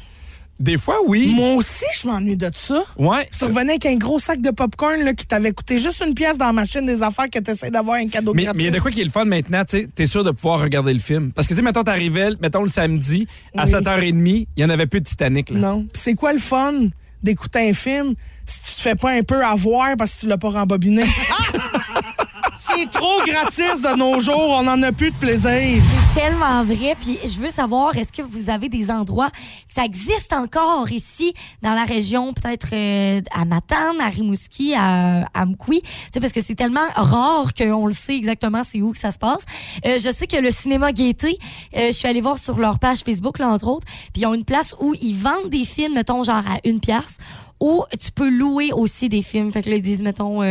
Des 0.62 0.78
fois, 0.78 0.98
oui. 1.04 1.32
Moi 1.34 1.54
aussi, 1.54 1.84
je 2.00 2.06
m'ennuie 2.06 2.36
de 2.36 2.48
ça. 2.54 2.84
Ouais. 2.96 3.28
Tu 3.36 3.44
revenais 3.46 3.72
avec 3.72 3.86
un 3.86 3.96
gros 3.96 4.20
sac 4.20 4.40
de 4.40 4.50
popcorn 4.50 5.02
là, 5.02 5.12
qui 5.12 5.26
t'avait 5.26 5.50
coûté 5.50 5.76
juste 5.76 6.04
une 6.06 6.14
pièce 6.14 6.38
dans 6.38 6.46
la 6.46 6.52
machine 6.52 6.86
des 6.86 7.02
affaires 7.02 7.28
que 7.28 7.40
tu 7.40 7.50
essaies 7.50 7.70
d'avoir 7.72 7.96
un 7.96 8.06
cadeau 8.06 8.32
Mais 8.32 8.44
gratis. 8.44 8.56
mais 8.58 8.62
il 8.62 8.66
y 8.66 8.68
a 8.68 8.72
de 8.72 8.78
quoi 8.80 8.92
qui 8.92 9.00
est 9.00 9.04
le 9.04 9.10
fun 9.10 9.24
maintenant, 9.24 9.64
tu 9.64 9.80
sais, 9.80 9.88
t'es 9.92 10.06
sûr 10.06 10.22
de 10.22 10.30
pouvoir 10.30 10.60
regarder 10.60 10.92
le 10.92 11.00
film. 11.00 11.32
Parce 11.34 11.48
que, 11.48 11.54
tu 11.54 11.58
sais, 11.58 11.64
mettons, 11.64 11.82
t'arrivais, 11.82 12.28
mettons, 12.40 12.62
le 12.62 12.68
samedi, 12.68 13.26
à 13.56 13.64
Oui. 13.64 13.70
7h30, 13.72 14.46
il 14.56 14.62
y 14.62 14.64
en 14.64 14.70
avait 14.70 14.86
plus 14.86 15.00
de 15.00 15.06
Titanic, 15.06 15.50
là. 15.50 15.58
Non. 15.58 15.84
C'est 15.94 16.14
quoi 16.14 16.32
le 16.32 16.38
fun 16.38 16.72
d'écouter 17.24 17.68
un 17.68 17.72
film 17.72 18.14
si 18.46 18.58
tu 18.70 18.74
te 18.76 18.80
fais 18.82 18.94
pas 18.94 19.10
un 19.10 19.22
peu 19.22 19.44
avoir 19.44 19.96
parce 19.96 20.12
que 20.14 20.20
tu 20.20 20.26
l'as 20.28 20.38
pas 20.38 20.50
rembobiné? 20.50 21.02
c'est 22.56 22.90
trop 22.90 23.20
gratis 23.26 23.82
de 23.82 23.96
nos 23.96 24.20
jours. 24.20 24.50
On 24.50 24.66
en 24.66 24.82
a 24.82 24.92
plus 24.92 25.10
de 25.10 25.16
plaisir. 25.16 25.82
tellement 26.14 26.62
vrai. 26.64 26.96
Puis 27.00 27.18
je 27.24 27.40
veux 27.40 27.48
savoir, 27.48 27.96
est-ce 27.96 28.12
que 28.12 28.22
vous 28.22 28.50
avez 28.50 28.68
des 28.68 28.90
endroits 28.90 29.30
que 29.30 29.74
ça 29.74 29.84
existe 29.84 30.32
encore 30.32 30.90
ici 30.90 31.34
dans 31.62 31.74
la 31.74 31.84
région, 31.84 32.32
peut-être 32.32 32.68
euh, 32.72 33.20
à 33.32 33.44
Matane, 33.44 34.00
à 34.00 34.08
Rimouski, 34.08 34.74
à, 34.74 35.24
à 35.34 35.46
Mkoui? 35.46 35.82
Parce 36.20 36.32
que 36.32 36.42
c'est 36.42 36.54
tellement 36.54 36.86
rare 36.94 37.54
qu'on 37.54 37.86
le 37.86 37.92
sait 37.92 38.16
exactement 38.16 38.62
c'est 38.64 38.80
où 38.82 38.92
que 38.92 38.98
ça 38.98 39.10
se 39.10 39.18
passe. 39.18 39.44
Euh, 39.86 39.98
je 39.98 40.10
sais 40.10 40.26
que 40.26 40.36
le 40.36 40.50
cinéma 40.50 40.92
Gaieté, 40.92 41.38
euh, 41.76 41.88
je 41.88 41.92
suis 41.92 42.08
allée 42.08 42.20
voir 42.20 42.38
sur 42.38 42.58
leur 42.58 42.78
page 42.78 43.00
Facebook, 43.00 43.38
là, 43.38 43.48
entre 43.48 43.68
autres, 43.68 43.86
puis 44.12 44.22
ils 44.22 44.26
ont 44.26 44.34
une 44.34 44.44
place 44.44 44.74
où 44.80 44.94
ils 45.00 45.14
vendent 45.16 45.50
des 45.50 45.64
films, 45.64 45.94
mettons, 45.94 46.22
genre 46.22 46.44
à 46.46 46.58
une 46.64 46.80
pièce, 46.80 47.16
où 47.60 47.84
tu 47.98 48.10
peux 48.12 48.28
louer 48.28 48.72
aussi 48.72 49.08
des 49.08 49.22
films. 49.22 49.50
Fait 49.52 49.62
que 49.62 49.70
là, 49.70 49.76
ils 49.76 49.82
disent, 49.82 50.02
mettons... 50.02 50.42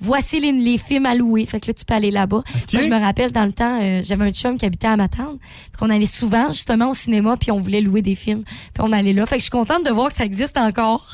Voici 0.00 0.40
les, 0.40 0.52
les 0.52 0.78
films 0.78 1.06
à 1.06 1.14
louer. 1.14 1.44
Fait 1.44 1.60
que 1.60 1.66
là, 1.68 1.72
tu 1.72 1.84
peux 1.84 1.94
aller 1.94 2.10
là-bas. 2.10 2.42
Moi, 2.72 2.82
je 2.82 2.88
me 2.88 3.00
rappelle, 3.00 3.32
dans 3.32 3.44
le 3.44 3.52
temps, 3.52 3.80
euh, 3.82 4.00
j'avais 4.04 4.24
un 4.24 4.30
chum 4.30 4.56
qui 4.56 4.64
habitait 4.64 4.86
à 4.86 4.96
Matane. 4.96 5.38
Puis 5.40 5.72
qu'on 5.78 5.90
allait 5.90 6.06
souvent, 6.06 6.48
justement, 6.50 6.90
au 6.90 6.94
cinéma, 6.94 7.36
puis 7.40 7.50
on 7.50 7.58
voulait 7.58 7.80
louer 7.80 8.02
des 8.02 8.14
films. 8.14 8.42
Puis 8.44 8.80
on 8.80 8.92
allait 8.92 9.12
là. 9.12 9.26
Fait 9.26 9.36
que 9.36 9.40
je 9.40 9.44
suis 9.44 9.50
contente 9.50 9.84
de 9.84 9.90
voir 9.90 10.08
que 10.08 10.14
ça 10.14 10.24
existe 10.24 10.56
encore. 10.56 11.06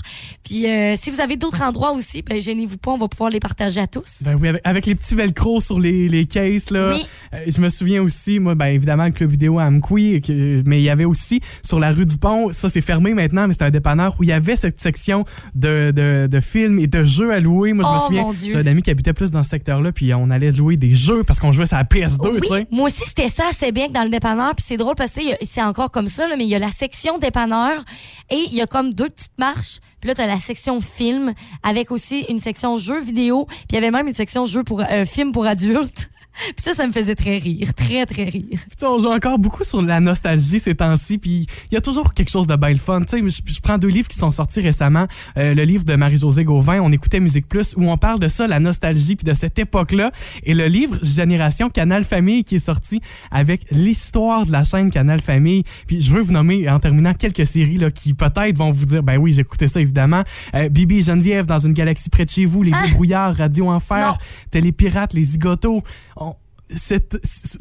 Puis 0.44 0.66
euh, 0.66 0.96
si 1.00 1.10
vous 1.10 1.20
avez 1.20 1.36
d'autres 1.36 1.62
endroits 1.62 1.92
aussi, 1.92 2.22
ben 2.22 2.40
gênez-vous 2.40 2.76
pas, 2.76 2.90
on 2.92 2.98
va 2.98 3.08
pouvoir 3.08 3.30
les 3.30 3.40
partager 3.40 3.80
à 3.80 3.86
tous. 3.86 4.22
Ben 4.24 4.36
oui, 4.40 4.48
avec, 4.48 4.60
avec 4.64 4.86
les 4.86 4.94
petits 4.94 5.14
velcro 5.14 5.60
sur 5.60 5.80
les, 5.80 6.08
les 6.08 6.26
cases, 6.26 6.70
là. 6.70 6.90
Oui. 6.94 7.04
Euh, 7.32 7.38
je 7.46 7.60
me 7.60 7.68
souviens 7.70 8.02
aussi, 8.02 8.38
moi, 8.38 8.54
ben 8.54 8.66
évidemment, 8.66 9.04
le 9.04 9.12
club 9.12 9.30
vidéo 9.30 9.58
à 9.58 9.64
Amqui, 9.64 10.20
mais 10.66 10.80
il 10.80 10.84
y 10.84 10.90
avait 10.90 11.04
aussi 11.06 11.40
sur 11.62 11.80
la 11.80 11.90
rue 11.90 12.06
du 12.06 12.18
Pont, 12.18 12.52
ça 12.52 12.68
c'est 12.68 12.80
fermé 12.80 13.14
maintenant, 13.14 13.46
mais 13.46 13.52
c'était 13.54 13.64
un 13.64 13.70
dépanneur 13.70 14.14
où 14.18 14.22
il 14.24 14.28
y 14.28 14.32
avait 14.32 14.56
cette 14.56 14.80
section 14.80 15.24
de, 15.54 15.90
de, 15.90 16.26
de 16.30 16.40
films 16.40 16.78
et 16.78 16.86
de 16.86 17.04
jeux 17.04 17.32
à 17.32 17.40
louer. 17.40 17.72
Moi, 17.72 17.84
je 17.84 17.90
me 17.90 18.20
Oh, 18.22 18.32
souviens, 18.32 18.73
qui 18.82 18.90
habitait 18.90 19.12
plus 19.12 19.30
dans 19.30 19.42
ce 19.42 19.50
secteur-là, 19.50 19.92
puis 19.92 20.12
on 20.14 20.30
allait 20.30 20.50
louer 20.50 20.76
des 20.76 20.94
jeux 20.94 21.24
parce 21.24 21.40
qu'on 21.40 21.52
jouait 21.52 21.66
sur 21.66 21.76
la 21.76 21.84
PS2, 21.84 22.28
Oui, 22.32 22.40
tu 22.42 22.48
sais. 22.48 22.66
moi 22.70 22.87
aussi 22.87 23.02
c'était 23.06 23.28
ça, 23.28 23.44
c'est 23.52 23.72
bien 23.72 23.88
que 23.88 23.92
dans 23.92 24.04
le 24.04 24.10
dépanneur, 24.10 24.54
puis 24.54 24.64
c'est 24.66 24.76
drôle 24.76 24.94
parce 24.94 25.10
que 25.12 25.20
c'est 25.42 25.62
encore 25.62 25.90
comme 25.90 26.08
ça, 26.08 26.26
là, 26.28 26.37
mais 26.37 26.44
il 26.44 26.50
y 26.50 26.54
a 26.54 26.58
la 26.58 26.70
section 26.70 27.18
dépanneur 27.18 27.84
et 28.30 28.44
il 28.50 28.54
y 28.54 28.60
a 28.62 28.66
comme 28.66 28.92
deux 28.94 29.08
petites 29.10 29.38
marches. 29.38 29.78
Puis 30.00 30.08
là, 30.08 30.14
tu 30.14 30.20
as 30.20 30.26
la 30.26 30.38
section 30.38 30.80
film 30.80 31.32
avec 31.62 31.90
aussi 31.90 32.20
une 32.28 32.38
section 32.38 32.76
jeux 32.76 33.00
vidéo, 33.00 33.46
puis 33.46 33.66
il 33.70 33.74
y 33.74 33.78
avait 33.78 33.90
même 33.90 34.06
une 34.08 34.14
section 34.14 34.46
jeux 34.46 34.64
pour 34.64 34.80
euh, 34.82 35.04
film 35.04 35.32
pour 35.32 35.46
adultes. 35.46 36.10
Puis 36.34 36.54
ça, 36.58 36.74
ça 36.74 36.86
me 36.86 36.92
faisait 36.92 37.14
très 37.14 37.38
rire, 37.38 37.72
très 37.74 38.06
très 38.06 38.24
rire. 38.24 38.58
Puis, 38.76 38.86
on 38.86 38.98
joue 38.98 39.10
encore 39.12 39.38
beaucoup 39.38 39.64
sur 39.64 39.80
la 39.82 40.00
nostalgie 40.00 40.58
ces 40.58 40.74
temps-ci, 40.74 41.18
puis 41.18 41.46
il 41.70 41.74
y 41.74 41.76
a 41.76 41.80
toujours 41.80 42.12
quelque 42.12 42.30
chose 42.30 42.46
de 42.46 42.56
belle 42.56 42.78
fun. 42.78 43.02
Tu 43.02 43.16
sais, 43.16 43.22
je, 43.46 43.52
je 43.52 43.60
prends 43.60 43.78
deux 43.78 43.88
livres 43.88 44.08
qui 44.08 44.18
sont 44.18 44.30
sortis 44.30 44.60
récemment. 44.60 45.06
Euh, 45.38 45.54
le 45.54 45.62
livre 45.62 45.84
de 45.84 45.94
Marie-Josée 45.94 46.44
Gauvin, 46.44 46.80
On 46.80 46.92
écoutait 46.92 47.20
Musique 47.20 47.48
Plus, 47.48 47.74
où 47.76 47.90
on 47.90 47.96
parle 47.96 48.18
de 48.18 48.28
ça, 48.28 48.46
la 48.46 48.60
nostalgie, 48.60 49.16
puis 49.16 49.24
de 49.24 49.34
cette 49.34 49.58
époque-là. 49.58 50.10
Et 50.42 50.54
le 50.54 50.66
livre 50.66 50.98
Génération 51.02 51.70
Canal 51.70 52.04
Famille, 52.04 52.44
qui 52.44 52.56
est 52.56 52.58
sorti 52.58 53.00
avec 53.30 53.62
l'histoire 53.70 54.46
de 54.46 54.52
la 54.52 54.64
chaîne 54.64 54.90
Canal 54.90 55.20
Famille. 55.20 55.62
Puis 55.86 56.00
je 56.00 56.12
veux 56.12 56.20
vous 56.20 56.32
nommer, 56.32 56.68
en 56.68 56.78
terminant, 56.80 57.14
quelques 57.14 57.46
séries 57.46 57.78
là, 57.78 57.90
qui 57.90 58.14
peut-être 58.14 58.58
vont 58.58 58.70
vous 58.70 58.86
dire, 58.86 59.02
ben 59.02 59.18
oui, 59.18 59.38
écouté 59.38 59.68
ça, 59.68 59.80
évidemment. 59.80 60.22
Euh, 60.54 60.68
Bibi 60.68 60.98
et 60.98 61.02
Geneviève, 61.02 61.46
dans 61.46 61.58
une 61.60 61.72
galaxie 61.74 62.10
près 62.10 62.24
de 62.24 62.30
chez 62.30 62.44
vous, 62.44 62.62
Les 62.62 62.72
Ah! 62.74 62.86
Débrouillards, 62.86 63.36
Radio 63.36 63.70
Enfer. 63.70 64.18
Télépirates, 64.50 65.12
Les 65.14 65.22
Zigotos. 65.22 65.82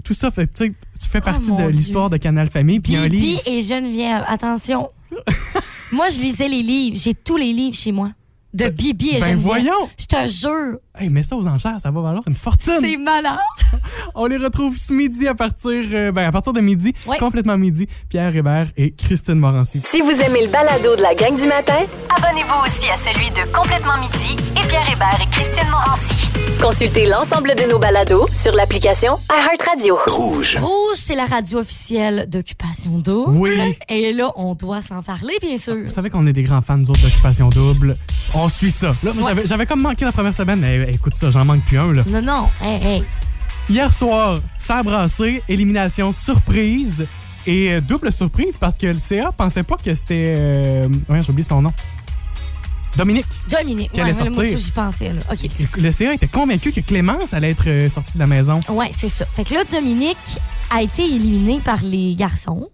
Tout 0.03 0.13
ça 0.13 0.31
fait, 0.31 0.49
fait 0.97 1.21
partie 1.21 1.49
Oh, 1.51 1.55
mon 1.55 1.65
de 1.65 1.71
l'histoire 1.71 2.09
de 2.09 2.17
Canal 2.17 2.49
Famille. 2.49 2.79
Puis 2.79 2.95
un 2.95 3.07
livre. 3.07 3.41
et 3.45 3.61
Geneviève, 3.61 4.23
attention. 4.27 4.89
moi, 5.91 6.07
je 6.09 6.19
lisais 6.19 6.47
les 6.47 6.61
livres, 6.63 6.97
j'ai 6.97 7.13
tous 7.13 7.37
les 7.37 7.53
livres 7.53 7.75
chez 7.75 7.91
moi. 7.91 8.11
De 8.53 8.67
Bibi 8.69 9.09
et 9.09 9.11
Ben 9.13 9.31
Geneviève. 9.31 9.39
voyons! 9.39 9.89
Je 9.99 10.05
te 10.05 10.27
jure, 10.27 10.77
Hey, 10.95 11.09
mets 11.09 11.23
ça 11.23 11.35
aux 11.35 11.47
enchères, 11.47 11.79
ça 11.81 11.89
va 11.89 12.01
valoir 12.01 12.21
une 12.27 12.35
fortune. 12.35 12.73
c'est 12.79 12.97
malade. 12.97 13.39
On 14.15 14.27
les 14.27 14.37
retrouve 14.37 14.77
ce 14.77 14.93
midi 14.93 15.27
à 15.27 15.33
partir, 15.33 15.71
euh, 15.91 16.11
ben, 16.11 16.27
à 16.27 16.31
partir 16.31 16.53
de 16.53 16.61
midi, 16.61 16.93
complètement 17.19 17.57
midi. 17.57 17.87
Pierre 18.09 18.35
Hébert 18.35 18.67
et 18.77 18.91
Christine 18.91 19.39
Morancy. 19.39 19.81
Si 19.83 20.01
vous 20.01 20.11
aimez 20.11 20.45
le 20.45 20.51
balado 20.51 20.95
de 20.95 21.01
la 21.01 21.15
gang 21.15 21.35
du 21.35 21.47
matin, 21.47 21.79
abonnez-vous 22.15 22.61
aussi 22.67 22.87
à 22.91 22.97
celui 22.97 23.31
de 23.31 23.51
Complètement 23.51 23.97
midi 23.97 24.35
et 24.51 24.67
Pierre 24.67 24.87
Hébert 24.93 25.19
et 25.19 25.29
Christine 25.31 25.67
Morancy. 25.71 26.29
Consultez 26.61 27.07
l'ensemble 27.09 27.55
de 27.55 27.69
nos 27.71 27.79
balados 27.79 28.27
sur 28.35 28.53
l'application 28.55 29.17
iHeartRadio. 29.31 29.97
Rouge. 30.07 30.57
Rouge, 30.61 30.95
c'est 30.97 31.15
la 31.15 31.25
radio 31.25 31.57
officielle 31.59 32.27
d'Occupation 32.29 32.99
Double. 32.99 33.35
Oui. 33.35 33.75
Et 33.89 34.13
là, 34.13 34.31
on 34.35 34.53
doit 34.53 34.81
s'en 34.81 35.01
parler, 35.01 35.33
bien 35.41 35.57
sûr. 35.57 35.75
Vous 35.85 35.89
savez 35.89 36.11
qu'on 36.11 36.27
est 36.27 36.33
des 36.33 36.43
grands 36.43 36.61
fans, 36.61 36.77
nous 36.77 36.91
autres, 36.91 37.01
d'Occupation 37.01 37.49
Double. 37.49 37.97
On 38.35 38.42
suit 38.49 38.71
ça. 38.71 38.93
Là, 39.03 39.11
j'avais- 39.21 39.45
j'avais 39.45 39.65
comme 39.65 39.81
manqué 39.81 40.05
la 40.05 40.11
première 40.11 40.33
semaine, 40.33 40.59
mais 40.59 40.85
eh, 40.89 40.93
écoute 40.95 41.15
ça, 41.15 41.29
j'en 41.29 41.45
manque 41.45 41.63
plus 41.65 41.77
un, 41.77 41.93
là. 41.93 42.03
Non, 42.07 42.21
non. 42.21 42.49
Hey, 42.61 42.81
hey. 42.85 43.03
Hier 43.69 43.91
soir, 43.93 44.39
ça 44.57 44.77
a 44.77 44.83
brassé, 44.83 45.41
élimination 45.47 46.11
surprise. 46.11 47.05
Et 47.45 47.73
euh, 47.73 47.81
double 47.81 48.11
surprise 48.11 48.55
parce 48.57 48.77
que 48.77 48.87
le 48.87 48.97
CA 48.97 49.31
pensait 49.33 49.63
pas 49.63 49.75
que 49.77 49.93
c'était. 49.95 50.33
Euh, 50.37 50.87
ouais, 51.09 51.21
j'ai 51.21 51.29
oublié 51.29 51.43
son 51.43 51.61
nom. 51.61 51.71
Dominique. 52.95 53.25
Dominique. 53.49 53.91
Qui 53.91 53.99
Ouais, 54.01 54.09
allait 54.09 54.13
sortir. 54.13 54.57
j'y 54.57 54.71
pensais, 54.71 55.09
là. 55.13 55.21
OK. 55.31 55.49
Le 55.77 55.91
CA 55.91 56.13
était 56.13 56.27
convaincu 56.27 56.71
que 56.71 56.79
Clémence 56.81 57.33
allait 57.33 57.49
être 57.51 57.67
euh, 57.67 57.89
sortie 57.89 58.13
de 58.13 58.19
la 58.19 58.27
maison. 58.27 58.61
Ouais, 58.69 58.91
c'est 58.97 59.09
ça. 59.09 59.25
Fait 59.25 59.43
que 59.43 59.53
là, 59.55 59.63
Dominique 59.71 60.17
a 60.69 60.83
été 60.83 61.03
éliminé 61.03 61.59
par 61.59 61.81
les 61.81 62.15
garçons. 62.15 62.69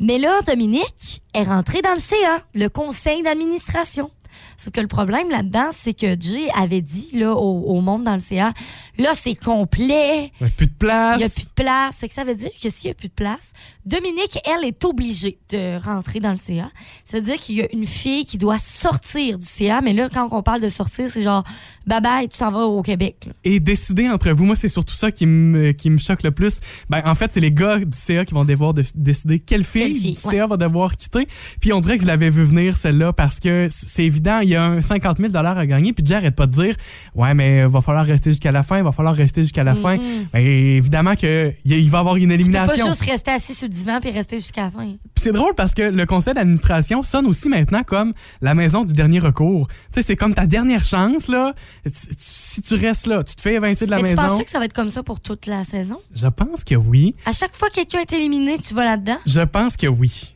Mais 0.00 0.18
là, 0.18 0.40
Dominique 0.46 1.22
est 1.34 1.42
rentré 1.42 1.82
dans 1.82 1.92
le 1.92 2.00
CA, 2.00 2.40
le 2.54 2.68
conseil 2.68 3.22
d'administration. 3.22 4.10
Sauf 4.56 4.72
que 4.72 4.80
le 4.80 4.86
problème 4.88 5.28
là-dedans, 5.30 5.68
c'est 5.72 5.94
que 5.94 6.18
Jay 6.20 6.48
avait 6.56 6.80
dit 6.80 7.10
là, 7.14 7.32
au, 7.34 7.62
au 7.76 7.80
monde 7.80 8.04
dans 8.04 8.14
le 8.14 8.20
CA, 8.20 8.52
là, 8.98 9.10
c'est 9.14 9.34
complet. 9.34 10.32
Il 10.40 10.44
y 10.44 10.46
a 10.46 10.50
plus 10.50 10.66
de 10.66 10.72
place. 10.78 11.16
Il 11.16 11.18
n'y 11.20 11.24
a 11.24 11.28
plus 11.28 11.44
de 11.46 11.52
place. 11.54 11.96
Fait 11.96 12.08
que 12.08 12.14
ça 12.14 12.24
veut 12.24 12.34
dire 12.34 12.50
que 12.62 12.68
s'il 12.70 12.88
n'y 12.88 12.90
a 12.90 12.94
plus 12.94 13.08
de 13.08 13.12
place, 13.14 13.52
Dominique, 13.86 14.38
elle, 14.44 14.64
est 14.66 14.84
obligée 14.84 15.38
de 15.50 15.82
rentrer 15.82 16.20
dans 16.20 16.30
le 16.30 16.36
CA. 16.36 16.70
Ça 17.04 17.16
veut 17.18 17.22
dire 17.22 17.36
qu'il 17.36 17.56
y 17.56 17.62
a 17.62 17.68
une 17.72 17.86
fille 17.86 18.24
qui 18.24 18.36
doit 18.38 18.58
sortir 18.58 19.38
du 19.38 19.46
CA. 19.46 19.80
Mais 19.80 19.92
là, 19.92 20.08
quand 20.12 20.28
on 20.30 20.42
parle 20.42 20.60
de 20.60 20.68
sortir, 20.68 21.10
c'est 21.10 21.22
genre, 21.22 21.42
bye 21.86 22.00
bye, 22.00 22.28
tu 22.28 22.36
t'en 22.38 22.50
vas 22.50 22.64
au 22.66 22.82
Québec. 22.82 23.16
là. 23.26 23.32
Et 23.44 23.60
décider 23.60 24.08
entre 24.08 24.30
vous, 24.30 24.44
moi, 24.44 24.56
c'est 24.56 24.68
surtout 24.68 24.94
ça 24.94 25.10
qui 25.10 25.24
me, 25.26 25.72
qui 25.72 25.88
me 25.90 25.98
choque 25.98 26.22
le 26.22 26.30
plus. 26.32 26.60
Ben, 26.90 27.00
en 27.06 27.14
fait, 27.14 27.30
c'est 27.32 27.40
les 27.40 27.52
gars 27.52 27.78
du 27.78 27.96
CA 27.96 28.24
qui 28.24 28.34
vont 28.34 28.44
devoir 28.44 28.74
de- 28.74 28.84
décider 28.94 29.38
quelle 29.38 29.64
fille, 29.64 29.82
Quelle 29.82 29.92
fille, 29.92 30.12
du 30.12 30.26
ouais. 30.28 30.34
CA 30.36 30.46
va 30.46 30.56
devoir 30.58 30.94
quitter. 30.96 31.26
Puis 31.60 31.72
on 31.72 31.80
dirait 31.80 31.96
que 31.96 32.02
je 32.02 32.08
l'avais 32.08 32.28
vu 32.30 32.42
venir, 32.44 32.76
celle-là, 32.76 33.12
parce 33.14 33.40
que 33.40 33.68
c'est 33.70 34.04
évident, 34.04 34.27
il 34.42 34.48
y 34.50 34.56
a 34.56 34.64
un 34.64 34.80
50 34.80 35.18
000 35.18 35.34
à 35.36 35.66
gagner. 35.66 35.92
Puis 35.92 36.04
Jay 36.06 36.14
arrête 36.14 36.36
pas 36.36 36.46
de 36.46 36.52
dire, 36.52 36.74
ouais, 37.14 37.34
mais 37.34 37.66
va 37.66 37.80
falloir 37.80 38.04
rester 38.06 38.30
jusqu'à 38.30 38.52
la 38.52 38.62
fin, 38.62 38.82
va 38.82 38.92
falloir 38.92 39.14
rester 39.14 39.42
jusqu'à 39.42 39.64
la 39.64 39.74
fin. 39.74 39.96
Ben, 40.32 40.40
évidemment 40.44 41.14
qu'il 41.14 41.54
il 41.64 41.90
va 41.90 41.98
y 41.98 42.00
avoir 42.00 42.16
une 42.16 42.22
Tu 42.22 42.26
peux 42.28 42.34
pas 42.34 42.34
élimination. 42.42 42.86
juste 42.86 43.02
rester 43.02 43.30
assis 43.30 43.54
sur 43.54 43.68
le 43.68 43.72
divan 43.74 43.98
puis 44.00 44.10
rester 44.10 44.36
jusqu'à 44.36 44.62
la 44.64 44.70
fin. 44.70 44.86
Puis 44.86 45.24
c'est 45.24 45.32
drôle 45.32 45.54
parce 45.56 45.74
que 45.74 45.82
le 45.82 46.06
conseil 46.06 46.34
d'administration 46.34 47.02
sonne 47.02 47.26
aussi 47.26 47.48
maintenant 47.48 47.82
comme 47.82 48.12
la 48.40 48.54
maison 48.54 48.84
du 48.84 48.92
dernier 48.92 49.18
recours. 49.18 49.66
Tu 49.68 49.74
sais, 49.92 50.02
c'est 50.02 50.16
comme 50.16 50.34
ta 50.34 50.46
dernière 50.46 50.84
chance, 50.84 51.28
là. 51.28 51.54
Tu- 51.84 51.90
tu- 51.92 52.38
Si 52.58 52.62
tu 52.62 52.74
restes 52.74 53.06
là, 53.06 53.22
tu 53.22 53.34
te 53.34 53.40
fais 53.42 53.54
évincer 53.54 53.84
de 53.86 53.90
la 53.90 53.98
Mais 53.98 54.04
tu 54.10 54.16
maison. 54.16 54.26
penses 54.28 54.42
que 54.42 54.50
ça 54.50 54.58
va 54.58 54.64
être 54.64 54.72
comme 54.72 54.88
ça 54.90 55.02
pour 55.02 55.20
toute 55.20 55.46
la 55.46 55.64
saison? 55.64 56.00
Je 56.14 56.26
pense 56.26 56.64
que 56.64 56.74
oui. 56.74 57.14
À 57.26 57.32
chaque 57.32 57.54
fois 57.56 57.68
que 57.68 57.74
quelqu'un 57.74 58.00
est 58.00 58.12
éliminé, 58.14 58.58
tu 58.58 58.74
vas 58.74 58.84
là-dedans? 58.84 59.18
Je 59.26 59.40
pense 59.40 59.76
que 59.76 59.86
oui. 59.86 60.34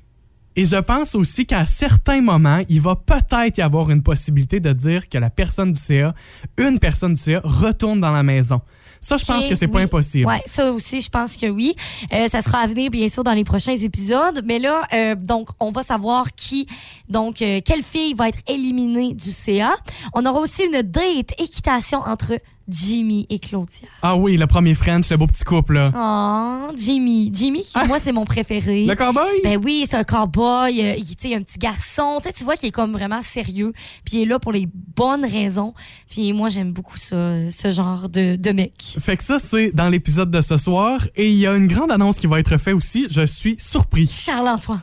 Et 0.55 0.65
je 0.65 0.77
pense 0.77 1.15
aussi 1.15 1.47
qu'à 1.47 1.65
certains 1.65 2.21
moments, 2.21 2.62
il 2.69 2.81
va 2.81 2.97
peut-être 2.97 3.59
y 3.59 3.62
avoir 3.62 3.91
une 3.91 4.03
possibilité 4.03 4.61
de 4.61 4.73
dire 4.73 5.09
que 5.09 5.19
la 5.19 5.31
personne 5.31 5.73
du 5.73 5.81
CA, 5.81 6.15
une 6.59 6.79
personne 6.79 7.15
du 7.15 7.21
CA, 7.21 7.41
retourne 7.43 8.01
dans 8.01 8.11
la 8.11 8.23
maison. 8.23 8.61
Ça, 9.01 9.17
je 9.17 9.25
pense 9.25 9.49
que 9.49 9.57
c'est 9.57 9.67
pas 9.67 9.79
oui. 9.79 9.85
impossible. 9.85 10.27
Ouais, 10.27 10.43
ça 10.47 10.71
aussi, 10.73 11.01
je 11.01 11.09
pense 11.09 11.37
que 11.37 11.47
oui. 11.47 11.75
Euh, 12.12 12.29
ça 12.29 12.41
sera 12.41 12.59
à 12.59 12.67
venir, 12.69 12.88
bien 12.88 13.09
sûr, 13.09 13.25
dans 13.25 13.33
les 13.33 13.43
prochains 13.43 13.75
épisodes. 13.75 14.43
Mais 14.45 14.61
là, 14.61 14.83
euh, 14.93 15.17
donc, 15.17 15.49
on 15.59 15.73
va 15.73 15.83
savoir 15.83 16.27
qui, 16.37 16.69
donc, 17.09 17.43
euh, 17.43 17.61
quelle 17.65 17.83
fille 17.83 18.15
va 18.15 18.29
être 18.29 18.38
éliminée 18.47 19.12
du 19.15 19.33
CA. 19.33 19.75
On 20.15 20.25
aura 20.25 20.38
aussi 20.38 20.65
une 20.67 20.83
date 20.83 21.33
équitation 21.41 21.99
entre 21.99 22.38
Jimmy 22.68 23.27
et 23.29 23.38
Claudia. 23.38 23.88
Ah 24.03 24.16
oui, 24.16 24.37
le 24.37 24.46
premier 24.46 24.75
French, 24.75 25.11
le 25.11 25.16
beau 25.16 25.27
petit 25.27 25.44
couple, 25.44 25.75
là. 25.75 25.90
Oh, 25.94 26.72
Jimmy. 26.77 27.31
Jimmy, 27.35 27.64
qui, 27.64 27.87
moi, 27.88 27.98
c'est 27.98 28.12
mon 28.12 28.25
préféré. 28.25 28.87
Le 28.87 28.94
cowboy? 28.94 29.40
Ben 29.42 29.61
oui, 29.62 29.87
c'est 29.88 29.96
un 29.96 30.05
cowboy. 30.05 30.81
euh, 30.81 30.94
il, 30.96 31.05
tu 31.05 31.14
sais, 31.18 31.29
il 31.31 31.35
a 31.35 31.38
un 31.38 31.42
petit 31.42 31.59
garçon. 31.59 32.18
Tu 32.22 32.29
sais, 32.29 32.33
tu 32.35 32.44
vois 32.44 32.57
qu'il 32.57 32.68
est 32.68 32.72
comme 32.72 32.92
vraiment 32.92 33.20
sérieux. 33.22 33.72
Puis 34.05 34.16
il 34.18 34.22
est 34.22 34.27
là 34.27 34.38
pour 34.38 34.53
les 34.53 34.68
bonnes 34.96 35.25
raisons. 35.25 35.75
Puis 36.09 36.33
moi, 36.33 36.48
j'aime 36.48 36.72
beaucoup 36.72 36.96
ça, 36.96 37.51
ce 37.51 37.70
genre 37.72 38.09
de, 38.09 38.37
de 38.37 38.51
mec. 38.53 38.96
Fait 39.01 39.16
que 39.16 39.25
ça, 39.25 39.38
c'est 39.38 39.72
dans 39.72 39.88
l'épisode 39.88 40.31
de 40.31 40.40
ce 40.40 40.57
soir. 40.57 41.01
Et 41.16 41.31
il 41.31 41.37
y 41.38 41.46
a 41.46 41.55
une 41.55 41.66
grande 41.66 41.90
annonce 41.90 42.18
qui 42.18 42.27
va 42.27 42.38
être 42.40 42.57
faite 42.59 42.75
aussi. 42.75 43.07
Je 43.11 43.27
suis 43.27 43.57
surpris. 43.59 44.07
Charles-Antoine, 44.07 44.81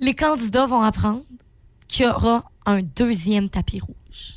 les 0.00 0.14
candidats 0.14 0.66
vont 0.66 0.82
apprendre 0.82 1.22
qu'il 1.88 2.04
y 2.04 2.08
aura 2.08 2.44
un 2.66 2.80
deuxième 2.82 3.48
tapis 3.48 3.80
rouge. 3.80 3.94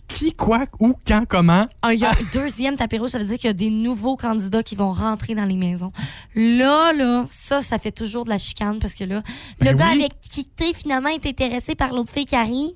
Qui, 0.08 0.34
quoi, 0.34 0.66
où, 0.80 0.94
quand, 1.08 1.24
comment? 1.28 1.68
Un, 1.84 1.92
il 1.94 2.00
y 2.00 2.06
a 2.06 2.10
un 2.12 2.16
deuxième 2.34 2.76
tapis 2.78 2.98
rouge, 2.98 3.10
ça 3.12 3.20
veut 3.20 3.26
dire 3.26 3.38
qu'il 3.38 3.48
y 3.48 3.52
a 3.52 3.54
des 3.54 3.70
nouveaux 3.70 4.16
candidats 4.18 4.64
qui 4.64 4.76
vont 4.76 4.92
rentrer 4.92 5.36
dans 5.36 5.46
les 5.46 5.56
maisons. 5.56 5.92
Là, 6.36 6.92
là, 6.94 7.26
ça, 7.30 7.62
ça 7.62 7.80
fait 7.80 7.92
toujours 7.92 8.26
de 8.26 8.30
la 8.30 8.38
chicane 8.38 8.80
parce 8.80 8.94
que 8.96 9.04
là, 9.04 9.22
Ben 9.60 9.72
le 9.72 9.78
gars 9.78 9.88
oui. 9.94 10.00
avec 10.00 10.12
qui 10.22 10.46
t'es 10.46 10.74
finalement 10.74 11.10
est 11.10 11.26
intéressé 11.26 11.76
par 11.76 11.94
l'autre 11.94 12.12
fille 12.12 12.26
qui 12.26 12.36
arrive. 12.36 12.72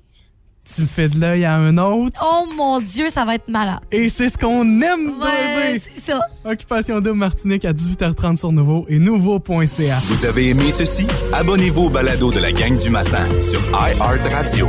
Tu 0.74 0.80
le 0.80 0.86
fais 0.86 1.10
de 1.10 1.20
l'œil 1.20 1.44
à 1.44 1.56
un 1.56 1.76
autre. 1.76 2.18
Oh 2.24 2.46
mon 2.56 2.80
Dieu, 2.80 3.08
ça 3.12 3.26
va 3.26 3.34
être 3.34 3.48
malade. 3.48 3.80
Et 3.92 4.08
c'est 4.08 4.30
ce 4.30 4.38
qu'on 4.38 4.62
aime, 4.80 5.20
Ouais, 5.20 5.72
bébé. 5.72 5.82
c'est 5.94 6.12
ça. 6.12 6.20
Occupation 6.46 7.00
Double 7.02 7.18
Martinique 7.18 7.66
à 7.66 7.74
18h30 7.74 8.38
sur 8.38 8.50
Nouveau 8.50 8.86
et 8.88 8.98
Nouveau.ca. 8.98 9.98
Vous 10.04 10.24
avez 10.24 10.48
aimé 10.48 10.70
ceci? 10.70 11.06
Abonnez-vous 11.34 11.82
au 11.82 11.90
balado 11.90 12.32
de 12.32 12.40
la 12.40 12.52
gang 12.52 12.78
du 12.78 12.88
matin 12.88 13.28
sur 13.42 13.60
iHeartRadio. 13.72 14.68